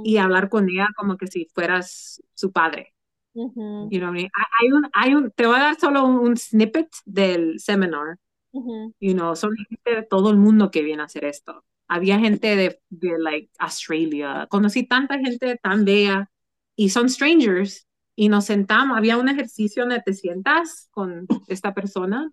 y 0.05 0.17
hablar 0.17 0.49
con 0.49 0.69
ella 0.69 0.89
como 0.97 1.17
que 1.17 1.27
si 1.27 1.47
fueras 1.55 2.23
su 2.35 2.53
padre. 2.53 2.95
you 3.35 4.01
know 4.01 4.13
hay, 4.13 4.73
un, 4.73 4.89
hay 4.93 5.15
un, 5.15 5.31
te 5.31 5.47
voy 5.47 5.57
a 5.57 5.61
dar 5.61 5.79
solo 5.79 6.05
un, 6.05 6.37
snippet 6.37 6.89
del 7.05 7.61
seminar. 7.61 8.19
you 8.53 9.15
know, 9.15 9.37
son 9.37 9.55
gente 9.57 9.95
de 9.95 10.03
todo 10.03 10.31
el 10.31 10.37
mundo 10.37 10.71
que 10.71 10.83
viene 10.83 11.03
a 11.03 11.07
hacer 11.07 11.25
esto. 11.25 11.65
Había 11.87 12.19
gente 12.19 12.57
de, 12.57 12.81
de 12.91 13.19
like 13.19 13.51
Australia, 13.59 14.47
conocí 14.51 14.87
tanta 14.87 15.19
gente 15.19 15.57
tan 15.63 15.85
bella 15.85 16.31
y 16.77 16.91
son 16.91 17.09
strangers 17.09 17.87
y 18.15 18.29
nos 18.29 18.47
sentamos, 18.47 18.97
había 18.99 19.17
un 19.17 19.29
ejercicio 19.29 19.85
donde 19.85 20.03
te 20.03 20.13
sientas 20.13 20.89
con 20.91 21.27
esta 21.47 21.73
persona 21.73 22.33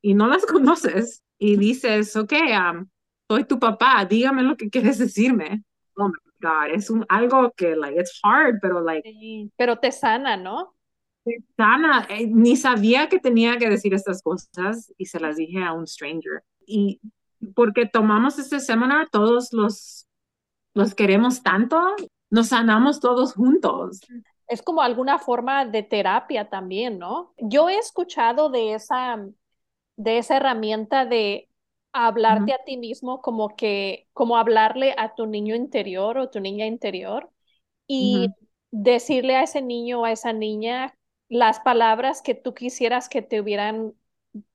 y 0.00 0.14
no 0.14 0.28
las 0.28 0.46
conoces 0.46 1.22
y 1.38 1.56
dices, 1.56 2.16
ok, 2.16 2.32
soy 3.28 3.44
tu 3.44 3.58
papá, 3.58 4.04
dígame 4.04 4.42
lo 4.42 4.56
que 4.56 4.70
quieres 4.70 4.98
decirme. 4.98 5.62
Oh 5.96 6.08
my 6.08 6.14
God, 6.40 6.74
es 6.74 6.90
un, 6.90 7.04
algo 7.08 7.52
que, 7.56 7.74
like, 7.76 7.98
it's 7.98 8.20
hard, 8.22 8.58
pero, 8.60 8.80
like. 8.80 9.50
pero 9.56 9.76
te 9.76 9.90
sana, 9.92 10.36
¿no? 10.36 10.74
Te 11.24 11.42
sana. 11.56 12.06
Eh, 12.08 12.26
ni 12.28 12.56
sabía 12.56 13.08
que 13.08 13.18
tenía 13.18 13.58
que 13.58 13.68
decir 13.68 13.94
estas 13.94 14.22
cosas 14.22 14.92
y 14.96 15.06
se 15.06 15.20
las 15.20 15.36
dije 15.36 15.62
a 15.62 15.72
un 15.72 15.86
stranger. 15.86 16.42
Y 16.66 17.00
porque 17.54 17.86
tomamos 17.86 18.38
este 18.38 18.60
seminar, 18.60 19.08
todos 19.10 19.52
los, 19.52 20.06
los 20.74 20.94
queremos 20.94 21.42
tanto, 21.42 21.80
nos 22.30 22.48
sanamos 22.48 23.00
todos 23.00 23.34
juntos. 23.34 24.00
Es 24.48 24.62
como 24.62 24.82
alguna 24.82 25.18
forma 25.18 25.64
de 25.66 25.82
terapia 25.82 26.48
también, 26.48 26.98
¿no? 26.98 27.34
Yo 27.38 27.68
he 27.68 27.78
escuchado 27.78 28.48
de 28.48 28.74
esa, 28.74 29.26
de 29.96 30.18
esa 30.18 30.36
herramienta 30.36 31.04
de 31.04 31.45
hablarte 31.96 32.52
a 32.52 32.62
ti 32.64 32.76
mismo 32.76 33.22
como 33.22 33.56
que, 33.56 34.08
como 34.12 34.36
hablarle 34.36 34.94
a 34.98 35.14
tu 35.14 35.26
niño 35.26 35.54
interior 35.54 36.18
o 36.18 36.30
tu 36.30 36.40
niña 36.40 36.66
interior 36.66 37.30
y 37.86 38.34
decirle 38.70 39.36
a 39.36 39.42
ese 39.44 39.62
niño 39.62 40.00
o 40.02 40.04
a 40.04 40.12
esa 40.12 40.32
niña 40.32 40.96
las 41.28 41.60
palabras 41.60 42.22
que 42.22 42.34
tú 42.34 42.54
quisieras 42.54 43.08
que 43.08 43.22
te 43.22 43.40
hubieran, 43.40 43.94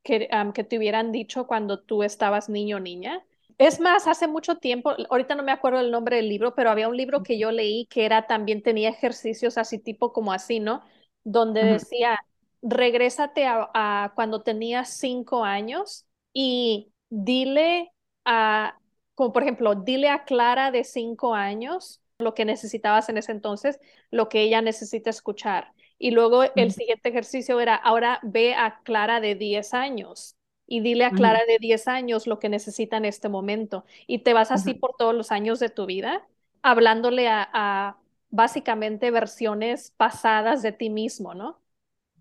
que, 0.04 0.30
que 0.54 0.64
te 0.64 0.78
hubieran 0.78 1.12
dicho 1.12 1.48
cuando 1.48 1.80
tú 1.82 2.04
estabas 2.04 2.50
niño 2.50 2.78
o 2.78 2.80
niña. 2.80 3.26
Es 3.58 3.80
más, 3.80 4.08
hace 4.08 4.28
mucho 4.28 4.58
tiempo, 4.58 4.94
ahorita 5.10 5.36
no 5.36 5.44
me 5.44 5.52
acuerdo 5.52 5.80
el 5.82 5.92
nombre 5.92 6.18
del 6.18 6.30
libro, 6.30 6.56
pero 6.56 6.72
había 6.72 6.88
un 6.88 6.98
libro 6.98 7.22
que 7.24 7.38
yo 7.38 7.52
leí 7.52 7.86
que 7.88 8.06
era 8.06 8.28
también 8.28 8.64
tenía 8.64 8.89
ejercicios 8.89 9.58
así 9.58 9.78
tipo 9.80 10.14
como 10.14 10.34
así, 10.34 10.60
¿no? 10.60 10.82
Donde 11.24 11.64
decía, 11.66 12.20
regrésate 12.62 13.46
a, 13.46 13.70
a, 13.74 14.14
cuando 14.16 14.42
tenías 14.42 14.89
cinco 14.98 15.44
años 15.44 16.06
y 16.34 16.91
dile 17.12 17.91
a, 18.26 18.80
como 19.14 19.32
por 19.34 19.43
ejemplo, 19.43 19.76
dile 19.76 20.09
a 20.09 20.24
Clara 20.24 20.72
de 20.72 20.84
cinco 20.84 21.36
años 21.36 22.01
lo 22.18 22.34
que 22.34 22.45
necesitabas 22.45 23.09
en 23.09 23.18
ese 23.18 23.32
entonces, 23.32 23.80
lo 24.09 24.30
que 24.30 24.41
ella 24.41 24.62
necesita 24.62 25.09
escuchar. 25.12 25.74
Y 25.99 26.12
luego 26.12 26.43
el 26.55 26.72
siguiente 26.72 27.09
ejercicio 27.09 27.59
era, 27.59 27.76
ahora 27.76 28.20
ve 28.24 28.55
a 28.55 28.82
Clara 28.84 29.20
de 29.20 29.36
10 29.36 29.74
años 29.76 30.36
y 30.66 30.80
dile 30.80 31.05
a 31.05 31.12
Clara 31.12 31.41
de 31.47 31.57
10 31.59 31.88
años 31.88 32.26
lo 32.26 32.39
que 32.39 32.49
necesita 32.49 32.97
en 32.97 33.05
este 33.05 33.30
momento. 33.30 33.86
Y 34.07 34.20
te 34.20 34.34
vas 34.34 34.51
así 34.51 34.74
por 34.74 34.95
todos 34.97 35.14
los 35.14 35.32
años 35.32 35.59
de 35.59 35.70
tu 35.70 35.86
vida, 35.86 36.28
hablándole 36.64 37.28
a, 37.28 37.97
básicamente 38.30 39.12
versiones 39.12 39.91
pasadas 39.97 40.62
de 40.62 40.72
ti 40.72 40.89
mismo, 40.89 41.34
¿no? 41.34 41.59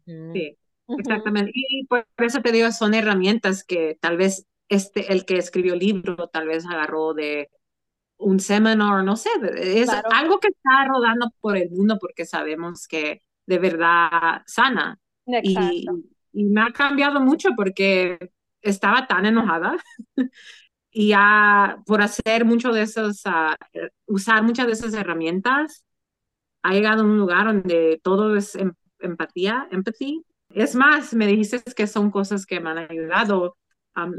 Sí, 0.06 0.58
exactamente. 0.88 1.52
Y 1.54 1.86
por 1.86 2.04
eso 2.18 2.42
te 2.42 2.52
digo, 2.52 2.70
son 2.72 2.94
herramientas 2.94 3.62
que 3.62 3.96
tal 4.00 4.16
vez 4.16 4.46
este, 4.70 5.12
el 5.12 5.26
que 5.26 5.36
escribió 5.36 5.74
el 5.74 5.80
libro 5.80 6.28
tal 6.28 6.46
vez 6.46 6.64
agarró 6.64 7.12
de 7.12 7.50
un 8.16 8.38
seminar, 8.38 9.02
no 9.02 9.16
sé, 9.16 9.30
es 9.56 9.88
algo 9.88 10.38
que 10.38 10.48
está 10.48 10.86
rodando 10.86 11.30
por 11.40 11.56
el 11.56 11.70
mundo 11.70 11.98
porque 12.00 12.24
sabemos 12.24 12.86
que 12.86 13.22
de 13.46 13.58
verdad 13.58 14.42
sana. 14.46 14.98
Y, 15.26 15.86
y, 16.32 16.44
me 16.44 16.62
ha 16.62 16.70
cambiado 16.72 17.20
mucho 17.20 17.50
porque 17.56 18.18
estaba 18.62 19.06
tan 19.06 19.26
enojada 19.26 19.76
y 20.90 21.08
ya 21.08 21.82
por 21.86 22.02
hacer 22.02 22.44
mucho 22.44 22.72
de 22.72 22.82
esos, 22.82 23.24
uh, 23.26 23.54
usar 24.06 24.42
muchas 24.42 24.66
de 24.66 24.72
esas 24.72 24.94
herramientas, 24.94 25.84
ha 26.62 26.72
llegado 26.72 27.02
a 27.02 27.06
un 27.06 27.18
lugar 27.18 27.46
donde 27.46 28.00
todo 28.02 28.36
es 28.36 28.54
em, 28.54 28.72
empatía, 29.00 29.66
empathy. 29.70 30.24
Es 30.50 30.74
más, 30.74 31.14
me 31.14 31.26
dijiste 31.26 31.62
que 31.74 31.86
son 31.86 32.10
cosas 32.10 32.44
que 32.44 32.60
me 32.60 32.70
han 32.70 32.78
ayudado 32.78 33.56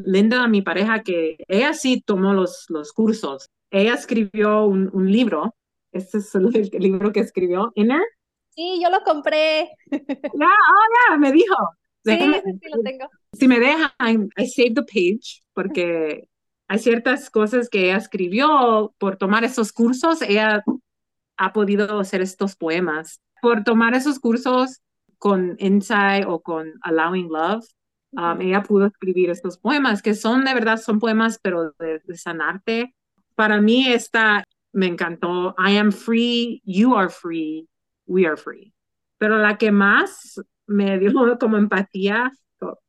Linda, 0.05 0.47
mi 0.47 0.61
pareja, 0.61 1.01
que 1.01 1.37
ella 1.47 1.73
sí 1.73 2.01
tomó 2.05 2.33
los, 2.33 2.65
los 2.69 2.93
cursos. 2.93 3.49
Ella 3.69 3.93
escribió 3.93 4.65
un, 4.65 4.89
un 4.93 5.11
libro. 5.11 5.55
Este 5.91 6.19
es 6.19 6.35
el, 6.35 6.51
libro 6.79 7.11
que 7.11 7.19
escribió, 7.19 7.71
Inner. 7.75 8.01
Sí, 8.49 8.79
yo 8.81 8.89
lo 8.89 9.01
compré. 9.03 9.69
Ya, 9.89 10.47
oh, 10.47 11.09
ya, 11.09 11.17
me 11.17 11.31
dijo. 11.31 11.55
sí, 12.03 12.17
sí 12.17 12.69
lo 12.73 12.81
tengo. 12.83 13.09
Si 13.33 13.47
me 13.47 13.59
deja, 13.59 13.93
I, 13.99 14.47
save 14.47 14.73
the 14.75 14.83
page, 14.83 15.41
porque 15.53 16.27
hay 16.67 16.79
ciertas 16.79 17.29
cosas 17.29 17.69
que 17.69 17.85
ella 17.85 17.97
escribió 17.97 18.93
por 18.97 19.17
tomar 19.17 19.43
esos 19.43 19.71
cursos. 19.71 20.21
Ella 20.21 20.63
ha 21.37 21.53
podido 21.53 21.99
hacer 21.99 22.21
estos 22.21 22.55
poemas. 22.55 23.21
Por 23.41 23.63
tomar 23.63 23.95
esos 23.95 24.19
cursos 24.19 24.81
con 25.17 25.55
Insight 25.59 26.25
o 26.27 26.41
con 26.41 26.73
Allowing 26.81 27.29
Love, 27.29 27.65
Um, 28.13 28.41
ella 28.41 28.61
pudo 28.61 28.87
escribir 28.87 29.29
estos 29.29 29.57
poemas, 29.57 30.01
que 30.01 30.13
son 30.13 30.43
de 30.43 30.53
verdad, 30.53 30.77
son 30.77 30.99
poemas, 30.99 31.39
pero 31.41 31.73
de, 31.79 32.01
sanarte. 32.17 32.93
Para 33.35 33.61
mí 33.61 33.87
esta 33.87 34.43
me 34.73 34.87
encantó. 34.87 35.55
I 35.57 35.77
am 35.77 35.91
free, 35.91 36.61
you 36.65 36.95
are 36.95 37.09
free, 37.09 37.67
we 38.05 38.25
are 38.25 38.35
free. 38.35 38.73
Pero 39.17 39.37
la 39.37 39.57
que 39.57 39.71
más 39.71 40.41
me 40.67 40.99
dio 40.99 41.11
como 41.39 41.57
empatía 41.57 42.31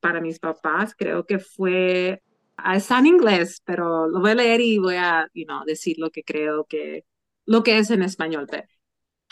para 0.00 0.20
mis 0.20 0.38
papás, 0.38 0.94
creo 0.96 1.24
que 1.24 1.38
fue, 1.38 2.22
ah, 2.56 2.76
está 2.76 2.98
en 2.98 3.06
inglés, 3.06 3.62
pero 3.64 4.08
lo 4.08 4.20
voy 4.20 4.32
a 4.32 4.34
leer 4.34 4.60
y 4.60 4.78
voy 4.78 4.96
a, 4.96 5.28
you 5.34 5.46
know, 5.46 5.64
decir 5.64 5.96
lo 5.98 6.10
que 6.10 6.22
creo 6.24 6.64
que, 6.64 7.04
lo 7.46 7.62
que 7.62 7.78
es 7.78 7.90
en 7.90 8.02
español. 8.02 8.46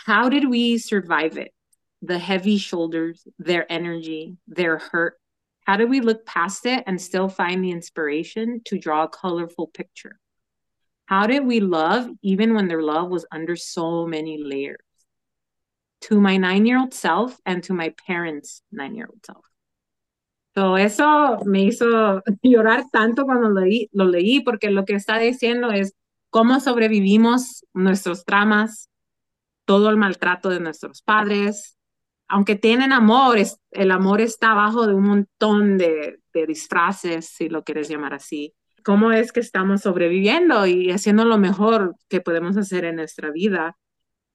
How 0.07 0.31
did 0.31 0.47
we 0.47 0.79
survive 0.79 1.37
it? 1.37 1.53
The 2.01 2.19
heavy 2.19 2.57
shoulders, 2.57 3.29
their 3.39 3.71
energy, 3.71 4.39
their 4.47 4.79
hurt, 4.79 5.20
How 5.71 5.77
do 5.77 5.87
we 5.87 6.01
look 6.01 6.27
past 6.27 6.67
it 6.67 6.83
and 6.89 7.01
still 7.01 7.29
find 7.29 7.63
the 7.63 7.71
inspiration 7.71 8.61
to 8.65 8.77
draw 8.77 9.05
a 9.05 9.09
colorful 9.09 9.69
picture? 9.69 10.19
How 11.07 11.29
did 11.29 11.47
we 11.47 11.61
love 11.61 12.09
even 12.23 12.55
when 12.55 12.67
their 12.67 12.83
love 12.83 13.09
was 13.09 13.25
under 13.31 13.55
so 13.55 14.05
many 14.05 14.43
layers? 14.43 14.83
To 16.09 16.21
my 16.21 16.39
nine 16.39 16.67
year 16.67 16.81
old 16.81 16.93
self 16.93 17.39
and 17.47 17.63
to 17.63 17.73
my 17.73 17.95
parents' 18.05 18.63
nine 18.73 18.97
year 18.97 19.07
old 19.09 19.25
self. 19.25 19.45
So 20.57 20.75
eso 20.75 21.39
me 21.45 21.69
hizo 21.69 22.21
llorar 22.43 22.83
tanto 22.93 23.25
cuando 23.25 23.49
lo 23.49 23.61
leí, 23.61 23.89
lo 23.93 24.07
leí, 24.07 24.41
porque 24.45 24.71
lo 24.71 24.85
que 24.85 24.97
está 24.97 25.21
diciendo 25.21 25.71
es 25.71 25.93
cómo 26.31 26.59
sobrevivimos 26.59 27.65
nuestros 27.75 28.25
traumas, 28.25 28.89
todo 29.67 29.89
el 29.89 29.97
maltrato 29.97 30.49
de 30.49 30.59
nuestros 30.59 31.01
padres, 31.01 31.77
aunque 32.31 32.55
tienen 32.55 32.93
amor, 32.93 33.39
el 33.73 33.91
amor 33.91 34.21
está 34.21 34.53
abajo 34.53 34.87
de 34.87 34.95
un 34.95 35.03
montón 35.03 35.79
de, 35.79 36.21
disfraces, 36.33 37.27
si 37.27 37.49
lo 37.49 37.65
quieres 37.65 37.89
llamar 37.89 38.15
así. 38.15 38.55
¿Cómo 38.85 39.11
es 39.13 39.33
que 39.33 39.41
estamos 39.41 39.83
sobreviviendo 39.83 40.65
y 40.65 40.91
haciendo 40.93 41.25
lo 41.25 41.39
mejor 41.39 41.97
que 42.09 42.21
podemos 42.21 42.57
hacer 42.57 42.85
en 42.85 42.97
nuestra 42.97 43.31
vida? 43.33 43.77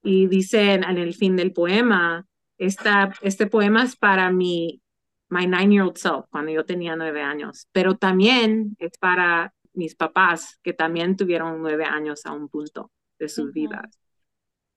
Y 0.04 0.28
dicen 0.28 0.84
en 0.84 0.98
el 0.98 1.16
fin 1.16 1.38
del 1.38 1.54
poema, 1.54 2.26
esta, 2.58 3.14
este 3.22 3.48
poema 3.48 3.84
es 3.84 3.96
para 3.96 4.30
mi 4.30 4.82
my 5.30 5.48
nine-year-old 5.48 5.98
self, 5.98 6.26
cuando 6.30 6.52
yo 6.52 6.66
tenía 6.66 6.96
nueve 6.96 7.22
años, 7.22 7.68
pero 7.72 7.96
también 7.96 8.76
es 8.78 8.98
para 9.00 9.54
mis 9.74 9.96
papás, 9.96 10.60
que 10.62 10.74
también 10.74 11.16
tuvieron 11.16 11.62
nueve 11.62 11.86
años 11.86 12.26
a 12.26 12.34
un 12.34 12.50
punto 12.50 12.92
de 13.18 13.30
sus 13.30 13.52
vidas. 13.52 14.00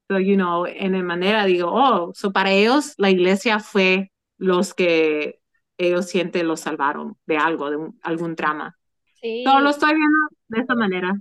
So, 0.09 0.19
you 0.19 0.37
know, 0.37 0.67
en 0.67 1.05
manera 1.05 1.45
digo, 1.45 1.71
oh, 1.71 2.13
so 2.15 2.33
para 2.33 2.51
ellos 2.51 2.95
la 2.97 3.11
iglesia 3.11 3.61
fue 3.61 4.11
los 4.39 4.73
que 4.73 5.41
ellos 5.77 6.07
sienten 6.07 6.49
los 6.49 6.61
salvaron 6.61 7.17
de 7.27 7.37
algo, 7.37 7.71
de 7.71 7.91
algún 8.03 8.35
trama. 8.35 8.77
Sí. 9.21 9.43
Todo 9.45 9.61
lo 9.61 9.71
estoy 9.71 9.95
viendo 9.95 10.19
de 10.49 10.61
esta 10.61 10.75
manera. 10.75 11.15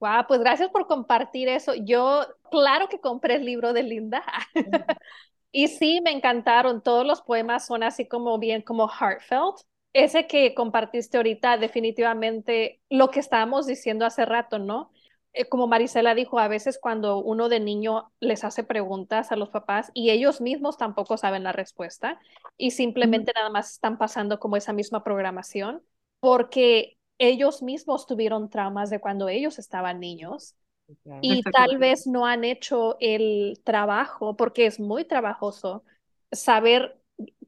Wow, 0.00 0.26
pues 0.26 0.40
gracias 0.40 0.70
por 0.70 0.86
compartir 0.86 1.48
eso. 1.48 1.74
Yo, 1.74 2.26
claro 2.50 2.88
que 2.88 3.00
compré 3.00 3.36
el 3.36 3.44
libro 3.44 3.72
de 3.72 3.84
Linda. 3.84 4.24
y 5.52 5.68
sí, 5.68 6.00
me 6.02 6.10
encantaron. 6.10 6.82
Todos 6.82 7.06
los 7.06 7.22
poemas 7.22 7.66
son 7.66 7.82
así 7.82 8.08
como 8.08 8.38
bien, 8.38 8.62
como 8.62 8.88
heartfelt. 8.88 9.60
Ese 9.92 10.26
que 10.26 10.54
compartiste 10.54 11.18
ahorita, 11.18 11.58
definitivamente 11.58 12.80
lo 12.90 13.10
que 13.10 13.20
estábamos 13.20 13.66
diciendo 13.66 14.06
hace 14.06 14.24
rato, 14.24 14.58
¿no? 14.58 14.90
Eh, 15.34 15.46
como 15.48 15.66
Marisela 15.66 16.14
dijo, 16.14 16.38
a 16.38 16.48
veces 16.48 16.78
cuando 16.80 17.18
uno 17.18 17.48
de 17.48 17.58
niño 17.58 18.12
les 18.20 18.44
hace 18.44 18.64
preguntas 18.64 19.32
a 19.32 19.36
los 19.36 19.48
papás 19.48 19.90
y 19.94 20.10
ellos 20.10 20.40
mismos 20.40 20.76
tampoco 20.76 21.16
saben 21.16 21.42
la 21.42 21.52
respuesta 21.52 22.20
y 22.58 22.72
simplemente 22.72 23.32
nada 23.34 23.48
más 23.48 23.72
están 23.72 23.96
pasando 23.96 24.38
como 24.38 24.56
esa 24.56 24.74
misma 24.74 25.02
programación 25.02 25.82
porque 26.20 26.98
ellos 27.18 27.62
mismos 27.62 28.06
tuvieron 28.06 28.50
traumas 28.50 28.90
de 28.90 29.00
cuando 29.00 29.28
ellos 29.28 29.58
estaban 29.58 30.00
niños 30.00 30.54
y 31.22 31.42
tal 31.42 31.78
vez 31.78 32.06
no 32.06 32.26
han 32.26 32.44
hecho 32.44 32.96
el 33.00 33.60
trabajo 33.64 34.36
porque 34.36 34.66
es 34.66 34.80
muy 34.80 35.04
trabajoso 35.04 35.84
saber 36.30 37.00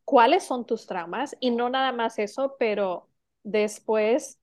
cuáles 0.05 0.45
son 0.45 0.64
tus 0.64 0.87
traumas 0.87 1.37
y 1.41 1.51
no 1.51 1.68
nada 1.68 1.93
más 1.93 2.18
eso, 2.18 2.57
pero 2.59 3.09
después 3.43 4.41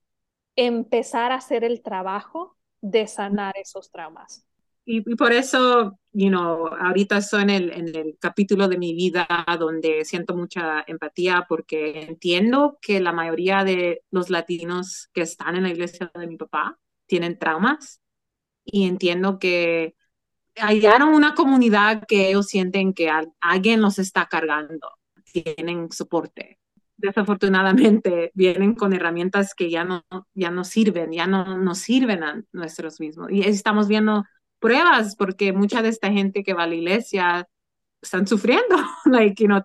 empezar 0.56 1.32
a 1.32 1.36
hacer 1.36 1.64
el 1.64 1.82
trabajo 1.82 2.58
de 2.82 3.08
sanar 3.08 3.54
esos 3.58 3.90
traumas. 3.92 4.46
y, 4.86 5.02
por 5.16 5.32
eso, 5.32 6.00
you 6.12 6.30
know, 6.30 6.68
ahorita 6.68 7.18
estoy 7.18 7.44
en 7.44 7.50
el, 7.52 7.72
en 7.72 7.96
el 7.96 8.18
capítulo 8.20 8.68
de 8.68 8.78
mi 8.78 8.94
vida 8.94 9.28
donde 9.60 10.04
siento 10.06 10.36
mucha 10.36 10.84
empatía 10.88 11.46
porque 11.48 12.02
entiendo 12.02 12.78
que 12.82 13.00
la 13.00 13.14
mayoría 13.14 13.64
de 13.64 14.04
los 14.10 14.30
latinos 14.30 15.10
que 15.14 15.22
están 15.22 15.56
en 15.56 15.64
la 15.64 15.70
iglesia 15.70 16.12
de 16.14 16.28
mi 16.28 16.38
papá 16.38 16.80
tienen 17.06 17.38
traumas 17.38 18.02
y 18.66 18.88
entiendo 18.88 19.40
que 19.40 19.96
hallaron 20.56 21.10
una 21.10 21.36
comunidad 21.36 22.06
que 22.08 22.30
ellos 22.30 22.48
sienten 22.48 22.94
que 22.94 23.10
alguien 23.40 23.82
los 23.82 24.00
está 24.00 24.28
cargando, 24.28 24.90
tienen 25.32 25.92
soporte. 25.92 26.61
Desafortunadamente 27.02 28.32
vienen 28.34 28.76
con 28.76 28.94
herramientas 28.94 29.54
que 29.56 29.70
ya 29.70 29.84
no, 29.84 30.04
ya 30.34 30.52
no 30.52 30.64
sirven, 30.64 31.12
ya 31.12 31.28
no 31.28 31.58
nos 31.58 31.80
sirven 31.80 32.24
a 32.24 32.44
nuestros 32.52 33.00
mismos. 33.00 33.32
Y 33.32 33.42
estamos 33.42 33.88
viendo 33.88 34.24
pruebas 34.60 35.16
porque 35.16 35.54
mucha 35.54 35.82
de 35.82 35.90
esta 35.90 36.12
gente 36.12 36.44
que 36.44 36.54
va 36.54 36.64
a 36.64 36.68
la 36.68 36.76
iglesia 36.76 37.48
están 38.02 38.28
sufriendo, 38.28 38.76
like, 39.06 39.42
you 39.42 39.48
know, 39.48 39.62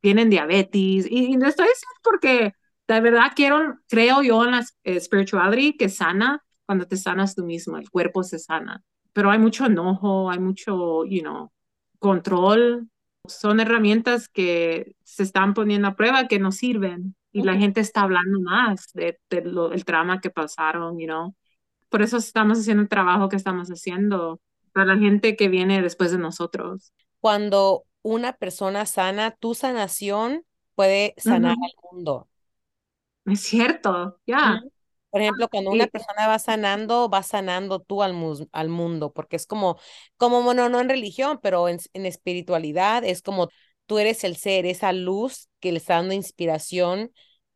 tienen 0.00 0.30
diabetes. 0.30 1.06
Y, 1.10 1.32
y 1.32 1.34
estoy 1.34 1.66
diciendo 1.68 2.00
porque 2.02 2.54
de 2.88 3.00
verdad 3.00 3.32
quiero, 3.34 3.78
creo 3.88 4.22
yo 4.22 4.44
en 4.44 4.52
la 4.52 4.64
eh, 4.84 5.00
spirituality 5.00 5.76
que 5.76 5.88
sana 5.88 6.42
cuando 6.66 6.86
te 6.86 6.96
sanas 6.96 7.34
tú 7.34 7.44
mismo, 7.44 7.76
el 7.76 7.90
cuerpo 7.90 8.22
se 8.22 8.38
sana 8.38 8.82
pero 9.12 9.30
hay 9.30 9.38
mucho 9.38 9.66
enojo, 9.66 10.30
hay 10.30 10.38
mucho, 10.38 11.04
you 11.04 11.22
know, 11.22 11.52
control. 11.98 12.88
Son 13.26 13.60
herramientas 13.60 14.28
que 14.28 14.96
se 15.04 15.22
están 15.22 15.54
poniendo 15.54 15.88
a 15.88 15.94
prueba 15.94 16.26
que 16.28 16.38
no 16.38 16.52
sirven 16.52 17.14
y 17.30 17.42
la 17.42 17.56
gente 17.56 17.80
está 17.80 18.02
hablando 18.02 18.40
más 18.40 18.92
de, 18.92 19.18
el 19.30 19.84
trama 19.84 20.20
que 20.20 20.30
pasaron, 20.30 20.98
you 20.98 21.06
know. 21.06 21.34
Por 21.88 22.02
eso 22.02 22.16
estamos 22.16 22.58
haciendo 22.58 22.82
el 22.82 22.88
trabajo 22.88 23.28
que 23.28 23.36
estamos 23.36 23.68
haciendo 23.68 24.40
para 24.72 24.94
la 24.94 24.96
gente 24.96 25.36
que 25.36 25.48
viene 25.48 25.82
después 25.82 26.10
de 26.10 26.18
nosotros. 26.18 26.92
Cuando 27.20 27.84
una 28.02 28.32
persona 28.32 28.86
sana, 28.86 29.30
tu 29.30 29.54
sanación 29.54 30.44
puede 30.74 31.14
sanar 31.16 31.52
al 31.52 31.90
mundo. 31.92 32.28
Es 33.24 33.40
cierto, 33.40 34.18
ya. 34.26 34.60
Por 35.12 35.22
ejemplo, 35.22 35.48
cuando 35.50 35.70
una 35.70 35.88
persona 35.88 36.26
va 36.26 36.38
sanando, 36.40 37.10
va 37.10 37.22
sanando 37.22 37.80
tú 37.80 38.02
al, 38.02 38.14
al 38.52 38.68
mundo, 38.70 39.12
porque 39.12 39.36
es 39.36 39.46
como, 39.46 39.78
como 40.16 40.42
bueno, 40.42 40.70
no 40.70 40.80
en 40.80 40.88
religión, 40.88 41.38
pero 41.42 41.68
en, 41.68 41.78
en, 41.92 42.06
espiritualidad, 42.06 43.04
es 43.04 43.22
como 43.22 43.48
tú 43.86 43.98
eres 43.98 44.24
el 44.24 44.36
ser, 44.36 44.66
esa 44.66 44.92
luz 44.94 45.50
que 45.60 45.70
le 45.72 45.78
está 45.78 45.96
dando 45.96 46.14
inspiración 46.14 47.12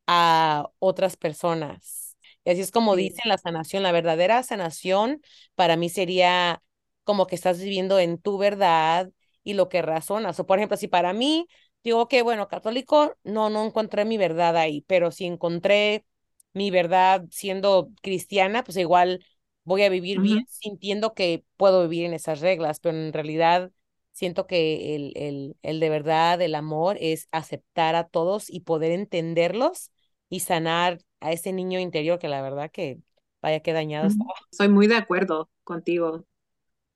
a 0.06 0.68
otras 0.80 1.16
personas. 1.16 2.16
Y 2.44 2.50
así 2.50 2.60
es 2.60 2.70
como 2.70 2.94
dice 2.94 3.22
la 3.24 3.38
sanación, 3.38 3.82
la 3.82 3.92
verdadera 3.92 4.42
sanación 4.42 5.22
para 5.54 5.76
mí 5.76 5.88
sería 5.88 6.62
como 7.04 7.26
que 7.26 7.34
estás 7.36 7.58
viviendo 7.60 7.98
en 7.98 8.18
tu 8.18 8.38
verdad 8.38 9.10
y 9.44 9.54
lo 9.54 9.68
que 9.70 9.82
razonas. 9.82 10.38
O 10.40 10.46
por 10.46 10.58
ejemplo, 10.58 10.76
si 10.76 10.88
para 10.88 11.12
mí 11.14 11.48
digo 11.84 12.08
que, 12.08 12.22
bueno, 12.22 12.48
católico, 12.48 13.16
no, 13.24 13.48
no 13.50 13.64
encontré 13.64 14.04
mi 14.04 14.18
verdad 14.18 14.56
ahí, 14.56 14.82
pero 14.86 15.10
si 15.10 15.24
encontré 15.26 16.04
mi 16.56 16.70
verdad 16.70 17.24
siendo 17.30 17.90
cristiana, 18.02 18.64
pues 18.64 18.76
igual 18.78 19.24
voy 19.64 19.82
a 19.82 19.88
vivir 19.90 20.20
bien 20.20 20.40
sintiendo 20.48 21.14
que 21.14 21.44
puedo 21.56 21.82
vivir 21.82 22.06
en 22.06 22.14
esas 22.14 22.40
reglas, 22.40 22.80
pero 22.80 22.96
en 22.98 23.12
realidad 23.12 23.72
siento 24.12 24.46
que 24.46 24.96
el, 24.96 25.12
el, 25.16 25.56
el 25.62 25.80
de 25.80 25.90
verdad, 25.90 26.40
el 26.42 26.54
amor 26.54 26.96
es 27.00 27.28
aceptar 27.32 27.94
a 27.96 28.08
todos 28.08 28.50
y 28.50 28.60
poder 28.60 28.92
entenderlos 28.92 29.90
y 30.28 30.40
sanar 30.40 31.00
a 31.20 31.32
ese 31.32 31.52
niño 31.52 31.80
interior 31.80 32.18
que 32.18 32.28
la 32.28 32.42
verdad 32.42 32.70
que 32.70 33.00
vaya 33.42 33.60
que 33.60 33.72
dañado 33.74 34.06
está. 34.06 34.24
Soy 34.50 34.68
muy 34.68 34.86
de 34.86 34.96
acuerdo 34.96 35.50
contigo, 35.64 36.24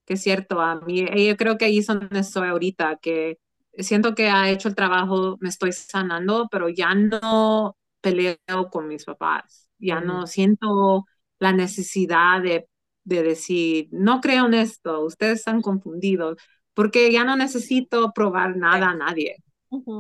que 0.06 0.14
es 0.14 0.22
cierto, 0.22 0.60
a 0.60 0.76
mí, 0.80 1.06
yo 1.26 1.36
creo 1.36 1.58
que 1.58 1.66
ahí 1.66 1.78
es 1.78 1.86
donde 1.86 2.20
estoy 2.20 2.48
ahorita, 2.48 2.98
que 3.02 3.38
siento 3.78 4.14
que 4.14 4.28
ha 4.28 4.50
hecho 4.50 4.68
el 4.68 4.74
trabajo, 4.74 5.36
me 5.40 5.48
estoy 5.48 5.72
sanando, 5.72 6.48
pero 6.50 6.68
ya 6.68 6.94
no 6.94 7.76
peleo 8.00 8.36
con 8.70 8.88
mis 8.88 9.04
papás. 9.04 9.68
Ya 9.78 10.00
no 10.00 10.26
siento 10.26 11.06
la 11.38 11.52
necesidad 11.52 12.42
de, 12.42 12.68
de 13.04 13.22
decir, 13.22 13.88
no 13.92 14.20
creo 14.20 14.46
en 14.46 14.54
esto, 14.54 15.04
ustedes 15.04 15.40
están 15.40 15.62
confundidos, 15.62 16.36
porque 16.74 17.10
ya 17.12 17.24
no 17.24 17.36
necesito 17.36 18.12
probar 18.12 18.56
nada 18.56 18.90
a 18.90 18.94
nadie. 18.94 19.36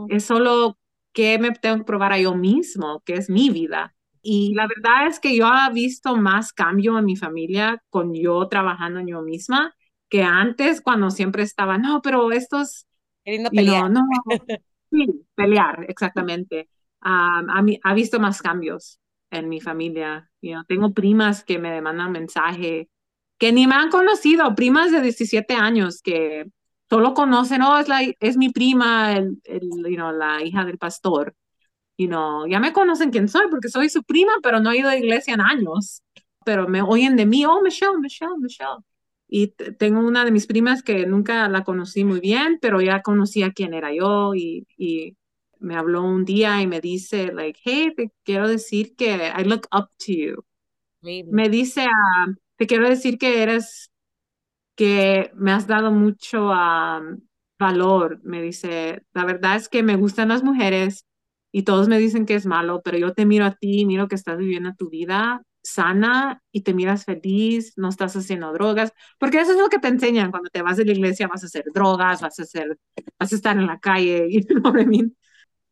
Es 0.08 0.24
solo 0.24 0.78
que 1.12 1.38
me 1.38 1.52
tengo 1.52 1.78
que 1.78 1.84
probar 1.84 2.12
a 2.12 2.18
yo 2.18 2.34
mismo, 2.34 3.02
que 3.04 3.14
es 3.14 3.30
mi 3.30 3.50
vida. 3.50 3.94
Y 4.22 4.52
la 4.54 4.66
verdad 4.66 5.06
es 5.08 5.18
que 5.18 5.34
yo 5.36 5.46
he 5.46 5.72
visto 5.72 6.16
más 6.16 6.52
cambio 6.52 6.98
en 6.98 7.06
mi 7.06 7.16
familia 7.16 7.82
con 7.88 8.14
yo 8.14 8.46
trabajando 8.48 9.00
en 9.00 9.08
yo 9.08 9.22
misma 9.22 9.74
que 10.10 10.22
antes 10.22 10.80
cuando 10.82 11.10
siempre 11.10 11.42
estaba, 11.42 11.78
no, 11.78 12.02
pero 12.02 12.32
estos... 12.32 12.86
Queriendo 13.24 13.50
pelear. 13.50 13.90
no, 13.90 14.02
sí, 14.90 15.24
pelear, 15.34 15.86
exactamente 15.88 16.68
ha, 17.00 17.94
visto 17.94 18.20
más 18.20 18.42
cambios 18.42 18.98
en 19.30 19.48
mi 19.48 19.60
familia. 19.60 20.30
Yo 20.42 20.64
tengo 20.64 20.92
primas 20.92 21.44
que 21.44 21.58
me 21.58 21.70
demandan 21.72 22.12
mensaje, 22.12 22.88
que 23.38 23.52
ni 23.52 23.66
me 23.66 23.74
han 23.74 23.90
conocido, 23.90 24.54
primas 24.54 24.92
de 24.92 25.00
17 25.00 25.54
años 25.54 26.02
que 26.02 26.46
solo 26.88 27.14
conocen, 27.14 27.62
oh, 27.62 27.78
es, 27.78 27.88
la, 27.88 28.00
es 28.20 28.36
mi 28.36 28.50
prima, 28.50 29.16
el, 29.16 29.40
el, 29.44 29.68
you 29.88 29.96
know, 29.96 30.12
la 30.12 30.42
hija 30.42 30.64
del 30.64 30.78
pastor. 30.78 31.34
You 31.96 32.08
know, 32.08 32.46
ya 32.46 32.60
me 32.60 32.72
conocen 32.72 33.10
quién 33.10 33.28
soy 33.28 33.48
porque 33.50 33.68
soy 33.68 33.90
su 33.90 34.02
prima, 34.04 34.32
pero 34.42 34.60
no 34.60 34.70
he 34.72 34.78
ido 34.78 34.88
a 34.88 34.96
iglesia 34.96 35.34
en 35.34 35.40
años. 35.42 36.02
Pero 36.44 36.68
me 36.68 36.82
oyen 36.82 37.16
de 37.16 37.26
mí, 37.26 37.44
oh, 37.44 37.60
Michelle, 37.62 37.98
Michelle, 37.98 38.38
Michelle. 38.38 38.78
Y 39.28 39.48
tengo 39.78 40.00
una 40.00 40.24
de 40.24 40.32
mis 40.32 40.46
primas 40.46 40.82
que 40.82 41.06
nunca 41.06 41.48
la 41.48 41.62
conocí 41.62 42.04
muy 42.04 42.20
bien, 42.20 42.58
pero 42.60 42.80
ya 42.80 43.02
conocía 43.02 43.52
quién 43.52 43.74
era 43.74 43.92
yo 43.94 44.34
y, 44.34 44.66
y 44.76 45.16
me 45.60 45.76
habló 45.76 46.02
un 46.02 46.24
día 46.24 46.60
y 46.60 46.66
me 46.66 46.80
dice, 46.80 47.32
like, 47.32 47.60
hey, 47.64 47.92
te 47.96 48.10
quiero 48.24 48.48
decir 48.48 48.96
que 48.96 49.32
I 49.36 49.44
look 49.44 49.66
up 49.72 49.88
to 49.98 50.12
you. 50.12 50.44
Me 51.02 51.48
dice, 51.48 51.86
uh, 51.86 52.34
te 52.56 52.66
quiero 52.66 52.88
decir 52.88 53.18
que 53.18 53.42
eres, 53.42 53.90
que 54.74 55.30
me 55.34 55.52
has 55.52 55.66
dado 55.66 55.90
mucho 55.92 56.50
um, 56.50 57.20
valor. 57.58 58.20
Me 58.22 58.42
dice, 58.42 59.02
la 59.12 59.24
verdad 59.24 59.56
es 59.56 59.68
que 59.68 59.82
me 59.82 59.96
gustan 59.96 60.28
las 60.28 60.42
mujeres 60.42 61.06
y 61.52 61.62
todos 61.64 61.88
me 61.88 61.98
dicen 61.98 62.26
que 62.26 62.34
es 62.34 62.46
malo, 62.46 62.82
pero 62.84 62.98
yo 62.98 63.14
te 63.14 63.26
miro 63.26 63.44
a 63.44 63.54
ti, 63.54 63.86
miro 63.86 64.08
que 64.08 64.14
estás 64.14 64.38
viviendo 64.38 64.74
tu 64.74 64.90
vida 64.90 65.42
sana 65.62 66.42
y 66.52 66.62
te 66.62 66.74
miras 66.74 67.04
feliz, 67.04 67.74
no 67.76 67.88
estás 67.88 68.16
haciendo 68.16 68.52
drogas, 68.52 68.92
porque 69.18 69.40
eso 69.40 69.52
es 69.52 69.58
lo 69.58 69.68
que 69.68 69.78
te 69.78 69.88
enseñan 69.88 70.30
cuando 70.30 70.50
te 70.50 70.62
vas 70.62 70.76
de 70.76 70.84
la 70.84 70.92
iglesia, 70.92 71.28
vas 71.28 71.42
a 71.42 71.46
hacer 71.46 71.64
drogas, 71.74 72.20
vas 72.22 72.38
a 72.38 72.42
hacer, 72.42 72.78
vas 73.18 73.32
a 73.32 73.34
estar 73.36 73.56
en 73.58 73.66
la 73.66 73.78
calle, 73.78 74.26
y 74.30 74.42
know 74.44 74.72
what 74.72 74.86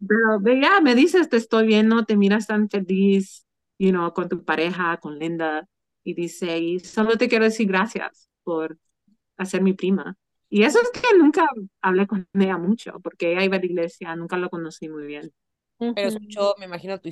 pero 0.07 0.61
ya 0.61 0.81
me 0.81 0.95
dices, 0.95 1.29
te 1.29 1.37
estoy 1.37 1.67
viendo, 1.67 2.05
te 2.05 2.17
miras 2.17 2.47
tan 2.47 2.69
feliz, 2.69 3.47
you 3.79 3.91
know, 3.91 4.13
con 4.13 4.29
tu 4.29 4.45
pareja, 4.45 4.97
con 4.99 5.19
Linda, 5.19 5.69
y 6.05 6.15
dice, 6.15 6.59
y 6.59 6.81
solo 6.81 7.17
te 7.19 7.29
quiero 7.29 7.45
decir 7.45 7.69
gracias 7.69 8.29
por 8.45 8.79
hacer 9.39 9.63
mi 9.63 9.75
prima. 9.75 10.17
Y 10.51 10.65
eso 10.65 10.81
es 10.83 10.91
que 10.91 11.19
nunca 11.19 11.47
hablé 11.83 12.07
con 12.07 12.29
ella 12.35 12.59
mucho, 12.59 13.01
porque 13.03 13.33
ella 13.33 13.45
iba 13.45 13.57
a 13.57 13.61
la 13.61 13.67
iglesia, 13.67 14.17
nunca 14.17 14.37
lo 14.39 14.51
conocí 14.51 14.89
muy 14.89 15.07
bien. 15.07 15.33
Pero 15.95 16.09
escuchó, 16.09 16.55
me 16.59 16.67
imagino, 16.67 17.01
tu, 17.01 17.11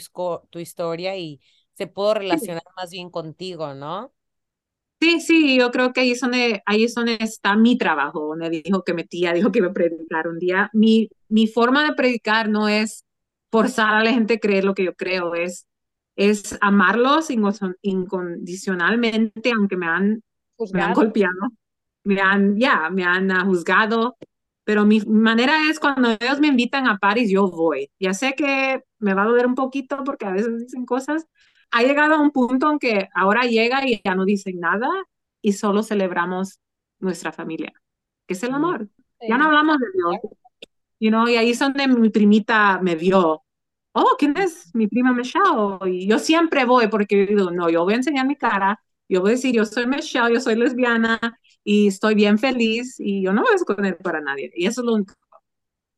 tu 0.50 0.60
historia 0.60 1.16
y 1.16 1.40
se 1.74 1.88
pudo 1.88 2.14
relacionar 2.14 2.64
más 2.76 2.90
bien 2.92 3.10
contigo, 3.10 3.74
¿no? 3.74 4.14
Sí, 5.00 5.20
sí, 5.20 5.58
yo 5.58 5.70
creo 5.70 5.92
que 5.92 6.00
ahí 6.00 6.12
es 6.12 6.20
donde, 6.20 6.62
ahí 6.64 6.84
es 6.84 6.94
donde 6.94 7.18
está 7.20 7.54
mi 7.54 7.76
trabajo, 7.76 8.28
donde 8.28 8.48
dijo 8.48 8.82
que 8.82 8.94
mi 8.94 9.04
tía 9.04 9.34
dijo 9.34 9.52
que 9.52 9.58
iba 9.58 9.68
a 9.68 9.72
predicar 9.72 10.26
un 10.26 10.38
día. 10.38 10.70
Mi, 10.72 11.10
mi 11.28 11.46
forma 11.46 11.84
de 11.84 11.92
predicar 11.94 12.48
no 12.48 12.66
es 12.68 13.04
forzar 13.50 13.94
a 13.94 14.02
la 14.02 14.12
gente 14.12 14.34
a 14.34 14.38
creer 14.38 14.64
lo 14.64 14.74
que 14.74 14.84
yo 14.84 14.94
creo, 14.94 15.34
es, 15.34 15.66
es 16.16 16.58
amarlos 16.62 17.28
incondicionalmente, 17.82 19.52
aunque 19.52 19.76
me 19.76 19.86
han, 19.86 20.22
me 20.72 20.82
han 20.82 20.94
golpeado, 20.94 21.34
me 22.04 22.20
han, 22.20 22.58
ya, 22.58 22.88
me 22.90 23.04
han 23.04 23.30
juzgado, 23.46 24.16
pero 24.64 24.84
mi 24.84 25.00
manera 25.02 25.70
es 25.70 25.78
cuando 25.78 26.10
ellos 26.18 26.40
me 26.40 26.48
invitan 26.48 26.88
a 26.88 26.98
París, 26.98 27.30
yo 27.30 27.48
voy. 27.50 27.90
Ya 28.00 28.14
sé 28.14 28.34
que 28.34 28.82
me 28.98 29.14
va 29.14 29.22
a 29.22 29.26
doler 29.26 29.46
un 29.46 29.54
poquito 29.54 30.02
porque 30.04 30.26
a 30.26 30.32
veces 30.32 30.58
dicen 30.58 30.86
cosas, 30.86 31.26
ha 31.70 31.82
llegado 31.82 32.14
a 32.14 32.20
un 32.20 32.30
punto 32.30 32.70
en 32.70 32.78
que 32.78 33.08
ahora 33.14 33.42
llega 33.42 33.86
y 33.86 34.00
ya 34.04 34.14
no 34.14 34.24
dicen 34.24 34.60
nada 34.60 34.88
y 35.42 35.52
solo 35.52 35.82
celebramos 35.82 36.60
nuestra 36.98 37.32
familia, 37.32 37.72
que 38.26 38.34
es 38.34 38.42
el 38.42 38.52
amor. 38.52 38.88
Ya 39.20 39.38
no 39.38 39.46
hablamos 39.46 39.78
de 39.78 39.86
Dios. 39.94 40.36
You 40.98 41.10
know, 41.10 41.28
y 41.28 41.36
ahí 41.36 41.50
es 41.50 41.58
donde 41.58 41.86
mi 41.88 42.08
primita 42.08 42.80
me 42.80 42.96
vio. 42.96 43.42
Oh, 43.92 44.16
¿quién 44.18 44.36
es 44.36 44.74
mi 44.74 44.86
prima 44.86 45.12
Michelle? 45.12 45.78
Y 45.86 46.06
yo 46.08 46.18
siempre 46.18 46.64
voy 46.64 46.88
porque 46.88 47.26
digo, 47.26 47.50
no, 47.50 47.68
yo 47.68 47.84
voy 47.84 47.94
a 47.94 47.96
enseñar 47.96 48.26
mi 48.26 48.36
cara, 48.36 48.80
yo 49.08 49.20
voy 49.20 49.30
a 49.30 49.32
decir, 49.34 49.54
yo 49.54 49.64
soy 49.64 49.86
Michelle, 49.86 50.34
yo 50.34 50.40
soy 50.40 50.56
lesbiana 50.56 51.18
y 51.64 51.88
estoy 51.88 52.14
bien 52.14 52.38
feliz 52.38 52.96
y 52.98 53.22
yo 53.22 53.32
no 53.32 53.42
voy 53.42 53.52
a 53.52 53.56
esconder 53.56 53.98
para 53.98 54.20
nadie. 54.20 54.50
Y 54.54 54.66
eso 54.66 54.80
es 54.80 54.86
lo 54.86 54.94
único 54.94 55.14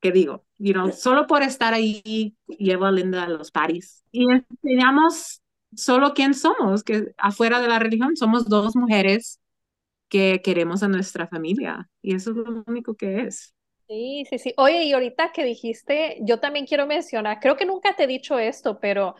que 0.00 0.12
digo. 0.12 0.44
You 0.58 0.72
know, 0.72 0.92
solo 0.92 1.26
por 1.26 1.42
estar 1.42 1.74
ahí 1.74 2.36
llevo 2.46 2.86
a 2.86 2.92
Linda 2.92 3.24
a 3.24 3.28
los 3.28 3.50
paris 3.50 4.04
y 4.12 4.26
enseñamos 4.30 5.42
solo 5.74 6.14
quién 6.14 6.34
somos, 6.34 6.82
que 6.82 7.12
afuera 7.18 7.60
de 7.60 7.68
la 7.68 7.78
religión 7.78 8.16
somos 8.16 8.48
dos 8.48 8.76
mujeres 8.76 9.40
que 10.08 10.40
queremos 10.42 10.82
a 10.82 10.88
nuestra 10.88 11.26
familia 11.26 11.88
y 12.02 12.14
eso 12.14 12.30
es 12.30 12.36
lo 12.36 12.64
único 12.66 12.94
que 12.94 13.22
es. 13.22 13.54
Sí, 13.88 14.24
sí, 14.28 14.38
sí. 14.38 14.54
Oye, 14.58 14.84
y 14.84 14.92
ahorita 14.92 15.32
que 15.32 15.44
dijiste, 15.44 16.18
yo 16.20 16.40
también 16.40 16.66
quiero 16.66 16.86
mencionar, 16.86 17.40
creo 17.40 17.56
que 17.56 17.64
nunca 17.64 17.96
te 17.96 18.04
he 18.04 18.06
dicho 18.06 18.38
esto, 18.38 18.80
pero 18.80 19.14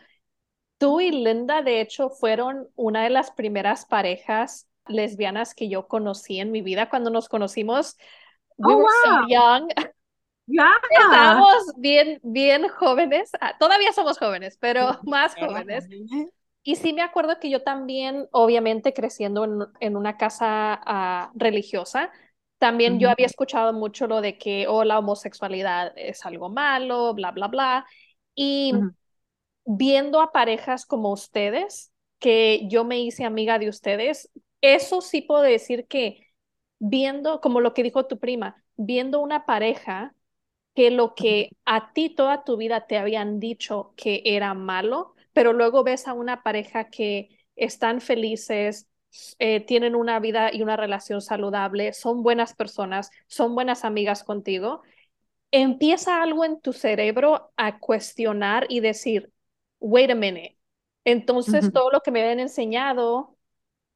tú 0.79 1.01
y 1.01 1.11
Linda, 1.11 1.63
de 1.63 1.81
hecho, 1.81 2.11
fueron 2.11 2.69
una 2.77 3.03
de 3.05 3.11
las 3.11 3.31
primeras 3.31 3.87
parejas 3.87 4.69
lesbianas 4.87 5.55
que 5.55 5.69
yo 5.69 5.89
conocí 5.89 6.39
en 6.39 6.51
mi 6.51 6.63
vida. 6.63 6.89
Cuando 6.91 7.11
nos 7.11 7.29
conocimos, 7.29 7.97
we 8.57 8.75
oh, 8.75 8.79
were 8.79 8.89
so 9.05 9.29
young. 9.29 9.69
Estábamos 10.91 11.75
bien, 11.77 12.21
bien 12.23 12.69
jóvenes. 12.69 13.31
Ah, 13.41 13.57
todavía 13.59 13.93
somos 13.93 14.19
jóvenes, 14.19 14.57
pero 14.59 14.99
más 15.05 15.35
jóvenes. 15.35 15.89
Y 16.69 16.77
sí 16.77 16.93
me 16.93 17.01
acuerdo 17.01 17.41
que 17.41 17.49
yo 17.49 17.63
también, 17.63 18.29
obviamente 18.31 18.93
creciendo 18.93 19.45
en, 19.45 19.61
en 19.81 19.97
una 19.97 20.19
casa 20.19 21.31
uh, 21.33 21.39
religiosa, 21.39 22.13
también 22.59 22.99
yo 23.01 23.09
había 23.09 23.25
escuchado 23.25 23.73
mucho 23.73 24.07
lo 24.07 24.21
de 24.21 24.37
que, 24.37 24.67
oh, 24.69 24.85
la 24.85 24.99
homosexualidad 24.99 25.95
es 25.97 26.27
algo 26.27 26.51
malo, 26.51 27.15
bla, 27.15 27.31
bla, 27.31 27.49
bla. 27.49 27.87
Y 28.35 28.75
viendo 29.65 30.21
a 30.21 30.31
parejas 30.31 30.85
como 30.85 31.11
ustedes, 31.11 31.91
que 32.19 32.69
yo 32.69 32.85
me 32.85 33.01
hice 33.01 33.25
amiga 33.25 33.59
de 33.59 33.71
ustedes, 33.71 34.31
eso 34.61 35.01
sí 35.01 35.23
puedo 35.23 35.41
decir 35.41 35.87
que 35.87 36.27
viendo, 36.79 37.41
como 37.41 37.63
lo 37.63 37.73
que 37.73 37.83
dijo 37.83 38.05
tu 38.05 38.19
prima, 38.19 38.63
viendo 38.77 39.21
una 39.21 39.47
pareja 39.47 40.15
que 40.75 40.91
lo 40.91 41.15
que 41.15 41.49
a 41.65 41.95
ti 41.95 42.11
toda 42.11 42.45
tu 42.45 42.59
vida 42.59 42.87
te 42.87 42.99
habían 42.99 43.41
dicho 43.41 43.95
que 43.97 44.21
era 44.27 44.53
malo, 44.53 45.15
pero 45.39 45.53
luego 45.53 45.85
ves 45.85 46.09
a 46.09 46.15
una 46.15 46.43
pareja 46.43 46.91
que 46.91 47.29
están 47.55 48.01
felices, 48.01 48.89
eh, 49.39 49.65
tienen 49.65 49.95
una 49.95 50.19
vida 50.19 50.53
y 50.53 50.63
una 50.63 50.77
relación 50.77 51.21
saludable, 51.21 51.93
son 51.93 52.25
buenas 52.25 52.55
personas, 52.55 53.13
son 53.29 53.55
buenas 53.55 53.85
amigas 53.85 54.25
contigo, 54.25 54.83
empieza 55.53 56.25
algo 56.25 56.45
en 56.45 56.61
tu 56.61 56.73
cerebro 56.73 57.53
a 57.57 57.79
cuestionar 57.79 58.67
y 58.69 58.81
decir, 58.81 59.33
wait 59.79 60.11
a 60.11 60.17
minute, 60.17 60.59
entonces 61.05 61.73
todo 61.73 61.93
lo 61.93 62.01
que 62.01 62.11
me 62.11 62.21
habían 62.21 62.41
enseñado 62.41 63.37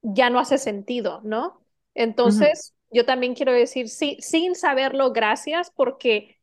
ya 0.01 0.31
no 0.31 0.39
hace 0.39 0.59
sentido, 0.59 1.23
¿no? 1.25 1.61
Entonces, 1.93 2.77
yo 2.93 3.05
también 3.05 3.35
quiero 3.35 3.51
decir, 3.53 3.89
sí, 3.89 4.17
sin 4.21 4.55
saberlo, 4.55 5.13
gracias, 5.13 5.73
porque 5.75 6.39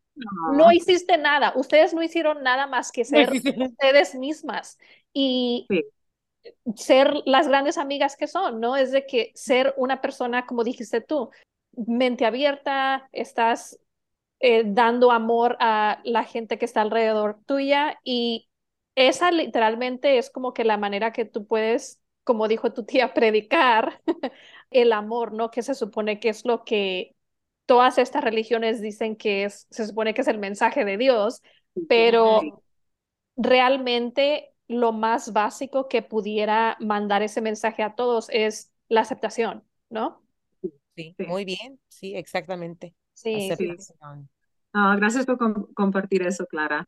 no 0.53 0.72
hiciste 0.72 1.17
nada, 1.17 1.53
ustedes 1.55 1.93
no 1.93 2.03
hicieron 2.03 2.43
nada 2.43 2.67
más 2.67 2.91
que 2.91 3.05
ser 3.05 3.32
ustedes 3.32 4.15
mismas 4.15 4.78
y 5.13 5.67
ser 6.76 7.13
las 7.26 7.47
grandes 7.47 7.78
amigas 7.78 8.15
que 8.15 8.28
son, 8.28 8.59
¿no? 8.59 8.76
Es 8.76 8.91
de 8.91 9.05
que 9.05 9.32
ser 9.36 9.74
una 9.78 10.01
persona, 10.01 10.45
como 10.45 10.63
dijiste 10.63 11.01
tú, 11.01 11.30
mente 11.76 12.26
abierta, 12.26 13.09
estás 13.11 13.80
eh, 14.39 14.63
dando 14.65 15.11
amor 15.11 15.57
a 15.59 16.01
la 16.03 16.24
gente 16.24 16.57
que 16.57 16.65
está 16.65 16.82
alrededor 16.82 17.39
tuya 17.45 17.99
y 18.03 18.49
esa 18.95 19.32
literalmente 19.32 20.17
es 20.17 20.30
como 20.30 20.53
que 20.53 20.63
la 20.63 20.78
manera 20.78 21.11
que 21.13 21.26
tú 21.26 21.45
puedes, 21.45 22.01
como 22.24 22.47
dijo 22.47 22.74
tu 22.74 22.86
tía, 22.86 23.13
predicar 23.13 24.01
el 24.72 24.93
amor, 24.93 25.34
¿no? 25.34 25.51
Que 25.51 25.61
se 25.61 25.76
supone 25.76 26.20
que 26.20 26.30
es 26.30 26.45
lo 26.45 26.63
que 26.63 27.15
todas 27.70 27.99
estas 27.99 28.24
religiones 28.24 28.82
dicen 28.82 29.15
que 29.15 29.43
es, 29.43 29.67
se 29.70 29.86
supone 29.86 30.15
que 30.15 30.22
es 30.22 30.28
el 30.28 30.39
mensaje 30.39 30.86
de 30.86 30.97
Dios, 30.97 31.43
pero 31.88 32.63
realmente 33.38 34.55
lo 34.67 34.91
más 34.91 35.34
básico 35.34 35.88
que 35.88 36.01
pudiera 36.01 36.78
mandar 36.80 37.22
ese 37.22 37.41
mensaje 37.41 37.84
a 37.84 37.93
todos 37.93 38.28
es 38.32 38.72
la 38.88 39.01
aceptación, 39.01 39.63
¿no? 39.91 40.24
Sí, 40.95 41.15
muy 41.20 41.45
bien, 41.45 41.80
sí, 41.89 42.15
exactamente. 42.15 42.95
Sí. 43.13 43.55
Ah, 44.74 44.95
gracias 44.97 45.28
por 45.28 45.38
compartir 45.76 46.24
eso, 46.24 46.47
Clara. 46.47 46.88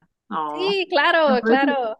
Sí, 0.55 0.87
claro, 0.89 1.43
claro. 1.45 1.99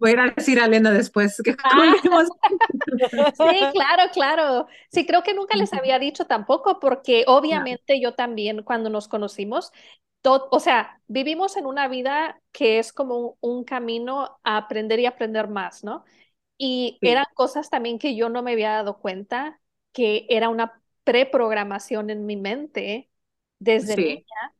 Voy 0.00 0.12
a 0.12 0.32
decir 0.34 0.58
a 0.58 0.66
Elena 0.66 0.90
después 0.90 1.40
que 1.44 1.54
ah. 1.62 1.94
Sí, 3.34 3.60
claro, 3.72 4.10
claro. 4.12 4.66
Sí, 4.90 5.06
creo 5.06 5.22
que 5.22 5.34
nunca 5.34 5.56
les 5.56 5.72
había 5.72 5.98
dicho 5.98 6.26
tampoco, 6.26 6.80
porque 6.80 7.24
obviamente 7.26 8.00
yo 8.00 8.14
también 8.14 8.62
cuando 8.62 8.90
nos 8.90 9.08
conocimos, 9.08 9.72
o 10.24 10.60
sea, 10.60 11.00
vivimos 11.08 11.56
en 11.56 11.66
una 11.66 11.88
vida 11.88 12.40
que 12.52 12.78
es 12.78 12.92
como 12.92 13.36
un, 13.40 13.64
camino 13.64 14.38
a 14.44 14.56
aprender 14.56 15.00
y 15.00 15.06
aprender 15.06 15.48
más, 15.48 15.84
¿no? 15.84 16.04
Y 16.56 16.98
eran 17.02 17.26
cosas 17.34 17.70
también 17.70 17.98
que 17.98 18.14
yo 18.14 18.28
no 18.28 18.42
me 18.42 18.52
había 18.52 18.70
dado 18.70 18.98
cuenta 18.98 19.60
que 19.92 20.26
era 20.28 20.48
una 20.48 20.80
preprogramación 21.04 22.10
en 22.10 22.24
mi 22.24 22.36
mente 22.36 23.10
desde 23.58 23.96
niña. 23.96 24.54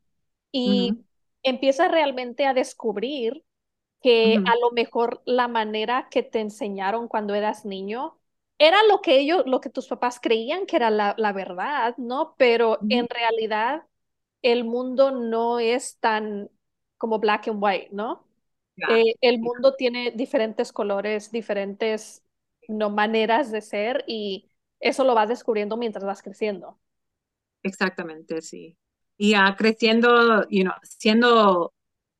Y 0.50 1.04
empieza 1.42 1.88
realmente 1.88 2.44
a 2.44 2.54
descubrir 2.54 3.44
que 4.02 4.36
a 4.44 4.56
lo 4.60 4.70
mejor 4.72 5.22
la 5.24 5.48
manera 5.48 6.08
que 6.10 6.22
te 6.22 6.40
enseñaron 6.40 7.08
cuando 7.08 7.34
eras 7.34 7.64
niño 7.64 8.18
era 8.58 8.82
lo 8.84 9.00
que 9.00 9.18
ellos, 9.18 9.44
lo 9.46 9.60
que 9.60 9.70
tus 9.70 9.88
papás 9.88 10.20
creían 10.20 10.66
que 10.66 10.76
era 10.76 10.90
la, 10.90 11.14
la 11.18 11.32
verdad, 11.32 11.96
¿no? 11.98 12.34
Pero 12.38 12.78
en 12.88 13.08
realidad 13.08 13.84
el 14.42 14.64
mundo 14.64 15.10
no 15.12 15.58
es 15.58 15.98
tan 15.98 16.50
como 16.98 17.18
black 17.18 17.48
and 17.48 17.62
white, 17.62 17.88
¿no? 17.92 18.26
Eh, 18.88 19.14
el 19.20 19.38
mundo 19.38 19.74
tiene 19.74 20.12
diferentes 20.12 20.72
colores, 20.72 21.30
diferentes 21.30 22.24
no, 22.68 22.90
maneras 22.90 23.52
de 23.52 23.60
ser 23.60 24.04
y 24.06 24.48
eso 24.80 25.04
lo 25.04 25.14
vas 25.14 25.28
descubriendo 25.28 25.76
mientras 25.76 26.04
vas 26.04 26.22
creciendo. 26.22 26.78
Exactamente, 27.62 28.42
sí. 28.42 28.76
Y 29.16 29.36
uh, 29.36 29.54
creciendo, 29.56 30.48
you 30.48 30.64
know, 30.64 30.74
siendo 30.82 31.72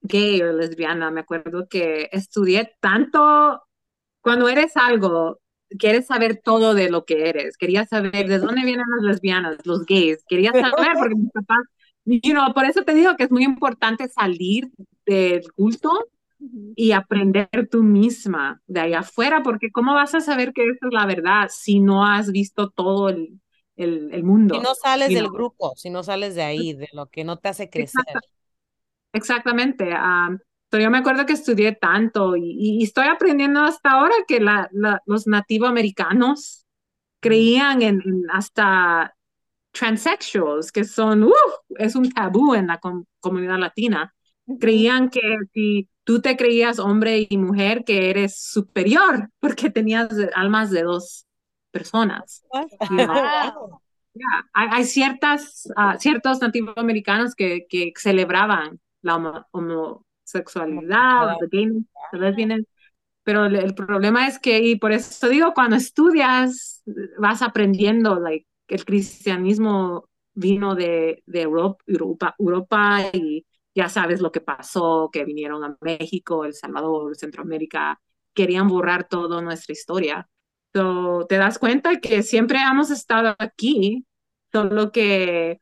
gay 0.02 0.42
o 0.42 0.52
lesbiana, 0.52 1.10
me 1.10 1.20
acuerdo 1.20 1.68
que 1.68 2.08
estudié 2.12 2.74
tanto, 2.80 3.62
cuando 4.20 4.48
eres 4.48 4.76
algo, 4.76 5.40
quieres 5.78 6.06
saber 6.06 6.40
todo 6.42 6.74
de 6.74 6.90
lo 6.90 7.04
que 7.04 7.28
eres, 7.28 7.56
quería 7.56 7.86
saber 7.86 8.28
de 8.28 8.38
dónde 8.38 8.64
vienen 8.64 8.86
las 8.96 9.04
lesbianas, 9.04 9.58
los 9.64 9.86
gays, 9.86 10.24
quería 10.28 10.52
saber 10.52 10.92
porque 10.98 11.14
mis 11.14 11.30
papás 11.30 11.64
You 12.04 12.32
know, 12.32 12.52
por 12.52 12.64
eso 12.64 12.82
te 12.82 12.94
digo 12.94 13.16
que 13.16 13.24
es 13.24 13.30
muy 13.30 13.44
importante 13.44 14.08
salir 14.08 14.70
del 15.06 15.52
culto 15.52 16.08
y 16.74 16.90
aprender 16.90 17.68
tú 17.70 17.84
misma 17.84 18.60
de 18.66 18.80
ahí 18.80 18.94
afuera, 18.94 19.42
porque 19.44 19.70
¿cómo 19.70 19.94
vas 19.94 20.14
a 20.14 20.20
saber 20.20 20.52
que 20.52 20.64
eso 20.64 20.88
es 20.88 20.92
la 20.92 21.06
verdad 21.06 21.48
si 21.52 21.78
no 21.78 22.04
has 22.04 22.32
visto 22.32 22.70
todo 22.70 23.08
el, 23.08 23.40
el, 23.76 24.24
mundo? 24.24 24.56
Si 24.56 24.60
no 24.60 24.74
sales 24.74 25.10
del 25.10 25.28
grupo, 25.28 25.74
si 25.76 25.90
no 25.90 26.02
sales 26.02 26.34
de 26.34 26.42
ahí, 26.42 26.72
de 26.72 26.88
lo 26.92 27.06
que 27.06 27.22
no 27.22 27.38
te 27.38 27.48
hace 27.48 27.70
crecer. 27.70 28.02
Exactamente. 29.12 29.90
yo 29.90 30.90
me 30.90 30.98
acuerdo 30.98 31.26
que 31.26 31.34
estudié 31.34 31.72
tanto 31.72 32.36
y, 32.36 32.82
estoy 32.82 33.06
aprendiendo 33.06 33.60
hasta 33.60 33.90
ahora 33.90 34.14
que 34.26 34.40
la, 34.40 34.70
los 35.06 35.26
nativoamericanos 35.26 36.66
creían 37.20 37.82
en 37.82 38.02
hasta 38.32 39.14
transsexuals, 39.72 40.70
que 40.70 40.84
son, 40.84 41.30
es 41.78 41.94
un 41.94 42.10
tabú 42.10 42.54
en 42.54 42.66
la 42.66 42.80
comunidad 43.20 43.58
latina. 43.58 44.14
Creían 44.60 45.08
que 45.08 45.20
si 45.52 45.88
tú 46.04 46.20
te 46.20 46.36
creías 46.36 46.78
hombre 46.78 47.26
y 47.28 47.36
mujer, 47.38 47.84
que 47.84 48.10
eres 48.10 48.38
superior 48.40 49.30
porque 49.40 49.70
tenías 49.70 50.08
almas 50.34 50.70
de 50.70 50.82
dos 50.82 51.26
personas. 51.70 52.44
hay, 54.52 54.84
ciertas, 54.84 55.68
uh, 55.76 55.98
ciertos 55.98 56.40
nativos 56.40 56.74
americanos 56.76 57.34
que, 57.34 57.66
que 57.68 57.92
celebraban 57.96 58.80
la 59.02 59.46
homosexualidad, 59.52 61.36
pero 63.24 63.46
el, 63.46 63.74
problema 63.74 64.26
es 64.26 64.38
que, 64.38 64.60
y 64.60 64.76
por 64.76 64.92
eso 64.92 65.28
digo, 65.28 65.52
cuando 65.54 65.76
estudias, 65.76 66.82
vas 67.18 67.42
aprendiendo, 67.42 68.18
like, 68.18 68.46
el 68.68 68.84
cristianismo 68.84 70.08
vino 70.34 70.74
de, 70.74 71.22
de 71.26 71.42
Europa, 71.42 72.34
Europa, 72.38 73.00
y 73.12 73.46
ya 73.74 73.88
sabes 73.88 74.20
lo 74.20 74.32
que 74.32 74.40
pasó, 74.40 75.10
que 75.12 75.24
vinieron 75.24 75.62
a 75.64 75.76
México, 75.80 76.44
El 76.44 76.54
Salvador, 76.54 77.16
Centroamérica, 77.16 78.00
querían 78.34 78.68
borrar 78.68 79.08
toda 79.08 79.40
nuestra 79.42 79.72
historia. 79.72 80.28
So, 80.74 81.26
te 81.28 81.36
das 81.36 81.58
cuenta 81.58 82.00
que 82.00 82.22
siempre 82.22 82.58
hemos 82.58 82.90
estado 82.90 83.34
aquí, 83.38 84.06
solo 84.52 84.90
que 84.90 85.60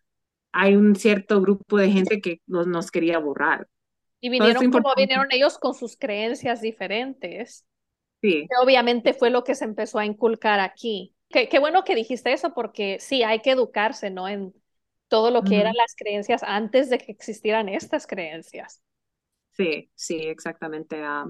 hay 0.53 0.77
un 0.77 0.97
cierto 0.97 1.41
grupo 1.41 1.79
de 1.79 1.91
gente 1.91 2.21
que 2.21 2.41
nos, 2.47 2.67
nos 2.67 2.91
quería 2.91 3.19
borrar. 3.19 3.69
Y 4.21 4.29
vinieron 4.29 4.71
como 4.71 4.95
vinieron 4.95 5.29
ellos 5.31 5.59
con 5.59 5.75
sus 5.75 5.97
creencias 5.97 6.61
diferentes. 6.61 7.67
Sí. 8.21 8.47
Que 8.49 8.57
obviamente 8.63 9.15
fue 9.15 9.31
lo 9.31 9.45
que 9.45 9.55
se 9.55 9.65
empezó 9.65 9.99
a 9.99 10.05
inculcar 10.05 10.61
aquí. 10.61 11.15
Qué, 11.31 11.59
bueno 11.61 11.85
que 11.85 11.95
dijiste 11.95 12.33
eso, 12.33 12.53
porque 12.53 12.99
sí, 12.99 13.23
hay 13.23 13.41
que 13.41 13.53
educarse, 13.53 14.11
¿no? 14.11 14.29
En 14.29 14.53
todo 15.09 15.31
lo 15.31 15.43
que 15.43 15.61
eran 15.61 15.75
las 15.77 15.95
creencias 15.97 16.43
antes 16.43 16.91
de 16.91 16.99
que 16.99 17.13
existieran 17.13 17.69
estas 17.69 18.07
creencias. 18.07 18.83
Sí, 19.53 19.91
sí, 19.95 20.17
exactamente. 20.17 21.01
Ah, 21.03 21.27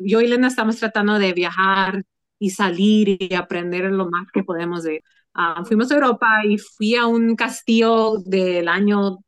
yo 0.00 0.20
y 0.20 0.28
Lena 0.28 0.48
estamos 0.48 0.78
tratando 0.78 1.18
de 1.18 1.32
viajar 1.32 2.04
y 2.38 2.50
salir 2.50 3.16
y 3.22 3.34
aprender 3.34 3.84
lo 3.84 4.08
más 4.08 4.30
que 4.32 4.44
podemos 4.44 4.82
de 4.82 5.02
Ah, 5.34 5.64
fuimos 5.64 5.90
a 5.90 5.94
Europa 5.94 6.26
y 6.44 6.58
fui 6.58 6.94
a 6.94 7.06
un 7.06 7.36
castillo 7.36 8.18
del 8.24 8.68
año, 8.68 9.18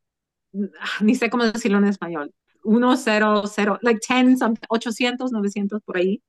ni 1.00 1.14
sé 1.14 1.30
cómo 1.30 1.44
decirlo 1.44 1.78
en 1.78 1.86
español, 1.86 2.32
100, 2.62 3.78
like 3.82 4.00
10, 4.06 4.40
800, 4.68 5.32
900 5.32 5.82
por 5.82 5.96
ahí, 5.96 6.22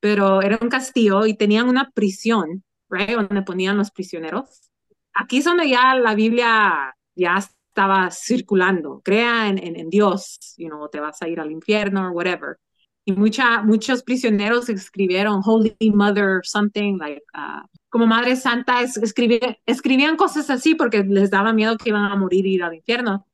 pero 0.00 0.42
era 0.42 0.58
un 0.60 0.68
castillo 0.68 1.26
y 1.26 1.34
tenían 1.36 1.68
una 1.68 1.90
prisión, 1.90 2.64
right, 2.90 3.10
donde 3.10 3.42
ponían 3.42 3.76
los 3.76 3.90
prisioneros. 3.90 4.70
Aquí 5.14 5.38
es 5.38 5.44
donde 5.44 5.68
ya 5.68 5.94
la 5.94 6.14
Biblia 6.14 6.94
ya 7.14 7.38
estaba 7.38 8.10
circulando, 8.10 9.00
crea 9.04 9.48
en, 9.48 9.58
en, 9.58 9.88
Dios, 9.90 10.54
you 10.58 10.68
know, 10.68 10.88
te 10.88 11.00
vas 11.00 11.20
a 11.22 11.28
ir 11.28 11.40
al 11.40 11.50
infierno 11.50 12.08
o 12.08 12.12
whatever. 12.12 12.58
Y 13.04 13.12
mucha, 13.12 13.62
muchos 13.62 14.02
prisioneros 14.02 14.68
escribieron 14.68 15.40
Holy 15.44 15.74
Mother, 15.94 16.40
something 16.44 16.98
like, 16.98 17.22
uh, 17.34 17.66
como 17.92 18.06
Madre 18.06 18.36
Santa, 18.36 18.80
escribían, 18.82 20.16
cosas 20.16 20.48
así 20.48 20.74
porque 20.74 21.04
les 21.04 21.30
daba 21.30 21.52
miedo 21.52 21.76
que 21.76 21.90
iban 21.90 22.10
a 22.10 22.16
morir 22.16 22.46
y 22.46 22.54
ir 22.54 22.62
al 22.64 22.74
infierno. 22.74 23.26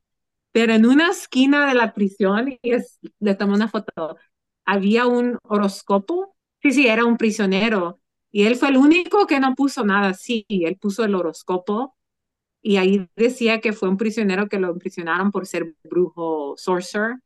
Pero 0.53 0.75
en 0.75 0.85
una 0.85 1.11
esquina 1.11 1.69
de 1.69 1.75
la 1.75 1.95
prisión, 1.95 2.49
y 2.63 2.73
es, 2.73 2.99
le 3.21 3.37
tomé 3.37 3.55
una 3.55 3.69
foto, 3.69 4.17
había 4.65 5.07
un 5.07 5.39
horóscopo. 5.45 6.35
Sí, 6.61 6.73
sí, 6.73 6.89
era 6.89 7.05
un 7.05 7.17
prisionero. 7.19 8.01
Y 8.33 8.47
él 8.47 8.57
fue 8.57 8.71
el 8.71 8.79
único 8.79 9.29
que 9.29 9.39
no 9.41 9.55
puso 9.55 9.85
nada 9.85 10.09
así. 10.11 10.45
Él 10.51 10.77
puso 10.77 11.05
el 11.05 11.15
horóscopo 11.15 11.97
y 12.63 12.79
ahí 12.79 13.09
decía 13.17 13.61
que 13.61 13.73
fue 13.73 13.89
un 13.89 13.97
prisionero 13.99 14.49
que 14.49 14.59
lo 14.59 14.73
imprisionaron 14.73 15.31
por 15.33 15.47
ser 15.47 15.77
brujo 15.85 16.55
sorcerer. 16.57 17.19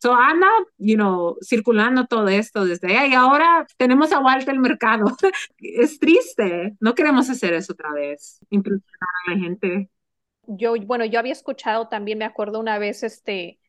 So 0.00 0.14
anda, 0.14 0.46
you 0.78 0.96
know, 0.96 1.36
circulando 1.42 2.06
todo 2.06 2.28
esto 2.28 2.64
desde 2.64 2.96
ahí. 2.96 3.10
Y 3.10 3.14
ahora 3.14 3.66
tenemos 3.76 4.12
a 4.12 4.20
Walter 4.20 4.54
el 4.54 4.60
mercado. 4.60 5.04
es 5.58 5.98
triste. 5.98 6.74
No 6.80 6.94
queremos 6.94 7.28
hacer 7.28 7.52
eso 7.52 7.74
otra 7.74 7.92
vez. 7.92 8.40
Impresionar 8.48 9.08
a 9.26 9.30
la 9.30 9.38
gente. 9.38 9.90
Yo, 10.46 10.74
bueno, 10.86 11.04
yo 11.04 11.18
había 11.18 11.32
escuchado 11.32 11.88
también, 11.88 12.18
me 12.18 12.24
acuerdo 12.24 12.60
una 12.60 12.78
vez, 12.78 13.02
este, 13.02 13.60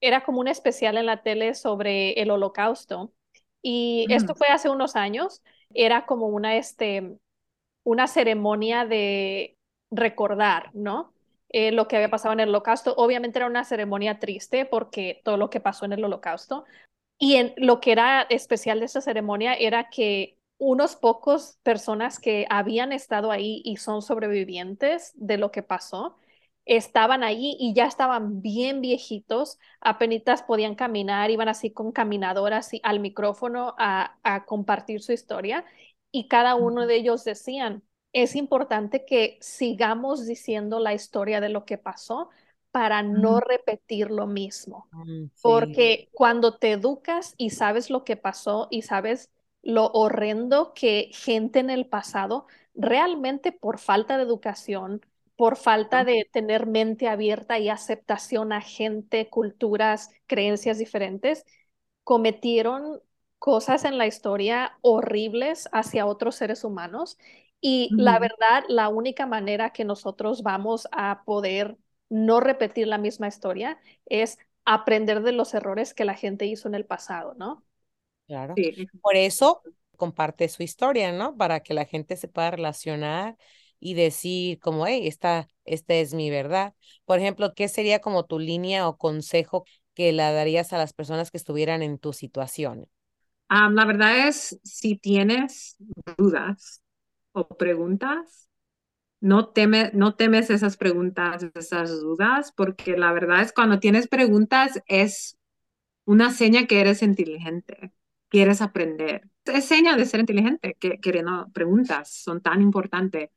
era 0.00 0.24
como 0.24 0.40
un 0.40 0.48
especial 0.48 0.96
en 0.96 1.06
la 1.06 1.22
tele 1.22 1.54
sobre 1.54 2.12
el 2.14 2.30
holocausto. 2.30 3.12
Y 3.60 4.06
esto 4.08 4.34
fue 4.34 4.48
hace 4.48 4.70
unos 4.70 4.96
años. 4.96 5.42
Era 5.74 6.06
como 6.06 6.28
una, 6.28 6.56
este, 6.56 7.18
una 7.84 8.06
ceremonia 8.06 8.86
de 8.86 9.58
recordar, 9.90 10.70
¿no? 10.72 11.12
Eh, 11.50 11.72
lo 11.72 11.88
que 11.88 11.96
había 11.96 12.10
pasado 12.10 12.32
en 12.32 12.40
el 12.40 12.48
holocausto. 12.48 12.94
Obviamente 12.96 13.38
era 13.38 13.46
una 13.46 13.64
ceremonia 13.64 14.18
triste 14.18 14.66
porque 14.66 15.20
todo 15.24 15.36
lo 15.36 15.50
que 15.50 15.60
pasó 15.60 15.84
en 15.84 15.92
el 15.92 16.04
holocausto. 16.04 16.64
Y 17.18 17.36
en, 17.36 17.54
lo 17.56 17.80
que 17.80 17.92
era 17.92 18.22
especial 18.22 18.80
de 18.80 18.86
esa 18.86 19.00
ceremonia 19.00 19.54
era 19.54 19.88
que 19.90 20.38
unos 20.58 20.96
pocos 20.96 21.58
personas 21.62 22.18
que 22.18 22.46
habían 22.50 22.92
estado 22.92 23.30
ahí 23.30 23.62
y 23.64 23.76
son 23.76 24.02
sobrevivientes 24.02 25.12
de 25.14 25.38
lo 25.38 25.50
que 25.50 25.62
pasó, 25.62 26.16
estaban 26.64 27.22
ahí 27.22 27.56
y 27.60 27.74
ya 27.74 27.86
estaban 27.86 28.42
bien 28.42 28.80
viejitos, 28.80 29.58
apenas 29.80 30.42
podían 30.42 30.74
caminar, 30.74 31.30
iban 31.30 31.48
así 31.48 31.70
con 31.72 31.92
caminadoras 31.92 32.74
y 32.74 32.80
al 32.82 33.00
micrófono 33.00 33.74
a, 33.78 34.18
a 34.24 34.44
compartir 34.46 35.02
su 35.02 35.12
historia 35.12 35.64
y 36.10 36.28
cada 36.28 36.54
uno 36.56 36.86
de 36.86 36.96
ellos 36.96 37.24
decían, 37.24 37.82
es 38.22 38.36
importante 38.36 39.04
que 39.04 39.38
sigamos 39.40 40.26
diciendo 40.26 40.80
la 40.80 40.94
historia 40.94 41.40
de 41.40 41.48
lo 41.50 41.64
que 41.64 41.78
pasó 41.78 42.30
para 42.70 43.02
no 43.02 43.40
repetir 43.40 44.10
lo 44.10 44.26
mismo. 44.26 44.88
Mm, 44.92 45.26
Porque 45.40 46.10
cuando 46.12 46.58
te 46.58 46.72
educas 46.72 47.34
y 47.38 47.50
sabes 47.50 47.90
lo 47.90 48.04
que 48.04 48.16
pasó 48.16 48.68
y 48.70 48.82
sabes 48.82 49.30
lo 49.62 49.86
horrendo 49.92 50.72
que 50.74 51.10
gente 51.12 51.58
en 51.60 51.70
el 51.70 51.86
pasado, 51.88 52.46
realmente 52.74 53.52
por 53.52 53.78
falta 53.78 54.16
de 54.16 54.24
educación, 54.24 55.02
por 55.36 55.56
falta 55.56 56.04
de 56.04 56.28
tener 56.32 56.66
mente 56.66 57.08
abierta 57.08 57.58
y 57.58 57.68
aceptación 57.68 58.52
a 58.52 58.60
gente, 58.60 59.28
culturas, 59.28 60.10
creencias 60.26 60.78
diferentes, 60.78 61.44
cometieron 62.04 63.00
cosas 63.38 63.84
en 63.84 63.98
la 63.98 64.06
historia 64.06 64.78
horribles 64.82 65.68
hacia 65.72 66.06
otros 66.06 66.36
seres 66.36 66.64
humanos 66.64 67.18
y 67.68 67.90
la 67.96 68.20
verdad, 68.20 68.62
la 68.68 68.88
única 68.88 69.26
manera 69.26 69.70
que 69.72 69.84
nosotros 69.84 70.44
vamos 70.44 70.86
a 70.92 71.24
poder 71.24 71.76
no 72.08 72.38
repetir 72.38 72.86
la 72.86 72.96
misma 72.96 73.26
historia 73.26 73.80
es 74.06 74.38
aprender 74.64 75.22
de 75.22 75.32
los 75.32 75.52
errores 75.52 75.92
que 75.92 76.04
la 76.04 76.14
gente 76.14 76.46
hizo 76.46 76.68
en 76.68 76.76
el 76.76 76.84
pasado, 76.86 77.34
¿no? 77.34 77.64
Claro. 78.28 78.54
Por 79.00 79.16
eso 79.16 79.62
comparte 79.96 80.48
su 80.48 80.62
historia, 80.62 81.10
¿no? 81.10 81.36
Para 81.36 81.58
que 81.60 81.74
la 81.74 81.86
gente 81.86 82.16
se 82.16 82.28
pueda 82.28 82.52
relacionar 82.52 83.36
y 83.80 83.94
decir 83.94 84.60
como, 84.60 84.86
hey, 84.86 85.08
esta, 85.08 85.48
esta 85.64 85.94
es 85.94 86.14
mi 86.14 86.30
verdad. 86.30 86.74
Por 87.04 87.18
ejemplo, 87.18 87.52
¿qué 87.54 87.66
sería 87.66 88.00
como 88.00 88.26
tu 88.26 88.38
línea 88.38 88.88
o 88.88 88.96
consejo 88.96 89.64
que 89.94 90.12
la 90.12 90.30
darías 90.32 90.72
a 90.72 90.78
las 90.78 90.92
personas 90.92 91.32
que 91.32 91.36
estuvieran 91.38 91.82
en 91.82 91.98
tu 91.98 92.12
situación? 92.12 92.88
Ah, 93.48 93.68
la 93.70 93.84
verdad 93.84 94.28
es, 94.28 94.58
si 94.64 94.96
tienes 94.96 95.76
dudas, 96.18 96.82
o 97.36 97.46
preguntas, 97.56 98.48
no, 99.20 99.48
teme, 99.50 99.90
no 99.94 100.14
temes 100.16 100.50
esas 100.50 100.76
preguntas, 100.76 101.44
esas 101.54 102.00
dudas, 102.00 102.52
porque 102.56 102.96
la 102.96 103.12
verdad 103.12 103.42
es 103.42 103.52
cuando 103.52 103.80
tienes 103.80 104.08
preguntas 104.08 104.82
es 104.86 105.38
una 106.06 106.30
seña 106.32 106.66
que 106.66 106.80
eres 106.80 107.02
inteligente, 107.02 107.92
quieres 108.28 108.62
aprender. 108.62 109.28
Es 109.44 109.66
seña 109.66 109.96
de 109.96 110.06
ser 110.06 110.20
inteligente, 110.20 110.76
que 110.80 111.00
queriendo 111.00 111.48
preguntas, 111.52 112.12
son 112.12 112.40
tan 112.42 112.62
importantes. 112.62 113.30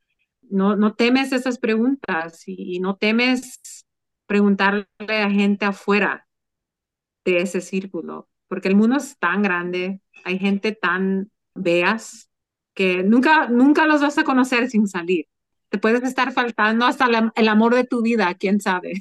No, 0.43 0.75
no 0.75 0.95
temes 0.95 1.31
esas 1.31 1.59
preguntas 1.59 2.43
y, 2.47 2.77
y 2.77 2.79
no 2.79 2.97
temes 2.97 3.59
preguntarle 4.27 4.87
a 5.09 5.29
gente 5.31 5.65
afuera 5.65 6.27
de 7.25 7.41
ese 7.41 7.61
círculo, 7.61 8.29
porque 8.47 8.67
el 8.67 8.75
mundo 8.75 8.97
es 8.97 9.17
tan 9.19 9.41
grande, 9.43 10.01
hay 10.23 10.39
gente 10.39 10.71
tan 10.73 11.31
veas 11.55 12.28
que 12.79 13.03
nunca, 13.03 13.49
nunca 13.49 13.85
los 13.85 13.99
vas 13.99 14.17
a 14.19 14.23
conocer 14.23 14.69
sin 14.69 14.87
salir. 14.87 15.27
Te 15.67 15.77
puedes 15.77 16.01
estar 16.01 16.31
faltando 16.31 16.85
hasta 16.85 17.09
el 17.35 17.47
amor 17.49 17.75
de 17.75 17.83
tu 17.83 18.01
vida, 18.01 18.33
quién 18.35 18.61
sabe. 18.61 18.93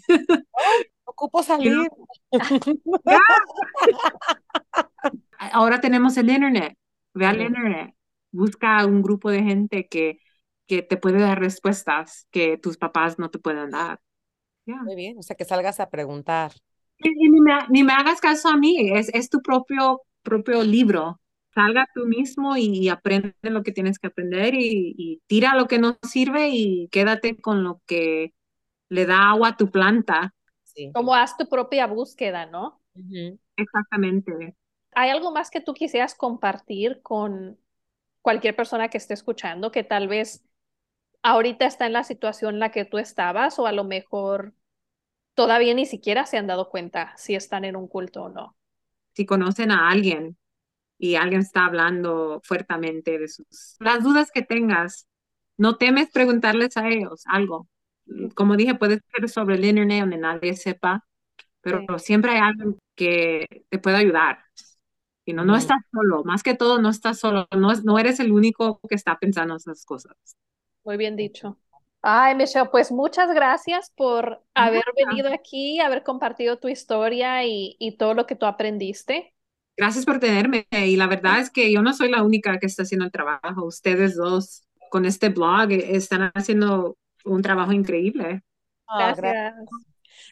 ocupo 1.04 1.42
salir. 1.44 1.88
Ahora 5.38 5.80
tenemos 5.80 6.16
el 6.16 6.28
internet. 6.28 6.76
Ve 7.14 7.26
al 7.26 7.40
internet. 7.40 7.94
Busca 8.32 8.84
un 8.84 9.00
grupo 9.00 9.30
de 9.30 9.44
gente 9.44 9.86
que, 9.86 10.18
que 10.66 10.82
te 10.82 10.96
puede 10.96 11.20
dar 11.20 11.38
respuestas 11.38 12.26
que 12.32 12.58
tus 12.58 12.78
papás 12.78 13.20
no 13.20 13.30
te 13.30 13.38
pueden 13.38 13.70
dar. 13.70 14.00
Muy 14.66 14.96
bien, 14.96 15.18
o 15.18 15.22
sea, 15.22 15.36
que 15.36 15.44
salgas 15.44 15.78
a 15.78 15.88
preguntar. 15.88 16.50
Y, 16.98 17.10
ni, 17.10 17.40
me, 17.40 17.52
ni, 17.68 17.84
me, 17.84 17.92
hagas 17.92 18.20
caso 18.20 18.48
a 18.48 18.56
mí, 18.56 18.90
es, 18.90 19.08
es 19.14 19.30
tu 19.30 19.40
propio, 19.40 20.02
propio 20.24 20.64
libro 20.64 21.20
salga 21.58 21.88
tú 21.92 22.06
mismo 22.06 22.56
y 22.56 22.88
aprende 22.88 23.34
lo 23.42 23.64
que 23.64 23.72
tienes 23.72 23.98
que 23.98 24.06
aprender 24.06 24.54
y, 24.54 25.20
tira 25.26 25.56
lo 25.56 25.66
que 25.66 25.80
no 25.80 25.98
sirve 26.08 26.50
y 26.50 26.88
quédate 26.92 27.36
con 27.40 27.64
lo 27.64 27.82
que 27.84 28.32
le 28.88 29.06
da 29.06 29.30
agua 29.30 29.48
a 29.48 29.56
tu 29.56 29.70
planta. 29.70 30.34
Como 30.94 31.14
haz 31.14 31.36
tu 31.36 31.48
propia 31.48 31.88
búsqueda, 31.88 32.46
¿no? 32.46 32.80
Exactamente. 33.56 34.54
¿Hay 34.92 35.10
algo 35.10 35.32
más 35.32 35.50
que 35.50 35.60
tú 35.60 35.74
quisieras 35.74 36.14
compartir 36.14 37.02
con 37.02 37.58
cualquier 38.22 38.54
persona 38.54 38.88
que 38.88 38.98
esté 38.98 39.14
escuchando 39.14 39.72
que 39.72 39.82
tal 39.82 40.06
vez 40.06 40.44
ahorita 41.22 41.66
está 41.66 41.86
en 41.86 41.92
la 41.92 42.04
situación 42.04 42.54
en 42.54 42.60
la 42.60 42.70
que 42.70 42.84
tú 42.84 42.98
estabas 42.98 43.58
o 43.58 43.66
a 43.66 43.72
lo 43.72 43.82
mejor 43.82 44.54
todavía 45.34 45.74
ni 45.74 45.86
siquiera 45.86 46.24
se 46.26 46.38
han 46.38 46.46
dado 46.46 46.68
cuenta 46.70 47.14
si 47.16 47.34
están 47.34 47.64
en 47.64 47.74
un 47.74 47.88
culto 47.88 48.24
o 48.24 48.28
no? 48.28 48.56
Si 49.14 49.26
conocen 49.26 49.72
a 49.72 49.90
alguien 49.90 50.36
y 50.98 51.14
alguien 51.14 51.40
está 51.40 51.64
hablando 51.64 52.40
fuertemente 52.44 53.18
de 53.18 53.28
sus 53.28 53.76
las 53.78 54.02
dudas 54.02 54.30
que 54.32 54.42
tengas, 54.42 55.06
no 55.56 55.76
temes 55.76 56.10
preguntarles 56.10 56.76
a 56.76 56.88
ellos 56.88 57.22
algo. 57.26 57.68
Como 58.34 58.56
dije, 58.56 58.74
puede 58.74 59.00
ser 59.14 59.28
sobre 59.28 59.56
el 59.56 59.64
internet 59.64 60.00
donde 60.00 60.18
nadie 60.18 60.54
sepa, 60.56 61.04
pero 61.60 61.98
siempre 61.98 62.32
hay 62.32 62.38
alguien 62.38 62.78
que 62.94 63.46
te 63.68 63.78
puede 63.78 63.96
ayudar. 63.96 64.38
Y 65.24 65.34
no, 65.34 65.44
no 65.44 65.56
estás 65.56 65.80
solo, 65.92 66.24
más 66.24 66.42
que 66.42 66.54
todo 66.54 66.80
no 66.80 66.88
estás 66.88 67.18
solo, 67.18 67.46
no, 67.54 67.72
no 67.84 67.98
eres 67.98 68.18
el 68.18 68.32
único 68.32 68.80
que 68.88 68.94
está 68.94 69.18
pensando 69.18 69.56
esas 69.56 69.84
cosas. 69.84 70.16
Muy 70.84 70.96
bien 70.96 71.16
dicho. 71.16 71.58
Ay, 72.00 72.34
Michelle, 72.34 72.70
pues 72.70 72.90
muchas 72.90 73.34
gracias 73.34 73.92
por 73.94 74.42
haber 74.54 74.84
venido 74.96 75.30
aquí, 75.32 75.80
haber 75.80 76.02
compartido 76.02 76.58
tu 76.58 76.68
historia 76.68 77.44
y, 77.44 77.76
y 77.78 77.96
todo 77.98 78.14
lo 78.14 78.26
que 78.26 78.36
tú 78.36 78.46
aprendiste. 78.46 79.34
Gracias 79.78 80.04
por 80.04 80.18
tenerme. 80.18 80.66
Y 80.72 80.96
la 80.96 81.06
verdad 81.06 81.38
es 81.38 81.50
que 81.50 81.72
yo 81.72 81.82
no 81.82 81.94
soy 81.94 82.10
la 82.10 82.24
única 82.24 82.58
que 82.58 82.66
está 82.66 82.82
haciendo 82.82 83.04
el 83.04 83.12
trabajo. 83.12 83.64
Ustedes 83.64 84.16
dos 84.16 84.64
con 84.90 85.04
este 85.04 85.28
blog 85.28 85.70
están 85.70 86.32
haciendo 86.34 86.98
un 87.24 87.42
trabajo 87.42 87.72
increíble. 87.72 88.42
Ah, 88.88 89.14
gracias. 89.16 89.54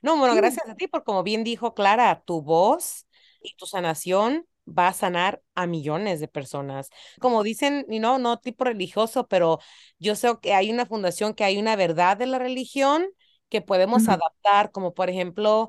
No, 0.02 0.18
bueno, 0.18 0.34
gracias 0.34 0.68
a 0.68 0.74
ti 0.74 0.88
por, 0.88 1.04
como 1.04 1.22
bien 1.22 1.44
dijo 1.44 1.74
Clara, 1.74 2.22
tu 2.26 2.42
voz 2.42 3.06
y 3.40 3.54
tu 3.56 3.66
sanación 3.66 4.46
va 4.66 4.88
a 4.88 4.92
sanar 4.92 5.42
a 5.54 5.66
millones 5.66 6.18
de 6.18 6.28
personas. 6.28 6.90
Como 7.20 7.42
dicen, 7.44 7.86
y 7.88 8.00
no, 8.00 8.18
no 8.18 8.38
tipo 8.38 8.64
religioso, 8.64 9.28
pero 9.28 9.60
yo 9.98 10.16
sé 10.16 10.28
que 10.42 10.54
hay 10.54 10.72
una 10.72 10.86
fundación 10.86 11.34
que 11.34 11.44
hay 11.44 11.58
una 11.58 11.76
verdad 11.76 12.16
de 12.16 12.26
la 12.26 12.38
religión 12.38 13.06
que 13.48 13.62
podemos 13.62 14.08
adaptar, 14.08 14.72
como 14.72 14.92
por 14.92 15.08
ejemplo, 15.08 15.68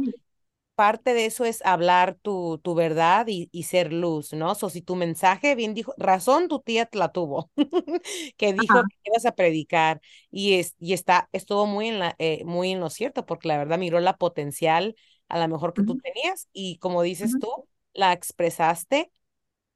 parte 0.77 1.15
de 1.15 1.25
eso 1.25 1.45
es 1.45 1.65
hablar 1.65 2.15
tu, 2.21 2.59
tu 2.59 2.75
verdad 2.75 3.25
y, 3.27 3.49
y 3.51 3.63
ser 3.63 3.91
luz, 3.91 4.33
¿no? 4.33 4.55
So, 4.55 4.69
si 4.69 4.83
tu 4.83 4.95
mensaje, 4.95 5.55
bien 5.55 5.73
dijo, 5.73 5.93
razón 5.97 6.47
tu 6.47 6.61
tía 6.61 6.87
la 6.93 7.11
tuvo, 7.11 7.51
que 8.37 8.53
dijo 8.53 8.83
que 8.83 8.95
ibas 9.05 9.25
a 9.25 9.33
predicar 9.35 10.01
y, 10.31 10.53
es, 10.53 10.75
y 10.79 10.93
está, 10.93 11.29
estuvo 11.33 11.65
muy 11.65 11.89
en, 11.89 11.99
la, 11.99 12.15
eh, 12.19 12.43
muy 12.45 12.71
en 12.71 12.79
lo 12.79 12.91
cierto, 12.91 13.25
porque 13.25 13.49
la 13.49 13.57
verdad 13.57 13.79
miró 13.79 13.99
la 13.99 14.17
potencial 14.17 14.95
a 15.29 15.39
lo 15.39 15.47
mejor 15.49 15.73
que 15.73 15.83
tú 15.83 15.97
tenías 15.97 16.47
y 16.53 16.77
como 16.77 17.01
dices 17.01 17.33
tú, 17.41 17.49
la 17.93 18.13
expresaste 18.13 19.11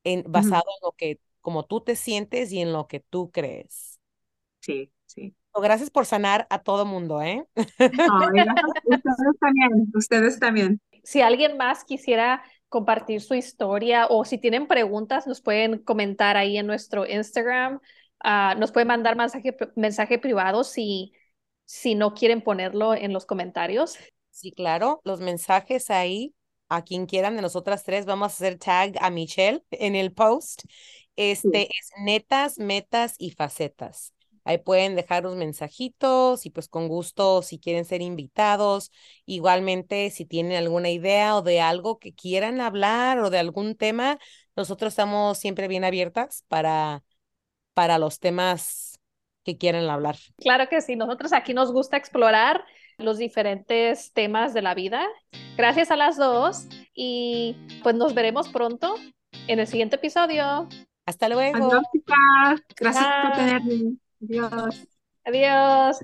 en, 0.03 0.23
basado 0.27 0.63
en 0.67 0.85
lo 0.85 0.91
que, 0.93 1.19
como 1.41 1.65
tú 1.65 1.81
te 1.81 1.95
sientes 1.95 2.51
y 2.51 2.61
en 2.61 2.73
lo 2.73 2.87
que 2.87 2.99
tú 2.99 3.31
crees. 3.31 3.99
Sí, 4.59 4.91
sí. 5.07 5.35
Gracias 5.53 5.89
por 5.89 6.05
sanar 6.05 6.47
a 6.49 6.59
todo 6.59 6.85
mundo, 6.85 7.21
¿eh? 7.21 7.45
ustedes 8.85 9.39
también, 9.39 9.91
ustedes 9.93 10.39
también 10.39 10.79
si 11.03 11.21
alguien 11.21 11.57
más 11.57 11.83
quisiera 11.83 12.43
compartir 12.69 13.21
su 13.21 13.33
historia 13.35 14.07
o 14.09 14.23
si 14.23 14.37
tienen 14.37 14.67
preguntas, 14.67 15.27
nos 15.27 15.41
pueden 15.41 15.79
comentar 15.79 16.37
ahí 16.37 16.57
en 16.57 16.67
nuestro 16.67 17.05
Instagram. 17.05 17.79
Ah, 18.23 18.55
nos 18.57 18.71
pueden 18.71 18.87
mandar 18.87 19.15
mensaje, 19.15 19.55
mensaje 19.75 20.19
privado 20.19 20.63
si, 20.63 21.11
si 21.65 21.95
no 21.95 22.13
quieren 22.13 22.41
ponerlo 22.41 22.93
en 22.93 23.13
los 23.13 23.25
comentarios. 23.25 23.97
Sí, 24.29 24.51
claro, 24.51 25.01
los 25.03 25.19
mensajes 25.19 25.89
ahí, 25.89 26.33
a 26.69 26.83
quien 26.83 27.05
quieran 27.05 27.35
de 27.35 27.41
nosotras 27.41 27.83
tres, 27.83 28.05
vamos 28.05 28.31
a 28.31 28.35
hacer 28.35 28.57
tag 28.57 28.93
a 29.01 29.09
Michelle 29.09 29.63
en 29.71 29.95
el 29.95 30.13
post. 30.13 30.63
Este 31.17 31.63
es 31.63 31.91
netas, 31.97 32.57
metas 32.57 33.15
y 33.17 33.31
facetas. 33.31 34.13
Ahí 34.43 34.57
pueden 34.57 34.95
dejar 34.95 35.23
los 35.23 35.35
mensajitos 35.35 36.45
y 36.45 36.49
pues 36.49 36.67
con 36.67 36.87
gusto 36.87 37.41
si 37.41 37.59
quieren 37.59 37.85
ser 37.85 38.01
invitados. 38.01 38.91
Igualmente, 39.25 40.09
si 40.09 40.25
tienen 40.25 40.57
alguna 40.57 40.89
idea 40.89 41.35
o 41.35 41.41
de 41.41 41.61
algo 41.61 41.99
que 41.99 42.13
quieran 42.13 42.61
hablar 42.61 43.19
o 43.19 43.29
de 43.29 43.39
algún 43.39 43.75
tema, 43.75 44.17
nosotros 44.55 44.93
estamos 44.93 45.37
siempre 45.37 45.67
bien 45.67 45.83
abiertas 45.83 46.43
para, 46.47 47.03
para 47.73 47.97
los 47.99 48.19
temas 48.19 48.99
que 49.43 49.57
quieran 49.57 49.89
hablar. 49.89 50.17
Claro 50.37 50.69
que 50.69 50.81
sí, 50.81 50.95
nosotros 50.95 51.33
aquí 51.33 51.53
nos 51.53 51.71
gusta 51.71 51.97
explorar 51.97 52.63
los 52.97 53.17
diferentes 53.17 54.13
temas 54.13 54.53
de 54.53 54.61
la 54.61 54.73
vida. 54.73 55.07
Gracias 55.57 55.91
a 55.91 55.95
las 55.95 56.17
dos 56.17 56.67
y 56.93 57.55
pues 57.83 57.95
nos 57.95 58.13
veremos 58.13 58.49
pronto 58.49 58.95
en 59.47 59.59
el 59.59 59.67
siguiente 59.67 59.95
episodio. 59.95 60.67
Hasta 61.05 61.29
luego. 61.29 61.69
Gracias 62.77 63.07
por 63.23 63.31
tenerme. 63.33 63.97
Adiós. 64.22 64.88
Adiós. 65.26 65.99